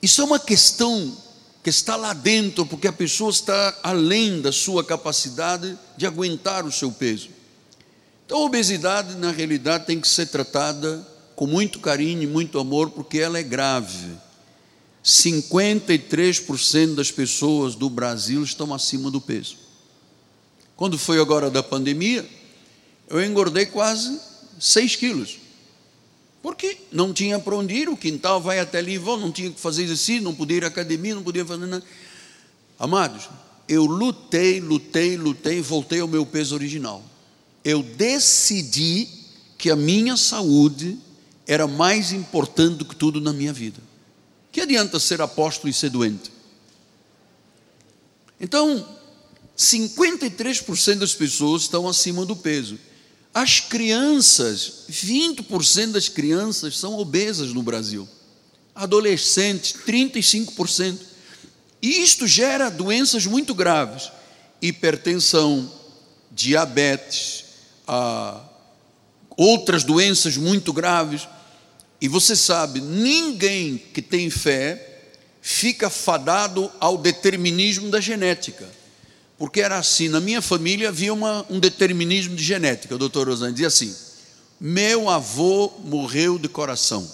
isso 0.03 0.21
é 0.21 0.23
uma 0.23 0.37
questão 0.37 1.17
que 1.63 1.71
está 1.71 1.95
lá 1.95 2.13
dentro, 2.13 2.63
porque 2.63 2.87
a 2.87 2.93
pessoa 2.93 3.31
está 3.31 3.75
além 3.81 4.39
da 4.39 4.51
sua 4.51 4.83
capacidade 4.83 5.75
de 5.97 6.05
aguentar 6.05 6.67
o 6.67 6.71
seu 6.71 6.91
peso. 6.91 7.29
Então 8.23 8.37
a 8.37 8.45
obesidade, 8.45 9.15
na 9.15 9.31
realidade, 9.31 9.87
tem 9.87 9.99
que 9.99 10.07
ser 10.07 10.27
tratada 10.27 11.03
com 11.35 11.47
muito 11.47 11.79
carinho 11.79 12.21
e 12.21 12.27
muito 12.27 12.59
amor, 12.59 12.91
porque 12.91 13.17
ela 13.17 13.39
é 13.39 13.43
grave 13.43 14.11
53% 15.03 16.95
das 16.95 17.11
pessoas 17.11 17.75
do 17.75 17.89
Brasil 17.89 18.43
estão 18.43 18.73
acima 18.73 19.11
do 19.11 19.19
peso. 19.19 19.57
Quando 20.75 20.97
foi 20.97 21.19
agora 21.19 21.49
da 21.49 21.61
pandemia, 21.61 22.27
eu 23.09 23.23
engordei 23.23 23.65
quase 23.65 24.17
6 24.59 24.95
quilos. 24.95 25.39
Porque 26.41 26.77
não 26.91 27.13
tinha 27.13 27.39
para 27.39 27.55
onde 27.55 27.73
ir, 27.73 27.89
o 27.89 27.95
quintal 27.95 28.41
vai 28.41 28.59
até 28.59 28.79
ali 28.79 28.93
e 28.93 28.97
volta, 28.97 29.23
não 29.23 29.31
tinha 29.31 29.49
que 29.49 29.59
fazer 29.59 29.83
exercício, 29.83 30.21
não 30.21 30.35
podia 30.35 30.57
ir 30.57 30.63
à 30.65 30.67
academia, 30.67 31.15
não 31.15 31.23
podia 31.23 31.45
fazer 31.45 31.65
nada. 31.65 31.83
Amados, 32.77 33.29
eu 33.67 33.85
lutei, 33.85 34.59
lutei, 34.59 35.15
lutei 35.15 35.61
voltei 35.61 35.99
ao 35.99 36.07
meu 36.07 36.25
peso 36.25 36.55
original. 36.55 37.03
Eu 37.63 37.81
decidi 37.81 39.07
que 39.57 39.69
a 39.69 39.75
minha 39.75 40.17
saúde 40.17 40.97
era 41.47 41.65
mais 41.65 42.11
importante 42.11 42.77
do 42.77 42.85
que 42.85 42.95
tudo 42.95 43.21
na 43.21 43.31
minha 43.31 43.53
vida. 43.53 43.79
Que 44.53 44.61
adianta 44.61 44.99
ser 44.99 45.19
apóstolo 45.19 45.67
e 45.67 45.73
ser 45.73 45.89
doente? 45.89 46.31
Então, 48.39 48.87
53% 49.57 50.99
das 50.99 51.15
pessoas 51.15 51.63
estão 51.63 51.89
acima 51.89 52.23
do 52.23 52.35
peso. 52.35 52.77
As 53.33 53.59
crianças, 53.59 54.85
20% 54.91 55.93
das 55.93 56.07
crianças 56.07 56.77
são 56.77 56.99
obesas 56.99 57.51
no 57.51 57.63
Brasil. 57.63 58.07
Adolescentes, 58.75 59.73
35%. 59.87 60.99
E 61.81 62.03
isto 62.03 62.27
gera 62.27 62.69
doenças 62.69 63.25
muito 63.25 63.55
graves: 63.55 64.11
hipertensão, 64.61 65.71
diabetes, 66.29 67.45
ah, 67.87 68.39
outras 69.35 69.83
doenças 69.83 70.37
muito 70.37 70.71
graves. 70.71 71.27
E 72.03 72.07
você 72.09 72.35
sabe, 72.35 72.81
ninguém 72.81 73.77
que 73.77 74.01
tem 74.01 74.29
fé 74.29 75.05
fica 75.41 75.89
fadado 75.89 76.69
ao 76.77 76.97
determinismo 76.97 77.89
da 77.89 78.01
genética. 78.01 78.69
Porque 79.37 79.61
era 79.61 79.77
assim, 79.77 80.09
na 80.09 80.19
minha 80.19 80.41
família 80.41 80.89
havia 80.89 81.13
uma, 81.13 81.45
um 81.49 81.61
determinismo 81.61 82.35
de 82.35 82.43
genética. 82.43 82.95
O 82.95 82.97
doutor 82.97 83.29
Rosane 83.29 83.53
dizia 83.53 83.67
assim: 83.67 83.95
meu 84.59 85.09
avô 85.09 85.71
morreu 85.85 86.37
de 86.37 86.49
coração. 86.49 87.09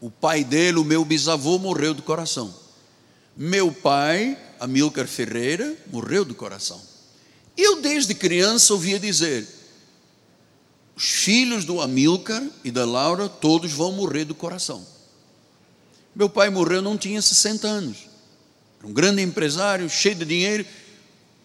O 0.00 0.10
pai 0.10 0.42
dele, 0.42 0.78
o 0.78 0.84
meu 0.84 1.04
bisavô, 1.04 1.56
morreu 1.56 1.94
de 1.94 2.02
coração. 2.02 2.52
Meu 3.36 3.70
pai, 3.70 4.36
Amilcar 4.58 5.06
Ferreira, 5.06 5.72
morreu 5.92 6.24
de 6.24 6.34
coração. 6.34 6.82
Eu, 7.56 7.80
desde 7.80 8.12
criança, 8.12 8.72
ouvia 8.72 8.98
dizer: 8.98 9.46
os 10.94 11.04
filhos 11.04 11.64
do 11.64 11.80
Amilcar 11.80 12.42
e 12.62 12.70
da 12.70 12.84
Laura, 12.84 13.28
todos 13.28 13.72
vão 13.72 13.92
morrer 13.92 14.24
do 14.24 14.34
coração. 14.34 14.86
Meu 16.14 16.28
pai 16.28 16.50
morreu, 16.50 16.82
não 16.82 16.98
tinha 16.98 17.22
60 17.22 17.66
anos. 17.66 17.96
Era 18.78 18.86
um 18.86 18.92
grande 18.92 19.22
empresário, 19.22 19.88
cheio 19.88 20.14
de 20.14 20.24
dinheiro. 20.24 20.66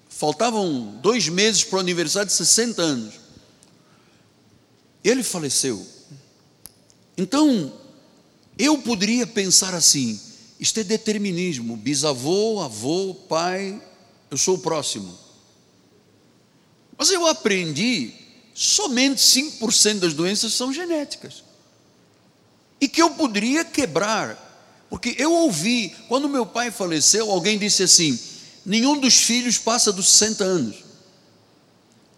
Faltavam 0.09 0.99
dois 1.01 1.29
meses 1.29 1.63
para 1.63 1.77
o 1.77 1.79
aniversário 1.79 2.27
de 2.27 2.33
60 2.33 2.81
anos. 2.81 3.13
Ele 5.03 5.23
faleceu. 5.23 5.85
Então, 7.17 7.71
eu 8.57 8.77
poderia 8.79 9.25
pensar 9.25 9.73
assim: 9.73 10.19
isto 10.59 10.79
é 10.79 10.83
determinismo. 10.83 11.77
Bisavô, 11.77 12.59
avô, 12.61 13.13
pai, 13.13 13.81
eu 14.29 14.37
sou 14.37 14.55
o 14.55 14.59
próximo. 14.59 15.17
Mas 16.97 17.11
eu 17.11 17.25
aprendi 17.27 18.13
somente 18.59 19.21
5% 19.21 19.99
das 19.99 20.15
doenças 20.15 20.51
são 20.51 20.73
genéticas. 20.73 21.43
E 22.81 22.87
que 22.87 22.99
eu 22.99 23.11
poderia 23.11 23.63
quebrar. 23.63 24.45
Porque 24.89 25.15
eu 25.19 25.31
ouvi, 25.31 25.95
quando 26.07 26.27
meu 26.27 26.43
pai 26.43 26.71
faleceu, 26.71 27.29
alguém 27.29 27.59
disse 27.59 27.83
assim: 27.83 28.19
nenhum 28.65 28.99
dos 28.99 29.13
filhos 29.13 29.59
passa 29.59 29.91
dos 29.91 30.09
60 30.09 30.43
anos. 30.43 30.75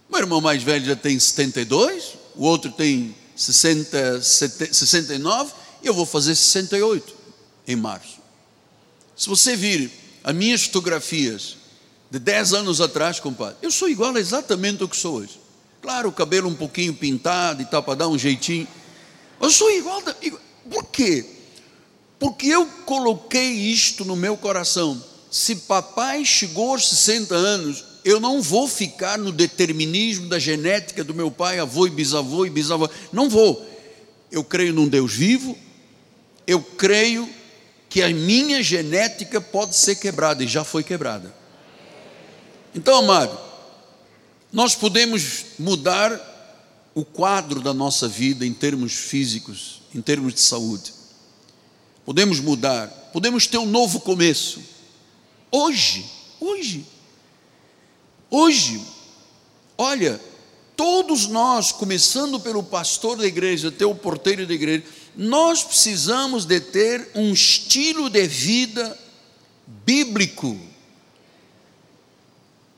Meu 0.09 0.21
irmão 0.21 0.39
mais 0.39 0.63
velho 0.63 0.85
já 0.85 0.95
tem 0.95 1.19
72, 1.19 2.13
o 2.35 2.45
outro 2.45 2.71
tem 2.71 3.13
60, 3.35 4.21
69, 4.21 5.53
e 5.83 5.87
eu 5.87 5.93
vou 5.93 6.05
fazer 6.05 6.35
68 6.35 7.15
em 7.67 7.75
março. 7.75 8.17
Se 9.15 9.27
você 9.27 9.55
vir 9.55 9.91
as 10.23 10.33
minhas 10.33 10.63
fotografias 10.63 11.57
de 12.09 12.17
10 12.17 12.53
anos 12.53 12.81
atrás, 12.81 13.19
compadre, 13.19 13.57
eu 13.61 13.71
sou 13.71 13.89
igual 13.89 14.17
exatamente 14.17 14.81
ao 14.81 14.89
que 14.89 14.97
sou 14.97 15.15
hoje. 15.15 15.38
Claro, 15.81 16.09
o 16.09 16.11
cabelo 16.11 16.49
um 16.49 16.55
pouquinho 16.55 16.93
pintado 16.93 17.61
e 17.61 17.65
tal, 17.65 17.81
para 17.81 17.95
dar 17.95 18.07
um 18.07 18.17
jeitinho. 18.17 18.67
Eu 19.41 19.49
sou 19.49 19.71
igual, 19.71 20.03
igual. 20.21 20.41
Por 20.69 20.85
quê? 20.85 21.25
Porque 22.19 22.47
eu 22.47 22.65
coloquei 22.85 23.49
isto 23.49 24.03
no 24.03 24.15
meu 24.15 24.35
coração. 24.35 25.01
Se 25.31 25.55
papai 25.55 26.25
chegou 26.25 26.71
aos 26.71 26.89
60 26.89 27.33
anos, 27.33 27.85
eu 28.03 28.19
não 28.19 28.41
vou 28.41 28.67
ficar 28.67 29.17
no 29.17 29.31
determinismo 29.31 30.27
da 30.27 30.37
genética 30.37 31.03
do 31.03 31.13
meu 31.13 31.31
pai, 31.31 31.59
avô 31.59 31.87
e 31.87 31.89
bisavô 31.89 32.45
e 32.45 32.49
bisavô. 32.49 32.89
Não 33.11 33.29
vou. 33.29 33.65
Eu 34.31 34.43
creio 34.43 34.73
num 34.73 34.87
Deus 34.87 35.13
vivo. 35.13 35.57
Eu 36.45 36.61
creio 36.61 37.29
que 37.87 38.01
a 38.01 38.09
minha 38.09 38.61
genética 38.61 39.39
pode 39.39 39.75
ser 39.75 39.95
quebrada 39.95 40.43
e 40.43 40.47
já 40.47 40.63
foi 40.63 40.83
quebrada. 40.83 41.33
Então, 42.73 42.99
amado, 42.99 43.48
nós 44.51 44.75
podemos 44.75 45.45
mudar 45.57 46.19
o 46.95 47.05
quadro 47.05 47.61
da 47.61 47.73
nossa 47.73 48.07
vida 48.07 48.45
em 48.45 48.53
termos 48.53 48.93
físicos, 48.93 49.81
em 49.93 50.01
termos 50.01 50.33
de 50.33 50.41
saúde. 50.41 50.93
Podemos 52.05 52.39
mudar, 52.39 52.87
podemos 53.13 53.45
ter 53.45 53.57
um 53.57 53.65
novo 53.65 53.99
começo. 53.99 54.61
Hoje, 55.51 56.05
hoje, 56.39 56.85
hoje, 58.29 58.81
olha, 59.77 60.19
todos 60.75 61.27
nós, 61.27 61.71
começando 61.71 62.39
pelo 62.39 62.63
pastor 62.63 63.17
da 63.17 63.27
igreja, 63.27 63.67
até 63.67 63.85
o 63.85 63.93
porteiro 63.93 64.47
da 64.47 64.53
igreja, 64.53 64.83
nós 65.15 65.63
precisamos 65.63 66.45
de 66.45 66.59
ter 66.59 67.09
um 67.13 67.33
estilo 67.33 68.09
de 68.09 68.27
vida 68.27 68.97
bíblico. 69.85 70.57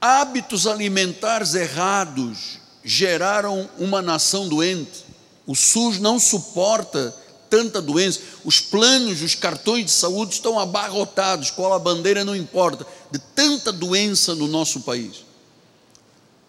Hábitos 0.02 0.66
alimentares 0.66 1.54
errados 1.54 2.58
geraram 2.84 3.70
uma 3.78 4.02
nação 4.02 4.50
doente. 4.50 5.06
O 5.46 5.56
SUS 5.56 6.00
não 6.00 6.20
suporta 6.20 7.16
tanta 7.52 7.80
doença. 7.80 8.20
Os 8.44 8.60
planos, 8.60 9.22
os 9.22 9.36
cartões 9.36 9.86
de 9.86 9.92
saúde 9.92 10.34
estão 10.34 10.58
abarrotados, 10.58 11.52
qual 11.52 11.72
a 11.74 11.78
bandeira 11.78 12.26
não 12.26 12.36
importa, 12.36 12.88
de 13.12 13.20
tanta 13.20 13.72
doença 13.72 14.34
no 14.34 14.48
nosso 14.48 14.82
país. 14.82 15.24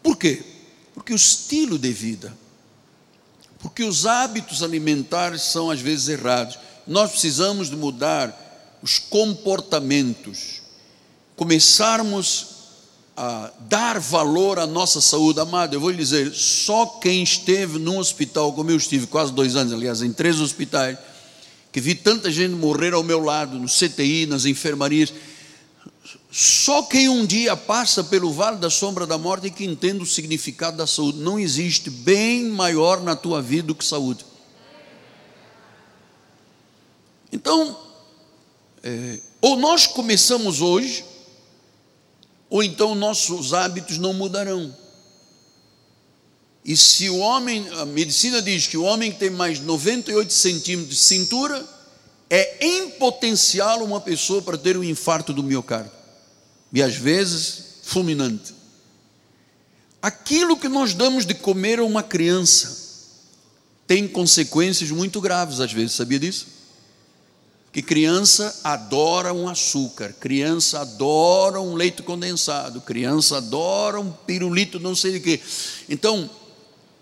Por 0.03 0.17
quê? 0.17 0.43
Porque 0.95 1.13
o 1.13 1.17
estilo 1.17 1.79
de 1.79 1.93
vida, 1.93 2.33
porque 3.59 3.85
os 3.85 4.07
hábitos 4.07 4.63
alimentares 4.63 5.43
são 5.43 5.71
às 5.71 5.81
vezes 5.81 6.09
errados. 6.09 6.59
Nós 6.87 7.11
precisamos 7.11 7.69
de 7.69 7.77
mudar 7.77 8.79
os 8.83 8.99
comportamentos, 8.99 10.63
começarmos 11.37 12.52
a 13.17 13.51
dar 13.69 14.01
valor 14.01 14.59
à 14.59 14.67
nossa 14.67 15.01
saúde. 15.01 15.41
Amado, 15.41 15.75
eu 15.75 15.81
vou 15.81 15.91
lhe 15.91 15.97
dizer, 15.97 16.33
só 16.33 16.87
quem 16.87 17.23
esteve 17.23 17.79
num 17.79 17.99
hospital, 17.99 18.53
como 18.53 18.71
eu 18.71 18.77
estive 18.77 19.07
quase 19.07 19.33
dois 19.33 19.57
anos, 19.57 19.73
aliás, 19.73 20.03
em 20.03 20.13
três 20.13 20.41
hospitais, 20.41 20.99
que 21.71 21.81
vi 21.81 21.95
tanta 21.95 22.31
gente 22.31 22.55
morrer 22.55 22.95
ao 22.95 23.03
meu 23.03 23.21
lado, 23.21 23.59
no 23.59 23.69
CTI, 23.69 24.27
nas 24.27 24.45
enfermarias, 24.45 25.13
só 26.31 26.83
quem 26.85 27.11
um 27.11 27.27
dia 27.27 27.55
passa 27.55 28.03
pelo 28.03 28.33
vale 28.33 28.57
da 28.57 28.71
sombra 28.71 29.07
da 29.07 29.19
morte 29.19 29.49
é 29.49 29.51
que 29.51 29.67
entende 29.67 30.03
o 30.03 30.07
significado 30.07 30.79
da 30.79 30.87
saúde. 30.87 31.19
Não 31.19 31.39
existe 31.39 31.91
bem 31.91 32.45
maior 32.49 33.03
na 33.03 33.15
tua 33.15 33.43
vida 33.43 33.69
do 33.69 33.75
que 33.75 33.85
saúde. 33.85 34.25
Então, 37.31 37.79
é, 38.83 39.19
ou 39.43 39.57
nós 39.57 39.87
começamos 39.87 40.63
hoje, 40.63 41.05
ou 42.53 42.63
então 42.63 42.95
nossos 42.95 43.55
hábitos 43.55 43.97
não 43.97 44.13
mudarão. 44.13 44.77
E 46.63 46.77
se 46.77 47.09
o 47.09 47.17
homem, 47.17 47.67
a 47.79 47.87
medicina 47.87 48.43
diz 48.43 48.67
que 48.67 48.77
o 48.77 48.83
homem 48.83 49.11
que 49.11 49.19
tem 49.19 49.31
mais 49.31 49.59
98 49.59 50.31
centímetros 50.31 50.99
de 50.99 51.03
cintura, 51.03 51.67
é 52.29 52.59
em 52.61 52.91
potencial 52.91 53.83
uma 53.83 54.03
pessoa 54.03 54.43
para 54.43 54.59
ter 54.59 54.77
um 54.77 54.85
infarto 54.85 55.33
do 55.33 55.43
miocárdio 55.43 55.93
e 56.71 56.83
às 56.83 56.95
vezes 56.95 57.81
fulminante. 57.85 58.55
Aquilo 60.03 60.55
que 60.55 60.69
nós 60.69 60.93
damos 60.93 61.25
de 61.25 61.33
comer 61.33 61.79
a 61.79 61.85
uma 61.85 62.03
criança 62.03 62.83
tem 63.87 64.07
consequências 64.07 64.91
muito 64.91 65.23
graves, 65.23 65.59
às 65.59 65.73
vezes, 65.73 65.93
sabia 65.93 66.19
disso? 66.19 66.49
Que 67.73 67.81
criança 67.81 68.61
adora 68.63 69.33
um 69.33 69.49
açúcar, 69.49 70.15
criança 70.21 70.81
adora 70.81 71.59
um 71.59 71.75
leite 71.75 72.03
condensado, 72.03 72.83
criança 72.83 73.39
adora 73.39 73.99
um 73.99 74.13
pirulito, 74.13 74.79
não 74.79 74.95
sei 74.95 75.13
de 75.13 75.21
quê. 75.21 75.41
Então, 75.89 76.29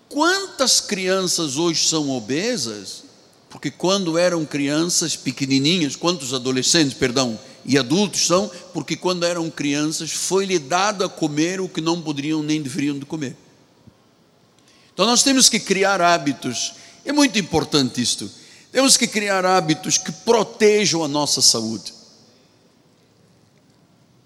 quantas 0.07 0.79
crianças 0.79 1.57
hoje 1.57 1.85
são 1.85 2.09
obesas? 2.11 3.03
Porque 3.49 3.69
quando 3.69 4.17
eram 4.17 4.45
crianças 4.45 5.13
pequenininhas, 5.17 5.97
quantos 5.97 6.33
adolescentes, 6.33 6.93
perdão, 6.93 7.37
e 7.65 7.77
adultos 7.77 8.25
são, 8.25 8.49
porque 8.73 8.95
quando 8.95 9.25
eram 9.25 9.49
crianças 9.49 10.11
foi-lhe 10.11 10.57
dado 10.57 11.03
a 11.03 11.09
comer 11.09 11.59
o 11.59 11.67
que 11.67 11.81
não 11.81 12.01
poderiam 12.01 12.41
nem 12.41 12.61
deveriam 12.61 12.97
de 12.97 13.05
comer. 13.05 13.35
Então 14.93 15.05
nós 15.05 15.21
temos 15.21 15.49
que 15.49 15.59
criar 15.59 15.99
hábitos, 15.99 16.73
é 17.03 17.11
muito 17.11 17.37
importante 17.37 18.01
isto. 18.01 18.39
Temos 18.71 18.97
que 18.97 19.07
criar 19.07 19.45
hábitos 19.45 19.97
que 19.97 20.11
protejam 20.11 21.03
a 21.03 21.07
nossa 21.07 21.41
saúde. 21.41 21.93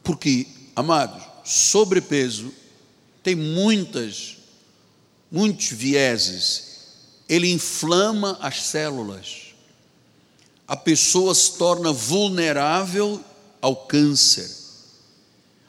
Porque, 0.03 0.47
amados, 0.75 1.23
sobrepeso 1.43 2.53
tem 3.23 3.35
muitas, 3.35 4.37
muitos 5.31 5.69
vieses. 5.69 6.75
Ele 7.27 7.51
inflama 7.51 8.37
as 8.39 8.61
células 8.61 9.45
a 10.67 10.75
pessoa 10.75 11.33
se 11.35 11.53
torna 11.53 11.91
vulnerável 11.91 13.21
ao 13.61 13.75
câncer. 13.75 14.49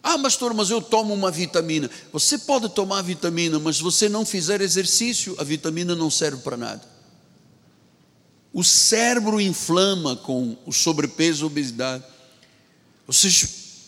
Ah, 0.02 0.18
pastor, 0.18 0.54
mas 0.54 0.70
eu 0.70 0.80
tomo 0.80 1.12
uma 1.12 1.30
vitamina. 1.30 1.90
Você 2.12 2.38
pode 2.38 2.68
tomar 2.68 3.02
vitamina, 3.02 3.58
mas 3.58 3.76
se 3.76 3.82
você 3.82 4.08
não 4.08 4.24
fizer 4.24 4.60
exercício, 4.60 5.34
a 5.38 5.44
vitamina 5.44 5.94
não 5.94 6.10
serve 6.10 6.42
para 6.42 6.56
nada. 6.56 6.95
O 8.56 8.64
cérebro 8.64 9.38
inflama 9.38 10.16
com 10.16 10.56
o 10.64 10.72
sobrepeso 10.72 11.44
e 11.44 11.46
obesidade. 11.46 12.02
Você 13.06 13.28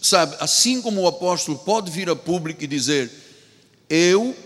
sabe, 0.03 0.37
assim 0.41 0.83
como 0.83 1.01
o 1.01 1.07
apóstolo 1.09 1.57
pode 1.57 1.91
vir 1.91 2.11
a 2.11 2.15
público 2.15 2.63
e 2.63 2.67
dizer: 2.67 3.11
Eu 3.89 4.37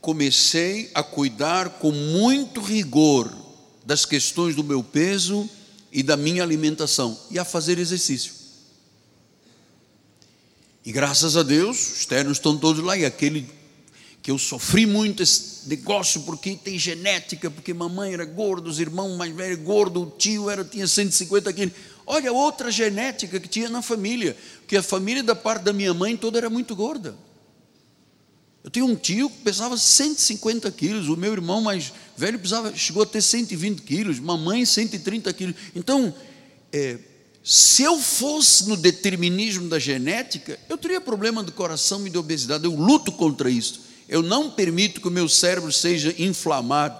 comecei 0.00 0.90
a 0.92 1.04
cuidar 1.04 1.78
com 1.78 1.92
muito 1.92 2.60
rigor 2.60 3.32
das 3.86 4.04
questões 4.04 4.56
do 4.56 4.64
meu 4.64 4.82
peso 4.82 5.48
e 5.92 6.02
da 6.02 6.16
minha 6.16 6.42
alimentação 6.42 7.16
e 7.30 7.38
a 7.38 7.44
fazer 7.44 7.78
exercício. 7.78 8.32
E 10.84 10.90
graças 10.90 11.36
a 11.36 11.44
Deus, 11.44 12.00
os 12.00 12.06
ternos 12.06 12.38
estão 12.38 12.58
todos 12.58 12.82
lá, 12.82 12.96
e 12.96 13.04
aquele 13.04 13.48
que 14.30 14.32
eu 14.32 14.38
sofri 14.38 14.86
muito 14.86 15.24
esse 15.24 15.68
negócio, 15.68 16.20
porque 16.20 16.54
tem 16.54 16.78
genética, 16.78 17.50
porque 17.50 17.74
mamãe 17.74 18.12
era 18.12 18.24
gorda, 18.24 18.68
os 18.68 18.78
irmãos 18.78 19.16
mais 19.16 19.34
velhos 19.34 19.58
gordo, 19.58 20.02
o 20.02 20.06
tio 20.06 20.48
era, 20.48 20.64
tinha 20.64 20.86
150 20.86 21.52
quilos. 21.52 21.74
Olha, 22.06 22.32
outra 22.32 22.70
genética 22.70 23.40
que 23.40 23.48
tinha 23.48 23.68
na 23.68 23.82
família, 23.82 24.36
porque 24.60 24.76
a 24.76 24.84
família 24.84 25.24
da 25.24 25.34
parte 25.34 25.64
da 25.64 25.72
minha 25.72 25.92
mãe 25.92 26.16
toda 26.16 26.38
era 26.38 26.48
muito 26.48 26.76
gorda. 26.76 27.16
Eu 28.62 28.70
tinha 28.70 28.84
um 28.84 28.94
tio 28.94 29.28
que 29.28 29.38
pesava 29.38 29.76
150 29.76 30.70
quilos, 30.70 31.08
o 31.08 31.16
meu 31.16 31.32
irmão 31.32 31.60
mais 31.60 31.92
velho 32.16 32.38
pesava, 32.38 32.72
chegou 32.76 33.02
a 33.02 33.06
ter 33.06 33.22
120 33.22 33.82
quilos, 33.82 34.20
mamãe 34.20 34.64
130 34.64 35.32
quilos. 35.32 35.56
Então, 35.74 36.14
é, 36.72 36.98
se 37.42 37.82
eu 37.82 37.98
fosse 37.98 38.68
no 38.68 38.76
determinismo 38.76 39.68
da 39.68 39.80
genética, 39.80 40.56
eu 40.68 40.78
teria 40.78 41.00
problema 41.00 41.42
do 41.42 41.50
coração 41.50 42.06
e 42.06 42.10
de 42.10 42.16
obesidade. 42.16 42.64
Eu 42.64 42.76
luto 42.76 43.10
contra 43.10 43.50
isso. 43.50 43.89
Eu 44.10 44.22
não 44.24 44.50
permito 44.50 45.00
que 45.00 45.06
o 45.06 45.10
meu 45.10 45.28
cérebro 45.28 45.70
seja 45.70 46.12
inflamado 46.18 46.98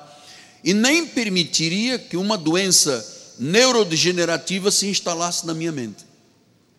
e 0.63 0.73
nem 0.73 1.05
permitiria 1.05 1.99
que 1.99 2.17
uma 2.17 2.39
doença 2.39 3.35
neurodegenerativa 3.37 4.71
se 4.71 4.87
instalasse 4.87 5.45
na 5.45 5.53
minha 5.53 5.73
mente. 5.73 6.07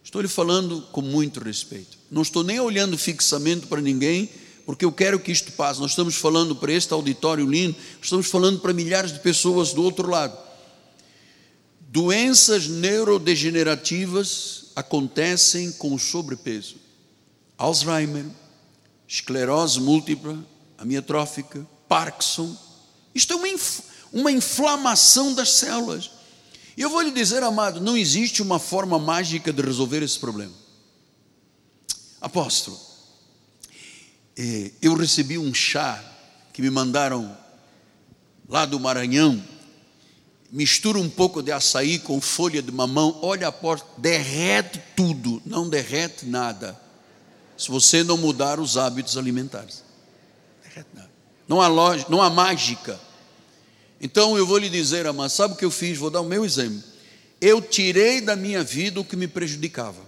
Estou 0.01 0.21
lhe 0.21 0.29
falando 0.29 0.84
com 0.93 1.01
muito 1.01 1.41
respeito. 1.41 1.97
Não 2.09 2.21
estou 2.21 2.45
nem 2.45 2.61
olhando 2.61 2.97
fixamente 2.97 3.67
para 3.67 3.82
ninguém 3.82 4.29
porque 4.65 4.86
eu 4.86 4.91
quero 4.93 5.19
que 5.19 5.34
isto 5.34 5.51
passe. 5.51 5.82
Nós 5.82 5.91
estamos 5.91 6.15
falando 6.15 6.55
para 6.55 6.71
este 6.71 6.93
auditório 6.93 7.45
lindo, 7.45 7.75
estamos 8.01 8.27
falando 8.27 8.61
para 8.61 8.71
milhares 8.71 9.11
de 9.11 9.19
pessoas 9.19 9.73
do 9.73 9.84
outro 9.84 10.09
lado. 10.09 10.38
Doenças 11.89 12.69
neurodegenerativas 12.69 14.67
acontecem 14.77 15.73
com 15.73 15.97
sobrepeso. 15.97 16.77
Alzheimer, 17.57 18.25
esclerose 19.12 19.78
múltipla, 19.82 20.41
amiotrófica, 20.78 21.68
Parkinson. 21.89 22.55
Isto 23.14 23.34
é 23.34 23.36
uma, 23.36 23.59
uma 24.14 24.32
inflamação 24.32 25.34
das 25.34 25.51
células. 25.51 26.09
E 26.78 26.82
eu 26.82 26.89
vou 26.89 27.01
lhe 27.01 27.12
dizer, 27.12 27.43
amado, 27.43 27.82
não 27.82 27.97
existe 27.97 28.41
uma 28.41 28.57
forma 28.57 28.97
mágica 28.97 29.51
de 29.51 29.62
resolver 29.62 30.01
esse 30.01 30.18
problema. 30.18 30.53
Apóstolo, 32.22 32.80
eu 34.82 34.95
recebi 34.95 35.38
um 35.38 35.53
chá 35.53 36.01
que 36.53 36.62
me 36.62 36.70
mandaram 36.70 37.38
lá 38.47 38.66
do 38.66 38.80
Maranhão, 38.80 39.43
mistura 40.49 40.97
um 40.97 41.09
pouco 41.09 41.43
de 41.43 41.51
açaí 41.51 41.99
com 41.99 42.22
folha 42.22 42.62
de 42.62 42.72
mamão, 42.72 43.20
olha 43.22 43.49
a 43.49 43.51
porta, 43.51 43.86
derrete 43.97 44.82
tudo, 44.95 45.41
não 45.45 45.68
derrete 45.68 46.26
nada, 46.26 46.80
se 47.64 47.70
você 47.70 48.03
não 48.03 48.18
mudar 48.18 48.59
os 48.59 48.78
hábitos 48.78 49.18
alimentares. 49.18 49.84
Não 51.47 51.62
há, 51.62 51.70
não 52.09 52.22
há 52.22 52.30
mágica. 52.30 52.99
Então 53.99 54.38
eu 54.38 54.47
vou 54.47 54.57
lhe 54.57 54.70
dizer, 54.70 55.05
amado, 55.05 55.30
sabe 55.30 55.53
o 55.53 55.57
que 55.57 55.66
eu 55.66 55.72
fiz? 55.72 55.97
Vou 55.97 56.09
dar 56.09 56.22
o 56.22 56.26
meu 56.26 56.45
exemplo. 56.45 56.82
Eu 57.39 57.62
tirei 57.62 58.22
da 58.22 58.36
minha 58.36 58.64
vida 58.64 58.99
o 58.99 59.05
que 59.05 59.16
me 59.16 59.28
prejudicava. 59.28 60.01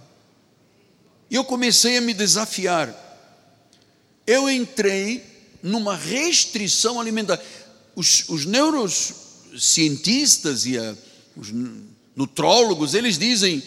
E 1.30 1.34
eu 1.34 1.44
comecei 1.44 1.98
a 1.98 2.00
me 2.00 2.14
desafiar 2.14 3.04
eu 4.26 4.48
entrei 4.48 5.22
numa 5.62 5.94
restrição 5.96 7.00
alimentar. 7.00 7.40
Os, 7.94 8.28
os 8.28 8.44
neurocientistas 8.44 10.66
e 10.66 10.76
a, 10.78 10.94
os 11.36 11.52
nutrólogos, 12.16 12.94
eles 12.94 13.18
dizem 13.18 13.62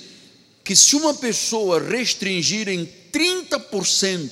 que 0.64 0.76
se 0.76 0.96
uma 0.96 1.14
pessoa 1.14 1.80
restringir 1.80 2.68
em 2.68 2.90
30%, 3.12 4.30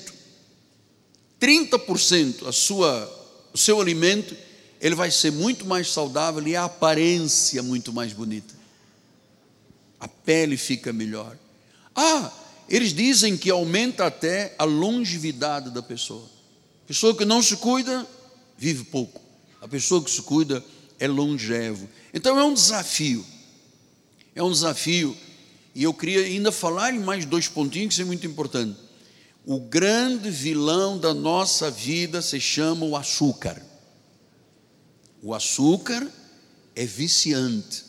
30% 1.39 2.47
a 2.47 2.51
sua, 2.51 3.49
o 3.53 3.57
seu 3.57 3.79
alimento, 3.81 4.35
ele 4.79 4.95
vai 4.95 5.11
ser 5.11 5.31
muito 5.31 5.65
mais 5.65 5.89
saudável 5.91 6.45
e 6.47 6.55
a 6.55 6.65
aparência 6.65 7.63
muito 7.63 7.91
mais 7.91 8.13
bonita. 8.13 8.53
A 9.99 10.07
pele 10.07 10.57
fica 10.57 10.93
melhor. 10.93 11.37
Ah, 11.95 12.31
eles 12.67 12.93
dizem 12.93 13.37
que 13.37 13.49
aumenta 13.49 14.05
até 14.05 14.53
a 14.57 14.63
longevidade 14.63 15.69
da 15.69 15.81
pessoa. 15.81 16.25
A 16.83 16.87
pessoa 16.87 17.15
que 17.15 17.25
não 17.25 17.41
se 17.41 17.57
cuida, 17.57 18.05
vive 18.57 18.83
pouco. 18.83 19.21
A 19.61 19.67
pessoa 19.67 20.03
que 20.03 20.11
se 20.11 20.21
cuida 20.21 20.63
é 20.99 21.07
longevo. 21.07 21.89
Então 22.13 22.39
é 22.39 22.43
um 22.43 22.53
desafio. 22.53 23.25
É 24.35 24.43
um 24.43 24.51
desafio. 24.51 25.15
E 25.75 25.83
eu 25.83 25.93
queria 25.93 26.21
ainda 26.21 26.53
falar 26.53 26.93
em 26.93 26.99
mais 26.99 27.25
dois 27.25 27.49
pontinhos 27.49 27.89
que 27.89 27.95
são 27.95 28.05
muito 28.07 28.25
importantes. 28.25 28.77
O 29.45 29.59
grande 29.59 30.31
vilão 30.31 30.97
da 30.97 31.13
nossa 31.13 31.69
vida 31.69 32.21
se 32.21 32.39
chama 32.39 32.85
o 32.85 32.95
açúcar. 32.95 33.61
O 35.21 35.33
açúcar 35.33 36.07
é 36.73 36.85
viciante. 36.85 37.83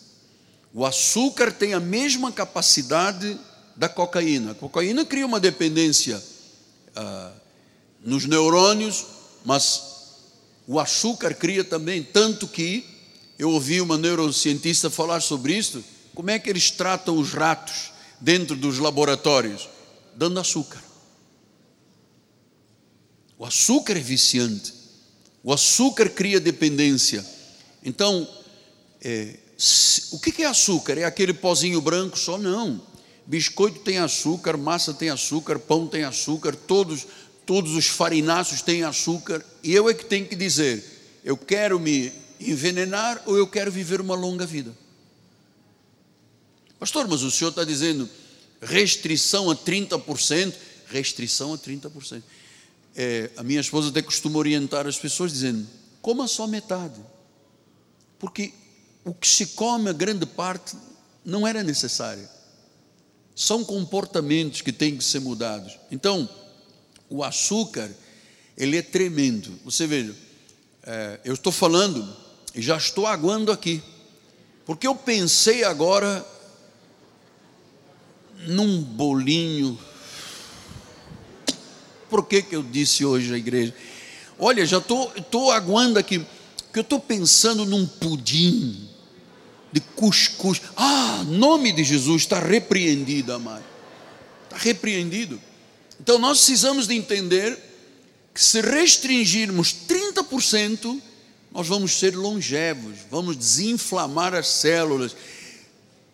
O 0.73 0.85
açúcar 0.85 1.49
tem 1.51 1.73
a 1.73 1.79
mesma 1.79 2.29
capacidade 2.29 3.39
da 3.75 3.87
cocaína. 3.87 4.51
A 4.51 4.55
cocaína 4.55 5.05
cria 5.05 5.25
uma 5.25 5.39
dependência 5.39 6.21
ah, 6.93 7.31
nos 8.03 8.25
neurônios, 8.25 9.05
mas 9.45 9.83
o 10.67 10.77
açúcar 10.77 11.33
cria 11.33 11.63
também, 11.63 12.03
tanto 12.03 12.47
que 12.47 12.85
eu 13.39 13.51
ouvi 13.51 13.79
uma 13.79 13.97
neurocientista 13.97 14.89
falar 14.89 15.21
sobre 15.21 15.55
isso, 15.55 15.83
como 16.17 16.31
é 16.31 16.39
que 16.39 16.49
eles 16.49 16.71
tratam 16.71 17.15
os 17.15 17.31
ratos 17.31 17.91
dentro 18.19 18.55
dos 18.55 18.79
laboratórios? 18.79 19.69
Dando 20.15 20.39
açúcar. 20.39 20.81
O 23.37 23.45
açúcar 23.45 23.95
é 23.95 23.99
viciante. 23.99 24.73
O 25.43 25.53
açúcar 25.53 26.09
cria 26.09 26.39
dependência. 26.39 27.23
Então, 27.83 28.27
é, 28.99 29.35
o 30.11 30.19
que 30.19 30.41
é 30.41 30.47
açúcar? 30.47 30.97
É 30.97 31.03
aquele 31.03 31.35
pozinho 31.35 31.79
branco 31.79 32.17
só? 32.17 32.35
Não. 32.35 32.81
Biscoito 33.27 33.81
tem 33.81 33.99
açúcar, 33.99 34.57
massa 34.57 34.95
tem 34.95 35.11
açúcar, 35.11 35.59
pão 35.59 35.85
tem 35.85 36.03
açúcar, 36.03 36.55
todos, 36.55 37.05
todos 37.45 37.75
os 37.75 37.85
farináceos 37.85 38.63
têm 38.63 38.83
açúcar. 38.83 39.45
E 39.61 39.71
eu 39.71 39.87
é 39.87 39.93
que 39.93 40.05
tenho 40.05 40.25
que 40.25 40.35
dizer: 40.35 40.83
eu 41.23 41.37
quero 41.37 41.79
me 41.79 42.11
envenenar 42.41 43.21
ou 43.27 43.37
eu 43.37 43.45
quero 43.45 43.71
viver 43.71 44.01
uma 44.01 44.15
longa 44.15 44.47
vida? 44.47 44.86
Pastor, 46.79 47.07
mas 47.07 47.23
o 47.23 47.31
senhor 47.31 47.49
está 47.49 47.63
dizendo 47.63 48.09
restrição 48.61 49.49
a 49.49 49.55
30%, 49.55 50.53
restrição 50.87 51.53
a 51.53 51.57
30%. 51.57 52.21
É, 52.95 53.29
a 53.37 53.43
minha 53.43 53.61
esposa 53.61 53.89
até 53.89 54.01
costuma 54.01 54.39
orientar 54.39 54.87
as 54.87 54.97
pessoas 54.97 55.31
dizendo: 55.31 55.67
coma 56.01 56.27
só 56.27 56.47
metade. 56.47 56.99
Porque 58.19 58.53
o 59.03 59.13
que 59.13 59.27
se 59.27 59.47
come, 59.47 59.89
a 59.89 59.93
grande 59.93 60.25
parte, 60.25 60.75
não 61.23 61.47
era 61.47 61.63
necessário. 61.63 62.27
São 63.35 63.63
comportamentos 63.63 64.61
que 64.61 64.71
têm 64.71 64.97
que 64.97 65.03
ser 65.03 65.19
mudados. 65.19 65.77
Então, 65.91 66.27
o 67.09 67.23
açúcar, 67.23 67.89
ele 68.57 68.77
é 68.77 68.81
tremendo. 68.81 69.59
Você 69.63 69.85
veja, 69.85 70.15
é, 70.83 71.19
eu 71.23 71.35
estou 71.35 71.51
falando 71.51 72.15
e 72.55 72.61
já 72.61 72.77
estou 72.77 73.05
aguando 73.05 73.51
aqui, 73.51 73.83
porque 74.65 74.87
eu 74.87 74.95
pensei 74.95 75.63
agora 75.63 76.25
num 78.45 78.81
bolinho. 78.81 79.77
Por 82.09 82.25
que, 82.25 82.41
que 82.41 82.55
eu 82.55 82.63
disse 82.63 83.03
hoje 83.03 83.33
à 83.33 83.37
igreja? 83.37 83.73
Olha, 84.39 84.65
já 84.65 84.77
estou 84.77 85.51
aguando 85.51 85.97
aqui 85.97 86.25
que 86.71 86.79
eu 86.79 86.83
estou 86.83 86.99
pensando 86.99 87.65
num 87.65 87.87
pudim 87.87 88.87
de 89.71 89.79
cuscuz. 89.79 90.61
Ah, 90.75 91.23
nome 91.27 91.71
de 91.71 91.83
Jesus 91.83 92.23
está 92.23 92.39
repreendido, 92.39 93.33
amado. 93.33 93.63
Está 94.43 94.57
repreendido. 94.57 95.41
Então 95.99 96.19
nós 96.19 96.37
precisamos 96.37 96.87
de 96.87 96.95
entender 96.95 97.57
que 98.33 98.43
se 98.43 98.61
restringirmos 98.61 99.75
30%, 99.87 101.01
nós 101.51 101.67
vamos 101.67 101.93
ser 101.93 102.15
longevos, 102.15 102.97
vamos 103.09 103.35
desinflamar 103.35 104.35
as 104.35 104.47
células. 104.47 105.15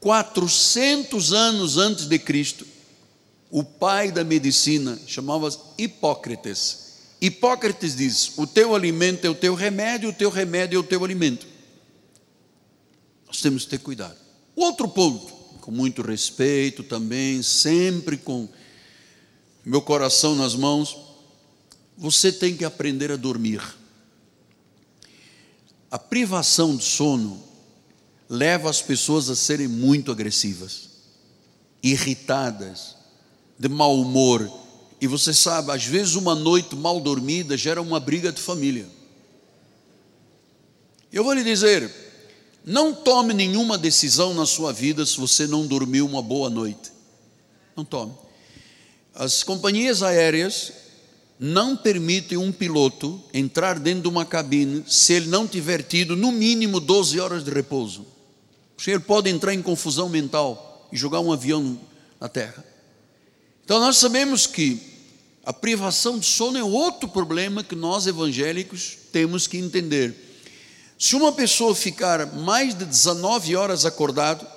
400 0.04 1.32
anos 1.34 1.78
antes 1.78 2.06
de 2.06 2.20
Cristo, 2.20 2.68
o 3.50 3.64
pai 3.64 4.12
da 4.12 4.24
medicina 4.24 5.00
chamava-se 5.08 5.58
Hipócrates 5.78 6.84
Hipócrates 7.24 7.96
diz: 7.96 8.34
o 8.38 8.46
teu 8.46 8.76
alimento 8.76 9.24
é 9.24 9.30
o 9.30 9.34
teu 9.34 9.56
remédio, 9.56 10.10
o 10.10 10.14
teu 10.14 10.30
remédio 10.30 10.76
é 10.76 10.80
o 10.82 10.84
teu 10.84 11.06
alimento. 11.06 11.48
Nós 13.26 13.40
temos 13.40 13.64
que 13.64 13.70
ter 13.70 13.78
cuidado. 13.78 14.18
Outro 14.54 14.90
ponto, 14.90 15.32
com 15.62 15.72
muito 15.72 16.02
respeito 16.02 16.84
também, 16.84 17.42
sempre 17.42 18.18
com 18.18 18.50
meu 19.64 19.82
coração 19.82 20.36
nas 20.36 20.54
mãos, 20.54 20.98
você 21.98 22.30
tem 22.30 22.58
que 22.58 22.66
aprender 22.66 23.10
a 23.10 23.16
dormir. 23.16 23.62
A 25.90 25.98
privação 25.98 26.76
de 26.76 26.84
sono 26.84 27.42
leva 28.30 28.70
as 28.70 28.82
pessoas 28.82 29.30
a 29.30 29.36
serem 29.36 29.68
muito 29.68 30.12
agressivas, 30.12 30.90
irritadas, 31.82 32.96
de 33.58 33.70
mau 33.70 34.00
humor 34.00 34.52
e 35.04 35.08
você 35.08 35.34
sabe, 35.34 35.70
às 35.70 35.84
vezes 35.84 36.16
uma 36.16 36.34
noite 36.34 36.78
mal 36.78 37.02
dormida 37.02 37.58
gera 37.58 37.82
uma 37.82 38.00
briga 38.00 38.32
de 38.32 38.40
família. 38.40 38.88
Eu 41.12 41.26
vou 41.26 41.34
lhe 41.34 41.44
dizer, 41.44 41.92
não 42.64 42.94
tome 42.94 43.34
nenhuma 43.34 43.78
decisão 43.78 44.34
na 44.34 44.46
sua 44.46 44.72
vida 44.72 45.06
se 45.06 45.20
você 45.20 45.46
não 45.46 45.68
dormiu 45.68 46.06
uma 46.06 46.22
boa 46.22 46.50
noite. 46.50 46.90
Não 47.76 47.84
tome. 47.84 48.14
As 49.14 49.44
companhias 49.44 50.02
aéreas 50.02 50.72
não 51.38 51.76
permitem 51.76 52.38
um 52.38 52.54
piloto 52.54 53.22
entrar 53.34 53.78
dentro 53.78 54.04
de 54.04 54.08
uma 54.08 54.26
cabine 54.26 54.86
se 54.88 55.12
ele 55.12 55.28
não 55.28 55.46
tiver 55.46 55.84
tido 55.84 56.16
no 56.16 56.32
mínimo 56.32 56.80
12 56.80 57.20
horas 57.20 57.44
de 57.44 57.52
repouso. 57.52 58.13
Porque 58.76 58.92
ele 58.92 59.00
pode 59.00 59.30
entrar 59.30 59.54
em 59.54 59.62
confusão 59.62 60.10
mental 60.10 60.88
e 60.92 60.98
jogar 60.98 61.20
um 61.20 61.32
avião 61.32 61.80
na 62.20 62.28
terra. 62.28 62.64
Então 63.64 63.80
nós 63.80 63.98
sabemos 63.98 64.46
que 64.46 64.82
a 65.46 65.52
privação 65.52 66.18
de 66.18 66.26
sono 66.26 66.58
é 66.58 66.64
outro 66.64 67.08
problema 67.10 67.64
que 67.64 67.76
nós 67.76 68.08
evangélicos 68.08 68.98
temos 69.12 69.48
que 69.48 69.58
entender. 69.58 70.16
Se 70.98 71.16
uma 71.16 71.34
pessoa 71.34 71.76
ficar 71.76 72.34
mais 72.34 72.78
de 72.78 72.86
19 72.86 73.56
horas 73.56 73.86
acordado, 73.86 74.48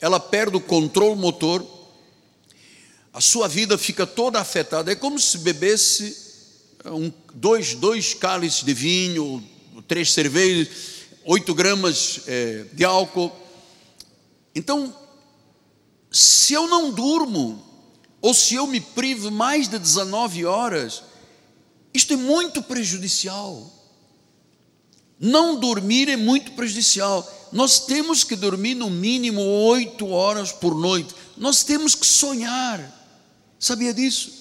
ela 0.00 0.20
perde 0.20 0.56
o 0.56 0.60
controle 0.60 1.16
motor, 1.16 1.66
a 3.12 3.20
sua 3.20 3.48
vida 3.48 3.76
fica 3.76 4.06
toda 4.06 4.40
afetada. 4.40 4.92
É 4.92 4.94
como 4.94 5.18
se 5.18 5.38
bebesse 5.38 6.16
um, 6.84 7.10
dois, 7.34 7.74
dois 7.74 8.14
cálices 8.14 8.62
de 8.64 8.72
vinho, 8.72 9.42
três 9.88 10.12
cervejas, 10.12 10.68
oito 11.24 11.54
gramas 11.54 12.20
é, 12.26 12.66
de 12.72 12.84
álcool. 12.84 13.32
Então, 14.54 14.94
se 16.10 16.54
eu 16.54 16.66
não 16.66 16.90
durmo, 16.90 17.64
ou 18.20 18.34
se 18.34 18.54
eu 18.54 18.66
me 18.66 18.80
privo 18.80 19.30
mais 19.30 19.68
de 19.68 19.78
19 19.78 20.44
horas, 20.44 21.02
isto 21.94 22.12
é 22.12 22.16
muito 22.16 22.62
prejudicial. 22.62 23.70
Não 25.18 25.58
dormir 25.58 26.08
é 26.08 26.16
muito 26.16 26.52
prejudicial. 26.52 27.28
Nós 27.52 27.80
temos 27.80 28.24
que 28.24 28.36
dormir 28.36 28.74
no 28.74 28.90
mínimo 28.90 29.40
oito 29.40 30.08
horas 30.08 30.52
por 30.52 30.74
noite. 30.74 31.14
Nós 31.36 31.62
temos 31.62 31.94
que 31.94 32.06
sonhar. 32.06 32.80
Sabia 33.58 33.92
disso? 33.92 34.40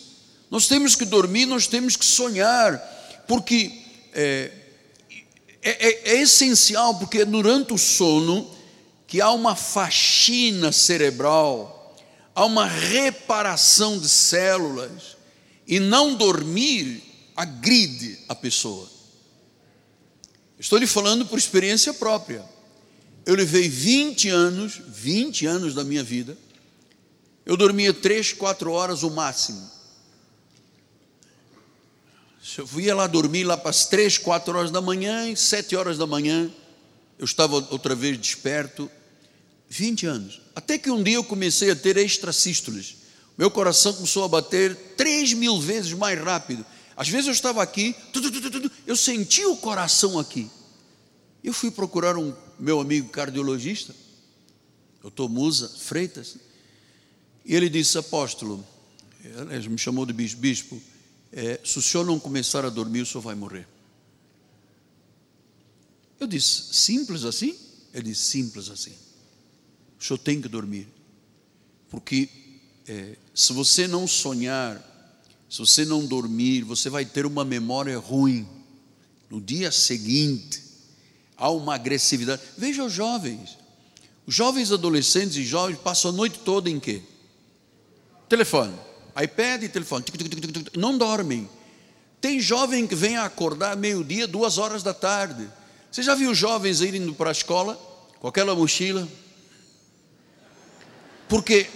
Nós 0.50 0.68
temos 0.68 0.96
que 0.96 1.06
dormir, 1.06 1.46
nós 1.46 1.68
temos 1.68 1.96
que 1.96 2.06
sonhar, 2.06 2.78
porque 3.28 3.72
é, 4.14 4.52
é, 5.62 5.88
é, 5.88 6.10
é 6.16 6.22
essencial, 6.22 6.96
porque 6.96 7.20
é 7.20 7.26
durante 7.26 7.74
o 7.74 7.78
sono 7.78 8.50
que 9.10 9.20
há 9.20 9.32
uma 9.32 9.56
faxina 9.56 10.72
cerebral 10.72 11.76
há 12.40 12.46
uma 12.46 12.66
reparação 12.66 14.00
de 14.00 14.08
células, 14.08 15.18
e 15.68 15.78
não 15.78 16.16
dormir 16.16 17.04
agride 17.36 18.18
a 18.30 18.34
pessoa. 18.34 18.90
Estou 20.58 20.80
lhe 20.80 20.88
falando 20.88 21.26
por 21.26 21.38
experiência 21.38 21.94
própria. 21.94 22.44
Eu 23.26 23.36
levei 23.36 23.68
20 23.68 24.30
anos, 24.30 24.82
20 24.88 25.46
anos 25.46 25.74
da 25.76 25.84
minha 25.84 26.04
vida, 26.04 26.38
eu 27.46 27.58
dormia 27.58 27.94
3, 27.94 28.32
4 28.34 28.72
horas 28.72 29.04
o 29.04 29.10
máximo. 29.10 29.70
Eu 32.58 32.80
ia 32.80 32.96
lá 32.96 33.06
dormir 33.06 33.44
lá 33.44 33.58
para 33.58 33.70
as 33.70 33.86
3, 33.86 34.18
4 34.18 34.58
horas 34.58 34.72
da 34.72 34.80
manhã, 34.80 35.30
e 35.30 35.36
7 35.36 35.76
horas 35.76 35.98
da 35.98 36.08
manhã, 36.08 36.50
eu 37.18 37.26
estava 37.26 37.56
outra 37.70 37.94
vez 37.94 38.18
desperto, 38.18 38.90
20 39.70 40.06
anos. 40.06 40.42
Até 40.56 40.78
que 40.78 40.90
um 40.90 41.02
dia 41.02 41.16
eu 41.16 41.24
comecei 41.24 41.70
a 41.70 41.76
ter 41.76 41.96
extrasístoles. 41.98 42.98
Meu 43.38 43.50
coração 43.50 43.94
começou 43.94 44.24
a 44.24 44.28
bater 44.28 44.76
3 44.98 45.34
mil 45.34 45.62
vezes 45.62 45.94
mais 45.94 46.20
rápido. 46.22 46.66
Às 46.98 47.08
vezes 47.08 47.28
eu 47.28 47.34
estava 47.34 47.64
aqui, 47.64 47.96
eu 48.86 48.96
senti 48.96 49.46
o 49.46 49.56
coração 49.56 50.20
aqui. 50.20 50.50
Eu 51.42 51.54
fui 51.54 51.72
procurar 51.72 52.18
um 52.18 52.36
meu 52.60 52.82
amigo 52.82 53.08
cardiologista, 53.10 53.96
doutor 55.02 55.30
Musa 55.30 55.70
Freitas, 55.70 56.36
e 57.46 57.56
ele 57.56 57.70
disse: 57.70 57.98
Apóstolo, 57.98 58.66
ele 59.24 59.70
me 59.70 59.78
chamou 59.78 60.06
de 60.06 60.12
bispo, 60.12 60.42
bispo 60.42 60.82
é, 61.32 61.60
se 61.64 61.78
o 61.78 61.82
senhor 61.82 62.06
não 62.06 62.20
começar 62.20 62.66
a 62.66 62.70
dormir, 62.70 63.02
o 63.02 63.06
senhor 63.06 63.22
vai 63.22 63.36
morrer. 63.36 63.68
Eu 66.20 66.28
disse: 66.28 66.74
Simples 66.74 67.24
assim? 67.24 67.58
Ele 67.94 68.10
disse: 68.10 68.26
Simples 68.26 68.70
assim. 68.70 68.94
O 70.00 70.04
senhor 70.04 70.18
tem 70.18 70.42
que 70.42 70.48
dormir, 70.48 70.88
porque 71.90 72.30
é, 72.88 73.18
se 73.36 73.52
você 73.52 73.88
não 73.88 74.08
sonhar, 74.08 74.82
se 75.50 75.60
você 75.60 75.84
não 75.84 76.06
dormir, 76.06 76.62
você 76.62 76.90
vai 76.90 77.06
ter 77.06 77.26
uma 77.26 77.44
memória 77.44 77.98
ruim. 77.98 78.48
No 79.30 79.42
dia 79.42 79.72
seguinte, 79.72 80.64
há 81.38 81.52
uma 81.52 81.76
agressividade. 81.76 82.42
Veja 82.58 82.84
os 82.84 82.94
jovens. 82.94 83.58
Os 84.26 84.34
jovens 84.34 84.72
adolescentes 84.72 85.38
e 85.38 85.44
jovens 85.44 85.78
passam 85.78 86.12
a 86.12 86.14
noite 86.14 86.40
toda 86.40 86.70
em 86.70 86.80
quê? 86.80 87.02
Telefone. 88.28 88.74
iPad 89.22 89.64
e 89.64 89.70
telefone. 89.70 90.06
Não 90.76 90.98
dormem. 90.98 91.50
Tem 92.22 92.40
jovem 92.40 92.86
que 92.86 92.96
vem 92.96 93.18
acordar 93.18 93.76
meio-dia, 93.76 94.28
duas 94.28 94.58
horas 94.58 94.84
da 94.84 94.94
tarde. 94.94 95.50
Você 95.92 96.04
já 96.04 96.14
viu 96.16 96.34
jovens 96.34 96.82
indo 96.82 97.14
para 97.14 97.30
a 97.30 97.32
escola 97.32 97.76
com 98.20 98.28
aquela 98.28 98.56
mochila? 98.56 99.08
Porque 101.30 101.70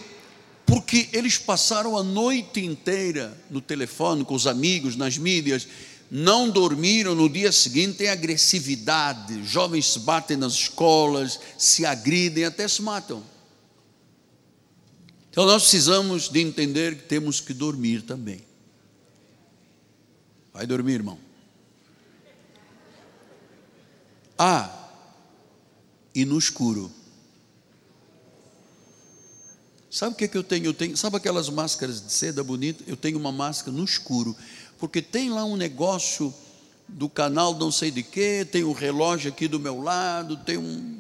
porque 0.66 1.10
eles 1.12 1.38
passaram 1.38 1.98
a 1.98 2.04
noite 2.04 2.64
inteira 2.64 3.38
no 3.50 3.62
telefone 3.62 4.24
com 4.24 4.34
os 4.34 4.48
amigos, 4.48 4.96
nas 4.96 5.18
mídias, 5.18 5.68
não 6.10 6.50
dormiram 6.50 7.14
no 7.14 7.30
dia 7.30 7.52
seguinte, 7.52 7.98
tem 7.98 8.10
agressividade, 8.10 9.44
jovens 9.44 9.92
se 9.92 10.00
batem 10.00 10.38
nas 10.38 10.54
escolas, 10.54 11.40
se 11.58 11.86
agridem, 11.86 12.46
até 12.46 12.68
se 12.68 12.82
matam. 12.82 13.24
Então 15.30 15.46
nós 15.46 15.64
precisamos 15.64 16.30
de 16.30 16.40
entender 16.40 16.96
que 16.96 17.04
temos 17.04 17.40
que 17.40 17.54
dormir 17.54 18.04
também. 18.04 18.42
Vai 20.54 20.66
dormir, 20.68 20.94
irmão. 20.94 21.18
Ah, 24.38 24.90
e 26.14 26.26
no 26.26 26.38
escuro. 26.38 26.92
Sabe 29.94 30.16
o 30.16 30.18
que, 30.18 30.28
que 30.28 30.36
eu 30.36 30.44
tenho? 30.44 30.66
Eu 30.66 30.74
tenho, 30.74 30.98
sabe 30.98 31.18
aquelas 31.18 31.50
máscaras 31.50 32.04
de 32.04 32.12
seda 32.12 32.44
bonita? 32.44 32.84
Eu 32.88 32.98
tenho 32.98 33.16
uma 33.16 33.32
máscara 33.32 33.78
no 33.78 33.84
escuro, 33.84 34.36
porque 34.80 35.04
tem 35.04 35.30
lá 35.30 35.46
um 35.46 35.56
negócio 35.56 36.34
do 36.88 37.08
canal 37.08 37.54
não 37.54 37.72
sei 37.72 37.92
de 37.92 38.02
quê, 38.02 38.44
tem 38.44 38.64
um 38.64 38.72
relógio 38.72 39.30
aqui 39.30 39.48
do 39.48 39.60
meu 39.60 39.80
lado, 39.80 40.36
tem 40.38 40.58
um, 40.58 40.98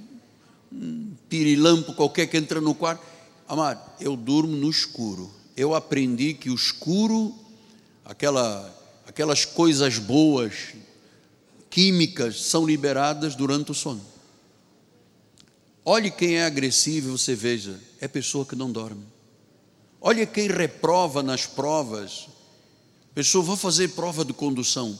um 0.71 1.11
pirilampo 1.27 1.95
qualquer 1.95 2.27
que 2.27 2.37
entra 2.37 2.61
no 2.61 2.75
quarto. 2.75 3.03
Amado, 3.47 3.81
eu 3.99 4.15
durmo 4.15 4.55
no 4.55 4.69
escuro. 4.69 5.31
Eu 5.57 5.73
aprendi 5.73 6.35
que 6.35 6.51
o 6.51 6.55
escuro, 6.55 7.33
aquela, 8.05 8.79
aquelas 9.07 9.43
coisas 9.43 9.97
boas, 9.97 10.75
químicas, 11.67 12.43
são 12.43 12.63
liberadas 12.63 13.33
durante 13.33 13.71
o 13.71 13.73
sono. 13.73 14.12
Olhe 15.86 16.09
quem 16.09 16.36
é 16.36 16.45
agressivo 16.45 17.09
e 17.09 17.11
você 17.11 17.36
veja, 17.36 17.79
é 17.99 18.07
pessoa 18.07 18.45
que 18.45 18.55
não 18.55 18.71
dorme. 18.71 19.05
Olha 19.99 20.25
quem 20.25 20.47
reprova 20.47 21.21
nas 21.21 21.45
provas. 21.45 22.27
Pessoa, 23.13 23.43
vou 23.43 23.57
fazer 23.57 23.89
prova 23.89 24.23
de 24.23 24.34
condução. 24.34 24.97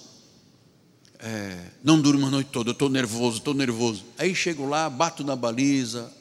É, 1.20 1.72
não 1.82 2.02
durmo 2.02 2.28
a 2.28 2.30
noite 2.30 2.50
toda, 2.52 2.72
estou 2.72 2.90
nervoso, 2.90 3.38
estou 3.38 3.54
nervoso. 3.54 4.04
Aí 4.18 4.36
chego 4.36 4.68
lá, 4.68 4.90
bato 4.90 5.24
na 5.24 5.38
baliza, 5.38 6.12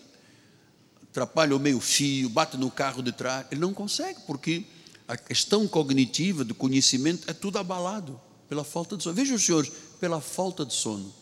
atrapalho 1.03 1.57
o 1.57 1.61
meio 1.61 1.81
fio, 1.81 2.29
bato 2.29 2.57
no 2.57 2.71
carro 2.71 3.03
de 3.03 3.11
trás. 3.11 3.47
Ele 3.51 3.61
não 3.61 3.75
consegue, 3.75 4.21
porque 4.29 4.65
a 5.09 5.17
questão 5.17 5.67
cognitiva, 5.67 6.45
do 6.45 6.55
conhecimento, 6.55 7.29
é 7.29 7.33
tudo 7.33 7.59
abalado 7.59 8.21
pela 8.49 8.63
falta 8.63 8.97
de 8.97 9.03
sono. 9.03 9.17
Veja 9.17 9.35
os 9.35 9.45
senhores, 9.45 9.73
pela 9.99 10.21
falta 10.21 10.65
de 10.65 10.73
sono. 10.73 11.13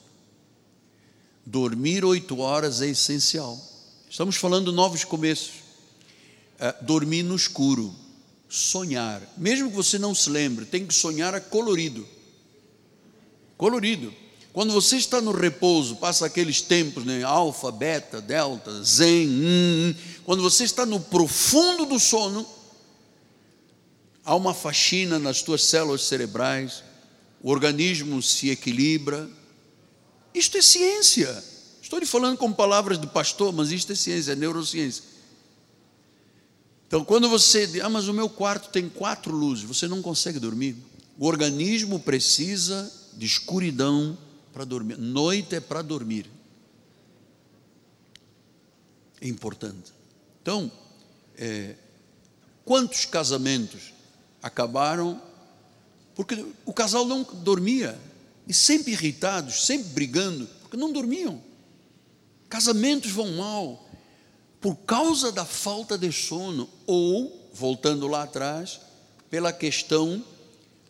Dormir 1.50 2.04
oito 2.04 2.38
horas 2.38 2.80
é 2.80 2.86
essencial. 2.86 3.58
Estamos 4.08 4.36
falando 4.36 4.70
de 4.70 4.76
novos 4.76 5.02
começos. 5.02 5.54
É, 6.60 6.72
dormir 6.80 7.24
no 7.24 7.34
escuro, 7.34 7.92
sonhar. 8.48 9.20
Mesmo 9.36 9.68
que 9.68 9.74
você 9.74 9.98
não 9.98 10.14
se 10.14 10.30
lembre, 10.30 10.64
tem 10.64 10.86
que 10.86 10.94
sonhar 10.94 11.34
a 11.34 11.40
colorido. 11.40 12.06
Colorido. 13.56 14.14
Quando 14.52 14.72
você 14.72 14.96
está 14.96 15.20
no 15.20 15.32
repouso, 15.32 15.96
passa 15.96 16.24
aqueles 16.24 16.62
tempos, 16.62 17.04
né? 17.04 17.24
alfa, 17.24 17.72
beta, 17.72 18.20
delta, 18.20 18.84
zen, 18.84 19.28
hum, 19.28 19.42
hum. 19.42 19.94
quando 20.24 20.44
você 20.44 20.62
está 20.62 20.86
no 20.86 21.00
profundo 21.00 21.84
do 21.84 21.98
sono, 21.98 22.46
há 24.24 24.36
uma 24.36 24.54
faxina 24.54 25.18
nas 25.18 25.42
tuas 25.42 25.64
células 25.64 26.02
cerebrais, 26.02 26.84
o 27.42 27.50
organismo 27.50 28.22
se 28.22 28.50
equilibra, 28.50 29.28
isto 30.34 30.56
é 30.56 30.62
ciência. 30.62 31.44
Estou 31.82 31.98
lhe 31.98 32.06
falando 32.06 32.36
com 32.38 32.52
palavras 32.52 32.98
de 32.98 33.06
pastor, 33.06 33.52
mas 33.52 33.70
isto 33.70 33.92
é 33.92 33.94
ciência, 33.94 34.32
é 34.32 34.36
neurociência. 34.36 35.04
Então, 36.86 37.04
quando 37.04 37.28
você 37.28 37.66
diz, 37.66 37.82
ah, 37.82 37.88
mas 37.88 38.08
o 38.08 38.12
meu 38.12 38.28
quarto 38.28 38.70
tem 38.70 38.88
quatro 38.88 39.34
luzes, 39.34 39.64
você 39.64 39.86
não 39.86 40.02
consegue 40.02 40.38
dormir. 40.38 40.76
O 41.18 41.26
organismo 41.26 42.00
precisa 42.00 42.92
de 43.14 43.26
escuridão 43.26 44.16
para 44.52 44.64
dormir. 44.64 44.96
Noite 44.98 45.54
é 45.54 45.60
para 45.60 45.82
dormir. 45.82 46.30
É 49.20 49.28
importante. 49.28 49.92
Então, 50.42 50.70
é, 51.36 51.76
quantos 52.64 53.04
casamentos 53.04 53.92
acabaram 54.42 55.20
porque 56.14 56.44
o 56.64 56.72
casal 56.72 57.06
não 57.06 57.22
dormia? 57.22 57.98
E 58.50 58.52
sempre 58.52 58.90
irritados, 58.90 59.64
sempre 59.64 59.90
brigando, 59.90 60.44
porque 60.62 60.76
não 60.76 60.92
dormiam. 60.92 61.40
Casamentos 62.48 63.12
vão 63.12 63.36
mal 63.36 63.88
por 64.60 64.74
causa 64.74 65.30
da 65.30 65.44
falta 65.44 65.96
de 65.96 66.10
sono 66.10 66.68
ou, 66.84 67.48
voltando 67.54 68.08
lá 68.08 68.24
atrás, 68.24 68.80
pela 69.30 69.52
questão 69.52 70.24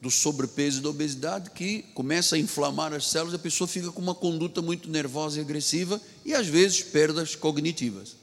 do 0.01 0.11
sobrepeso 0.11 0.79
e 0.79 0.83
da 0.85 0.89
obesidade 0.89 1.51
que 1.51 1.83
começa 1.93 2.35
a 2.35 2.39
inflamar 2.39 2.95
as 2.95 3.07
células, 3.09 3.35
a 3.35 3.39
pessoa 3.39 3.69
fica 3.69 3.93
com 3.93 4.01
uma 4.01 4.15
conduta 4.15 4.63
muito 4.63 4.89
nervosa 4.89 5.37
e 5.37 5.43
agressiva 5.43 6.01
e 6.25 6.33
às 6.33 6.47
vezes 6.47 6.83
perdas 6.83 7.35
cognitivas. 7.37 8.17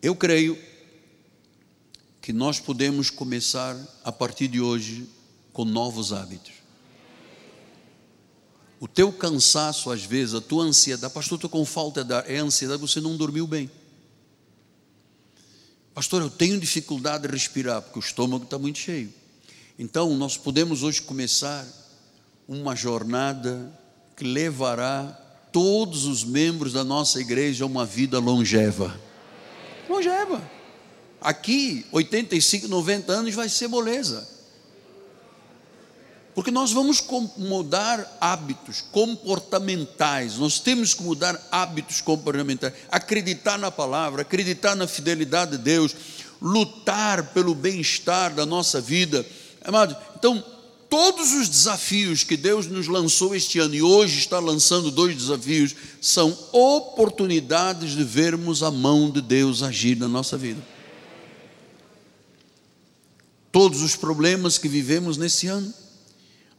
Eu 0.00 0.14
creio 0.14 0.56
que 2.22 2.32
nós 2.32 2.60
podemos 2.60 3.10
começar 3.10 3.76
a 4.04 4.12
partir 4.12 4.46
de 4.46 4.60
hoje 4.60 5.08
com 5.52 5.64
novos 5.64 6.12
hábitos 6.12 6.59
o 8.80 8.88
teu 8.88 9.12
cansaço, 9.12 9.90
às 9.90 10.02
vezes, 10.02 10.34
a 10.34 10.40
tua 10.40 10.64
ansiedade, 10.64 11.12
pastor, 11.12 11.36
estou 11.36 11.50
com 11.50 11.62
falta 11.66 12.02
de 12.02 12.14
ar, 12.14 12.28
é 12.28 12.38
ansiedade, 12.38 12.80
você 12.80 12.98
não 12.98 13.14
dormiu 13.14 13.46
bem. 13.46 13.70
Pastor, 15.92 16.22
eu 16.22 16.30
tenho 16.30 16.58
dificuldade 16.58 17.28
de 17.28 17.32
respirar, 17.32 17.82
porque 17.82 17.98
o 17.98 18.00
estômago 18.00 18.44
está 18.44 18.58
muito 18.58 18.78
cheio. 18.78 19.12
Então, 19.78 20.16
nós 20.16 20.38
podemos 20.38 20.82
hoje 20.82 21.02
começar 21.02 21.66
uma 22.48 22.74
jornada 22.74 23.70
que 24.16 24.24
levará 24.24 25.04
todos 25.52 26.06
os 26.06 26.24
membros 26.24 26.72
da 26.72 26.82
nossa 26.82 27.20
igreja 27.20 27.64
a 27.64 27.66
uma 27.66 27.84
vida 27.84 28.18
longeva. 28.18 28.98
Longeva. 29.90 30.40
Aqui, 31.20 31.84
85, 31.92 32.66
90 32.66 33.12
anos 33.12 33.34
vai 33.34 33.48
ser 33.50 33.68
moleza. 33.68 34.26
Porque 36.34 36.50
nós 36.50 36.70
vamos 36.70 37.02
mudar 37.36 38.16
hábitos 38.20 38.84
comportamentais, 38.92 40.36
nós 40.36 40.60
temos 40.60 40.94
que 40.94 41.02
mudar 41.02 41.40
hábitos 41.50 42.00
comportamentais, 42.00 42.72
acreditar 42.90 43.58
na 43.58 43.70
palavra, 43.70 44.22
acreditar 44.22 44.76
na 44.76 44.86
fidelidade 44.86 45.52
de 45.52 45.58
Deus, 45.58 45.94
lutar 46.40 47.34
pelo 47.34 47.54
bem-estar 47.54 48.32
da 48.32 48.46
nossa 48.46 48.80
vida. 48.80 49.26
Amado, 49.64 49.96
então, 50.16 50.42
todos 50.88 51.32
os 51.32 51.48
desafios 51.48 52.22
que 52.22 52.36
Deus 52.36 52.66
nos 52.66 52.86
lançou 52.86 53.34
este 53.34 53.58
ano 53.58 53.74
e 53.74 53.82
hoje 53.82 54.20
está 54.20 54.38
lançando 54.38 54.90
dois 54.90 55.16
desafios, 55.16 55.74
são 56.00 56.36
oportunidades 56.52 57.96
de 57.96 58.04
vermos 58.04 58.62
a 58.62 58.70
mão 58.70 59.10
de 59.10 59.20
Deus 59.20 59.62
agir 59.62 59.96
na 59.96 60.08
nossa 60.08 60.38
vida. 60.38 60.62
Todos 63.50 63.82
os 63.82 63.96
problemas 63.96 64.58
que 64.58 64.68
vivemos 64.68 65.16
nesse 65.16 65.48
ano, 65.48 65.74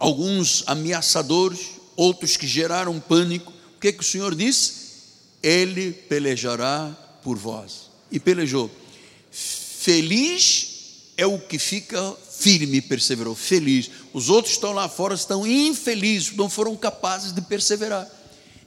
alguns 0.02 0.64
ameaçadores, 0.66 1.60
outros 1.96 2.36
que 2.36 2.48
geraram 2.48 3.00
pânico. 3.00 3.54
O 3.78 3.80
que, 3.80 3.90
é 3.90 3.92
que 3.92 4.02
o 4.02 4.04
Senhor 4.04 4.34
disse? 4.34 4.74
Ele 5.44 5.92
pelejará 5.92 6.90
por 7.24 7.38
vós. 7.38 7.92
E 8.12 8.20
pelejou. 8.20 8.70
Feliz 9.30 11.12
é 11.16 11.26
o 11.26 11.38
que 11.38 11.60
fica 11.60 12.16
firme 12.32 12.78
e 12.78 12.82
perseverou. 12.82 13.36
Feliz. 13.36 13.92
Os 14.12 14.28
outros 14.28 14.56
estão 14.56 14.72
lá 14.72 14.90
fora, 14.90 15.14
estão 15.14 15.46
infelizes, 15.46 16.36
não 16.36 16.50
foram 16.50 16.76
capazes 16.76 17.32
de 17.32 17.42
perseverar. 17.42 18.10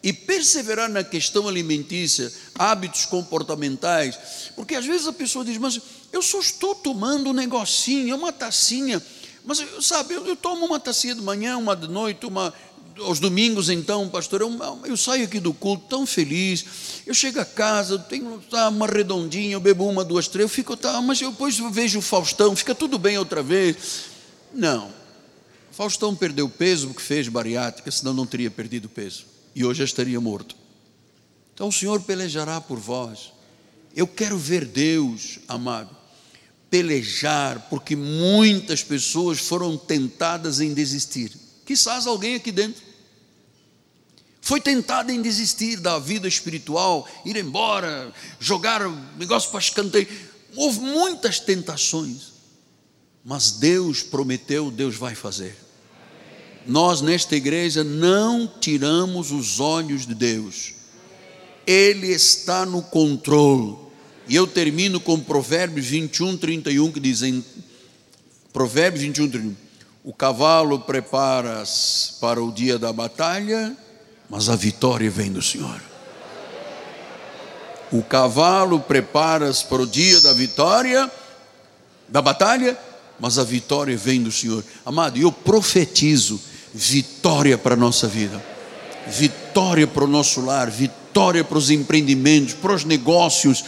e 0.05 0.13
perseverar 0.13 0.89
na 0.91 1.03
questão 1.03 1.49
alimentícia, 1.49 2.31
hábitos 2.57 3.07
comportamentais, 3.07 4.19
porque 4.55 4.75
às 4.75 4.85
vezes 4.85 5.07
a 5.07 5.15
pessoa 5.15 5.43
diz, 5.43 5.57
mas 5.57 5.81
eu 6.13 6.21
só 6.21 6.41
estou 6.41 6.75
tomando 6.75 7.31
um 7.31 7.33
negocinho, 7.33 8.13
é 8.13 8.15
uma 8.15 8.31
tacinha, 8.31 9.03
mas 9.45 9.63
sabe, 9.81 10.15
eu, 10.15 10.27
eu 10.27 10.37
tomo 10.37 10.65
uma 10.65 10.81
tacinha 10.81 11.15
de 11.15 11.21
manhã, 11.21 11.59
uma 11.59 11.77
de 11.77 11.87
noite, 11.89 12.27
uma 12.27 12.53
aos 13.01 13.19
domingos, 13.19 13.69
então, 13.69 14.09
pastor, 14.09 14.41
eu, 14.41 14.51
eu, 14.85 14.97
saio 14.97 15.25
aqui 15.25 15.41
do 15.41 15.53
culto 15.53 15.87
tão 15.89 16.07
feliz. 16.07 16.65
Eu 17.07 17.15
chego 17.15 17.41
a 17.41 17.45
casa, 17.45 17.99
tenho 17.99 18.41
tá, 18.51 18.69
uma 18.69 18.87
redondinha, 18.87 19.55
eu 19.55 19.61
bebo 19.61 19.89
uma, 19.89 20.05
duas, 20.05 20.29
três, 20.29 20.45
eu 20.45 20.49
fico, 20.49 20.77
tá, 20.77 21.01
mas 21.03 21.21
eu 21.21 21.31
depois 21.31 21.59
vejo 21.73 21.99
o 21.99 22.03
Faustão, 22.03 22.55
fica 22.55 22.75
tudo 22.75 22.99
bem 22.99 23.19
outra 23.19 23.43
vez. 23.43 24.05
Não. 24.53 24.91
Faustão 25.73 26.15
perdeu 26.15 26.49
peso 26.49 26.89
porque 26.89 27.03
fez 27.03 27.29
bariátrica, 27.29 27.91
senão 27.91 28.15
não 28.15 28.27
teria 28.27 28.51
perdido 28.51 28.89
peso. 28.89 29.27
E 29.55 29.65
hoje 29.65 29.79
já 29.79 29.85
estaria 29.85 30.21
morto. 30.21 30.55
Então 31.53 31.69
o 31.69 31.73
Senhor 31.73 32.01
pelejará 32.03 32.61
por 32.61 32.79
vós. 32.79 33.33
Eu 33.95 34.07
quero 34.07 34.39
ver 34.39 34.65
Deus, 34.65 35.41
amado, 35.49 35.95
pelejar, 36.75 37.69
porque 37.71 37.95
muitas 37.95 38.83
pessoas 38.83 39.39
foram 39.39 39.77
tentadas 39.77 40.59
em 40.59 40.75
desistir. 40.75 41.31
Quizás 41.65 42.05
alguém 42.05 42.35
aqui 42.35 42.51
dentro 42.51 42.83
foi 44.41 44.61
tentado 44.61 45.13
em 45.13 45.23
desistir 45.23 45.77
da 45.77 46.01
vida 46.01 46.27
espiritual, 46.27 47.09
ir 47.25 47.37
embora, 47.37 48.13
jogar 48.41 48.85
o 48.85 48.91
negócio 49.17 49.53
para 49.53 49.61
escanteio. 49.61 50.09
Houve 50.57 50.81
muitas 50.81 51.39
tentações, 51.39 52.33
mas 53.25 53.53
Deus 53.53 54.03
prometeu, 54.03 54.69
Deus 54.69 54.97
vai 54.97 55.15
fazer. 55.15 55.57
Nós 56.67 57.01
nesta 57.01 57.37
igreja 57.37 57.85
não 57.85 58.49
tiramos 58.49 59.31
os 59.31 59.61
olhos 59.61 60.05
de 60.05 60.15
Deus, 60.17 60.75
Ele 61.65 62.09
está 62.09 62.67
no 62.67 62.83
controle. 62.83 63.84
E 64.27 64.35
eu 64.35 64.47
termino 64.47 64.99
com 65.01 65.21
Provérbios 65.21 65.87
21, 65.87 66.37
31, 66.37 66.93
que 66.93 67.01
dizem: 67.01 67.45
Provérbios 68.53 69.03
21, 69.03 69.29
31. 69.29 69.57
O 70.03 70.13
cavalo 70.13 70.81
prepara-se 70.81 72.15
para 72.21 72.43
o 72.43 72.53
dia 72.53 72.79
da 72.79 72.93
batalha, 72.93 73.77
mas 74.29 74.49
a 74.49 74.57
vitória 74.57 75.11
vem 75.11 75.33
do 75.33 75.41
Senhor. 75.41 75.81
O 77.91 78.03
cavalo 78.03 78.81
prepara-se 78.81 79.65
para 79.65 79.83
o 79.83 79.87
dia 79.87 80.21
da 80.21 80.33
vitória, 80.33 81.11
da 82.09 82.21
batalha, 82.21 82.77
mas 83.21 83.39
a 83.39 83.45
vitória 83.45 83.97
vem 83.97 84.23
do 84.23 84.33
Senhor. 84.33 84.65
Amado, 84.85 85.19
eu 85.19 85.31
profetizo 85.31 86.41
vitória 86.73 87.57
para 87.57 87.75
a 87.75 87.77
nossa 87.77 88.09
vida, 88.09 88.45
vitória 89.07 89.87
para 89.87 90.05
o 90.05 90.09
nosso 90.09 90.41
lar, 90.41 90.71
vitória 90.71 91.45
para 91.45 91.57
os 91.57 91.71
empreendimentos, 91.71 92.55
para 92.55 92.75
os 92.75 92.85
negócios, 92.85 93.65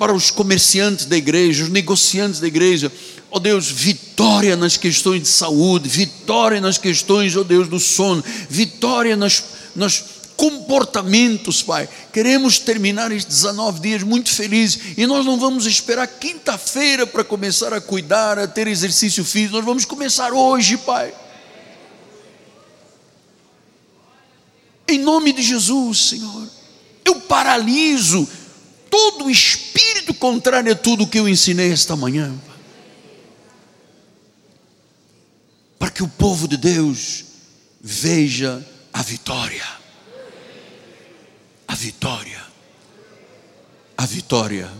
para 0.00 0.14
os 0.14 0.30
comerciantes 0.30 1.04
da 1.04 1.14
igreja, 1.14 1.64
os 1.64 1.68
negociantes 1.68 2.40
da 2.40 2.46
igreja 2.46 2.90
ó 3.30 3.36
oh 3.36 3.38
Deus, 3.38 3.70
vitória 3.70 4.56
nas 4.56 4.78
questões 4.78 5.22
de 5.22 5.28
saúde, 5.28 5.90
vitória 5.90 6.58
nas 6.58 6.78
questões, 6.78 7.36
ó 7.36 7.42
oh 7.42 7.44
Deus, 7.44 7.68
do 7.68 7.78
sono, 7.78 8.24
vitória 8.48 9.14
nas, 9.14 9.44
nos 9.76 10.02
comportamentos, 10.38 11.62
Pai. 11.62 11.86
Queremos 12.14 12.58
terminar 12.58 13.12
estes 13.12 13.42
19 13.42 13.78
dias 13.80 14.02
muito 14.02 14.30
felizes 14.30 14.80
e 14.96 15.06
nós 15.06 15.26
não 15.26 15.38
vamos 15.38 15.66
esperar 15.66 16.06
quinta-feira 16.06 17.06
para 17.06 17.22
começar 17.22 17.74
a 17.74 17.80
cuidar, 17.80 18.38
a 18.38 18.48
ter 18.48 18.66
exercício 18.68 19.22
físico, 19.22 19.56
nós 19.56 19.64
vamos 19.66 19.84
começar 19.84 20.32
hoje, 20.32 20.78
Pai. 20.78 21.12
Em 24.88 24.98
nome 24.98 25.34
de 25.34 25.42
Jesus, 25.42 26.08
Senhor, 26.08 26.48
eu 27.04 27.20
paraliso 27.20 28.26
todo 28.90 29.26
o 29.26 29.30
espírito 29.30 30.12
contrário 30.12 30.72
a 30.72 30.76
tudo 30.76 31.06
que 31.06 31.18
eu 31.18 31.28
ensinei 31.28 31.72
esta 31.72 31.96
manhã. 31.96 32.34
para 35.80 35.90
que 35.90 36.02
o 36.02 36.08
povo 36.08 36.46
de 36.46 36.58
Deus 36.58 37.24
veja 37.80 38.62
a 38.92 39.02
vitória. 39.02 39.64
A 41.66 41.74
vitória. 41.74 42.38
A 43.96 44.04
vitória. 44.04 44.70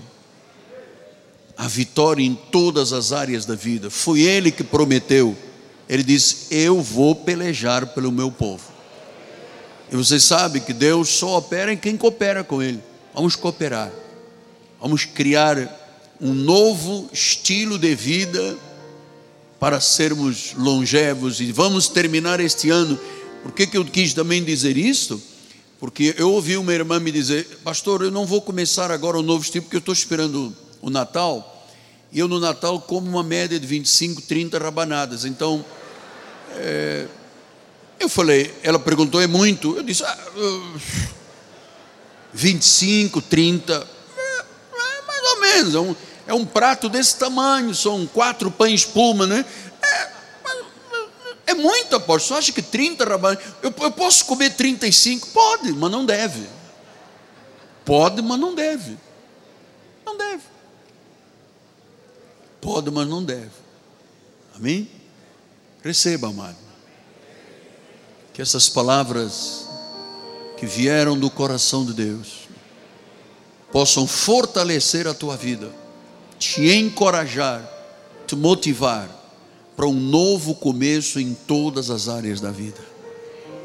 A 1.56 1.66
vitória 1.66 2.22
em 2.22 2.34
todas 2.34 2.92
as 2.92 3.12
áreas 3.12 3.46
da 3.46 3.54
vida. 3.54 3.88
Foi 3.88 4.20
Ele 4.20 4.52
que 4.52 4.62
prometeu. 4.62 5.34
Ele 5.88 6.02
disse: 6.02 6.48
Eu 6.50 6.82
vou 6.82 7.14
pelejar 7.14 7.86
pelo 7.86 8.12
meu 8.12 8.30
povo. 8.30 8.70
E 9.90 9.96
você 9.96 10.20
sabe 10.20 10.60
que 10.60 10.74
Deus 10.74 11.08
só 11.08 11.38
opera 11.38 11.72
em 11.72 11.78
quem 11.78 11.96
coopera 11.96 12.44
com 12.44 12.62
Ele. 12.62 12.82
Vamos 13.14 13.36
cooperar. 13.36 13.90
Vamos 14.80 15.04
criar 15.04 15.58
um 16.18 16.32
novo 16.32 17.10
estilo 17.12 17.78
de 17.78 17.94
vida 17.94 18.56
para 19.58 19.78
sermos 19.78 20.54
longevos 20.54 21.38
e 21.38 21.52
vamos 21.52 21.86
terminar 21.86 22.40
este 22.40 22.70
ano. 22.70 22.98
Por 23.42 23.52
que, 23.52 23.66
que 23.66 23.76
eu 23.76 23.84
quis 23.84 24.14
também 24.14 24.42
dizer 24.42 24.78
isso? 24.78 25.22
Porque 25.78 26.14
eu 26.16 26.32
ouvi 26.32 26.56
uma 26.56 26.72
irmã 26.72 26.98
me 26.98 27.12
dizer, 27.12 27.46
pastor, 27.62 28.02
eu 28.02 28.10
não 28.10 28.24
vou 28.24 28.40
começar 28.40 28.90
agora 28.90 29.18
o 29.18 29.22
novo 29.22 29.44
estilo, 29.44 29.64
porque 29.64 29.76
eu 29.76 29.80
estou 29.80 29.92
esperando 29.92 30.56
o 30.80 30.88
Natal, 30.88 31.66
e 32.10 32.18
eu 32.18 32.26
no 32.26 32.40
Natal 32.40 32.80
como 32.80 33.06
uma 33.06 33.22
média 33.22 33.60
de 33.60 33.66
25, 33.66 34.22
30 34.22 34.58
rabanadas. 34.58 35.26
Então, 35.26 35.62
é, 36.56 37.06
eu 37.98 38.08
falei, 38.08 38.54
ela 38.62 38.78
perguntou, 38.78 39.20
é 39.20 39.26
muito? 39.26 39.76
Eu 39.76 39.82
disse, 39.82 40.02
ah, 40.04 40.18
25, 42.32 43.20
30, 43.20 43.74
é, 43.74 43.78
é 43.80 43.84
mais 43.84 43.84
ou 43.84 43.99
menos, 45.54 45.74
é 45.74 45.80
um, 45.80 45.96
é 46.26 46.34
um 46.34 46.44
prato 46.46 46.88
desse 46.88 47.16
tamanho, 47.16 47.74
são 47.74 48.06
quatro 48.06 48.50
pães 48.50 48.80
espuma, 48.80 49.26
né? 49.26 49.44
É, 49.82 50.10
é 51.46 51.54
muito, 51.54 51.96
apóstolo. 51.96 52.20
Você 52.20 52.34
acha 52.34 52.52
que 52.52 52.62
30 52.62 53.04
rabanos. 53.04 53.42
Eu, 53.62 53.74
eu 53.80 53.90
posso 53.90 54.24
comer 54.24 54.50
35? 54.50 55.28
Pode, 55.28 55.72
mas 55.72 55.90
não 55.90 56.04
deve. 56.04 56.48
Pode, 57.84 58.22
mas 58.22 58.38
não 58.38 58.54
deve. 58.54 58.96
Não 60.06 60.16
deve. 60.16 60.42
Pode, 62.60 62.90
mas 62.90 63.08
não 63.08 63.24
deve. 63.24 63.50
Amém? 64.54 64.88
Receba, 65.82 66.28
amado. 66.28 66.56
Que 68.32 68.42
essas 68.42 68.68
palavras 68.68 69.66
que 70.56 70.66
vieram 70.66 71.18
do 71.18 71.30
coração 71.30 71.84
de 71.84 71.94
Deus 71.94 72.39
possam 73.72 74.06
fortalecer 74.06 75.06
a 75.06 75.14
tua 75.14 75.36
vida 75.36 75.80
te 76.40 76.72
encorajar, 76.72 77.62
te 78.26 78.34
motivar 78.34 79.06
para 79.76 79.86
um 79.86 79.92
novo 79.92 80.54
começo 80.54 81.20
em 81.20 81.34
todas 81.46 81.90
as 81.90 82.08
áreas 82.08 82.40
da 82.40 82.50
vida. 82.50 82.80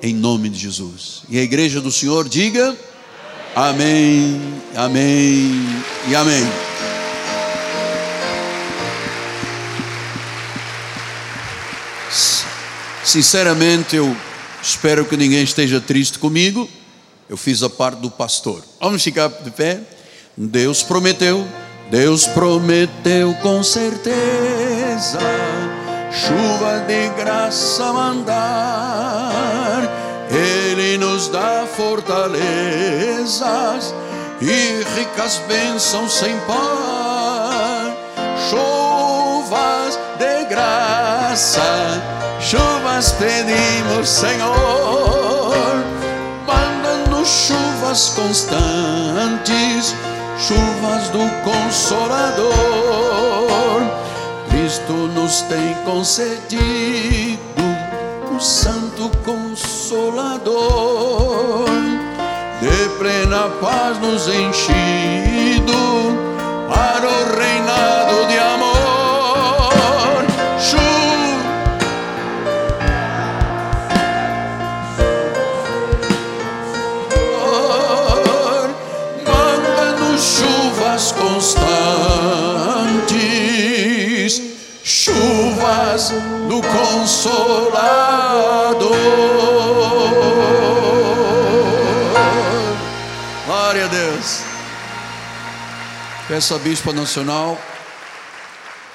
Em 0.04 0.14
nome 0.14 0.50
de 0.50 0.60
Jesus. 0.60 1.24
E 1.30 1.40
a 1.40 1.42
igreja 1.42 1.80
do 1.80 1.90
Senhor 1.90 2.28
diga: 2.28 2.78
Amém, 3.56 4.42
Amém 4.76 5.62
e 6.10 6.16
Amém. 6.16 6.44
Sinceramente, 13.04 13.96
eu 13.96 14.16
espero 14.62 15.06
que 15.06 15.16
ninguém 15.16 15.44
esteja 15.44 15.80
triste 15.80 16.20
comigo. 16.20 16.70
Eu 17.30 17.38
fiz 17.38 17.64
a 17.64 17.70
parte 17.70 18.00
do 18.00 18.12
pastor. 18.12 18.62
Vamos 18.82 19.02
ficar 19.02 19.30
de 19.30 19.52
pé. 19.52 19.95
Deus 20.38 20.84
prometeu 20.84 21.46
Deus 21.90 22.26
prometeu 22.28 23.34
com 23.44 23.64
certeza 23.64 25.20
chuva 26.12 26.84
de 26.88 27.10
graça 27.10 27.94
mandar. 27.94 29.84
Ele 30.30 30.98
nos 30.98 31.28
dá 31.28 31.68
fortalezas 31.76 32.44
e 34.42 34.84
ricas 34.98 35.40
bênçãos 35.48 36.12
sem 36.14 36.36
par. 36.48 37.94
Chuvas 38.50 40.00
de 40.18 40.46
graça, 40.46 42.02
chuvas 42.40 43.12
pedimos, 43.12 44.10
Senhor. 44.10 45.56
Manda-nos 46.48 47.28
chuvas 47.28 48.10
constantes 48.10 49.94
chuvas 50.38 51.10
do 51.10 51.20
Consolador. 51.44 52.56
Cristo 54.50 54.94
nos 54.94 55.42
tem 55.44 55.74
concedido 55.86 57.40
o 58.36 58.40
Santo 58.40 59.10
Consolador, 59.24 60.56
de 62.60 62.90
plena 62.98 63.50
paz 63.62 63.98
nos 64.00 64.28
enchido 64.28 65.74
para 66.68 67.08
o 67.08 67.38
reinado 67.38 68.28
de 68.28 68.38
amor. 68.38 68.75
Do 86.10 86.62
Consolador. 86.62 87.76
Glória 93.46 93.86
a 93.86 93.88
Deus. 93.88 94.44
Peço 96.28 96.56
à 96.56 96.60
Bispa 96.60 96.92
Nacional 96.92 97.58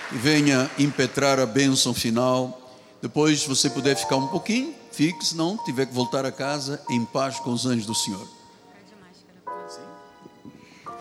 que 0.08 0.16
venha 0.16 0.70
impetrar 0.78 1.38
a 1.38 1.46
bênção 1.46 1.94
final. 1.94 2.60
Depois, 3.00 3.42
se 3.42 3.48
você 3.48 3.70
puder 3.70 3.96
ficar 3.96 4.16
um 4.16 4.26
pouquinho, 4.26 4.74
fique, 4.90 5.24
se 5.24 5.36
não, 5.36 5.56
tiver 5.64 5.86
que 5.86 5.94
voltar 5.94 6.24
a 6.26 6.32
casa 6.32 6.82
em 6.90 7.04
paz 7.04 7.38
com 7.38 7.50
os 7.52 7.64
anjos 7.64 7.86
do 7.86 7.94
Senhor. 7.94 8.26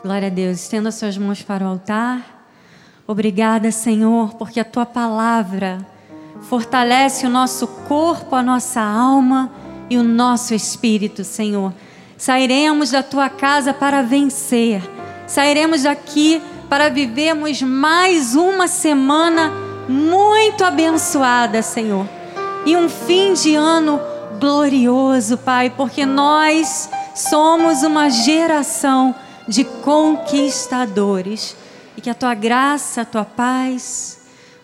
Glória 0.03 0.27
a 0.27 0.31
Deus. 0.31 0.61
Estenda 0.61 0.91
suas 0.91 1.17
mãos 1.17 1.41
para 1.41 1.65
o 1.65 1.67
altar. 1.67 2.39
Obrigada, 3.07 3.71
Senhor, 3.71 4.35
porque 4.35 4.59
a 4.59 4.63
tua 4.65 4.85
palavra 4.85 5.85
fortalece 6.41 7.25
o 7.25 7.29
nosso 7.29 7.67
corpo, 7.67 8.35
a 8.35 8.41
nossa 8.41 8.81
alma 8.81 9.51
e 9.89 9.97
o 9.97 10.03
nosso 10.03 10.53
espírito, 10.53 11.23
Senhor. 11.23 11.73
Sairemos 12.17 12.91
da 12.91 13.01
tua 13.01 13.29
casa 13.29 13.73
para 13.73 14.01
vencer. 14.01 14.81
Sairemos 15.27 15.83
daqui 15.83 16.41
para 16.69 16.89
vivermos 16.89 17.61
mais 17.61 18.35
uma 18.35 18.67
semana 18.67 19.51
muito 19.87 20.63
abençoada, 20.63 21.61
Senhor. 21.61 22.07
E 22.65 22.75
um 22.75 22.89
fim 22.89 23.33
de 23.33 23.55
ano 23.55 23.99
glorioso, 24.39 25.37
Pai, 25.37 25.69
porque 25.69 26.05
nós 26.05 26.89
somos 27.15 27.83
uma 27.83 28.09
geração 28.09 29.15
de 29.47 29.63
conquistadores. 29.63 31.55
E 31.97 32.01
que 32.01 32.09
a 32.09 32.13
tua 32.13 32.33
graça, 32.33 33.01
a 33.01 33.05
tua 33.05 33.25
paz, 33.25 34.18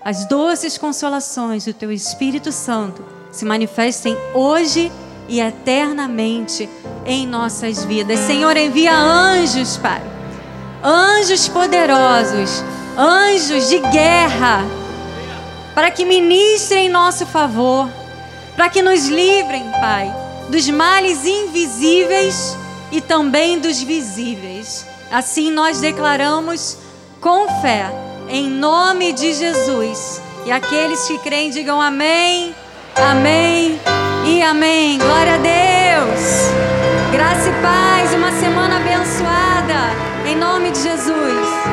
as 0.06 0.24
doces 0.26 0.78
consolações 0.78 1.66
do 1.66 1.74
teu 1.74 1.92
Espírito 1.92 2.52
Santo 2.52 3.04
se 3.32 3.44
manifestem 3.44 4.16
hoje 4.36 4.92
e 5.28 5.42
eternamente 5.42 6.70
em 7.08 7.26
nossas 7.26 7.84
vidas. 7.84 8.20
Senhor, 8.20 8.56
envia 8.56 8.96
anjos, 8.96 9.78
Pai. 9.78 10.00
Anjos 10.84 11.48
poderosos, 11.48 12.64
anjos 12.96 13.68
de 13.68 13.80
guerra, 13.80 14.64
para 15.74 15.90
que 15.90 16.06
ministrem 16.06 16.86
em 16.86 16.90
nosso 16.90 17.26
favor, 17.26 17.90
para 18.56 18.70
que 18.70 18.84
nos 18.84 19.08
livrem, 19.08 19.64
Pai, 19.82 20.14
dos 20.52 20.70
males 20.70 21.26
invisíveis 21.26 22.56
e 22.92 23.02
também 23.02 23.58
dos 23.58 23.82
visíveis. 23.82 24.86
Assim 25.12 25.50
nós 25.50 25.80
declaramos 25.80 26.78
com 27.20 27.48
fé, 27.60 27.90
em 28.30 28.50
nome 28.50 29.14
de 29.14 29.34
Jesus. 29.34 30.22
E 30.46 30.52
aqueles 30.52 31.06
que 31.08 31.18
creem, 31.20 31.50
digam 31.50 31.82
amém, 31.82 32.54
amém 32.96 33.80
e 34.26 34.42
amém. 34.42 34.98
Glória 34.98 35.36
a 35.36 35.38
Deus. 35.38 36.22
Graça 37.12 37.50
e 37.50 37.62
paz, 37.62 38.14
uma 38.14 38.32
semana 38.32 38.78
abençoada. 38.78 40.30
Em 40.30 40.36
nome 40.36 40.72
de 40.72 40.82
Jesus. 40.82 41.66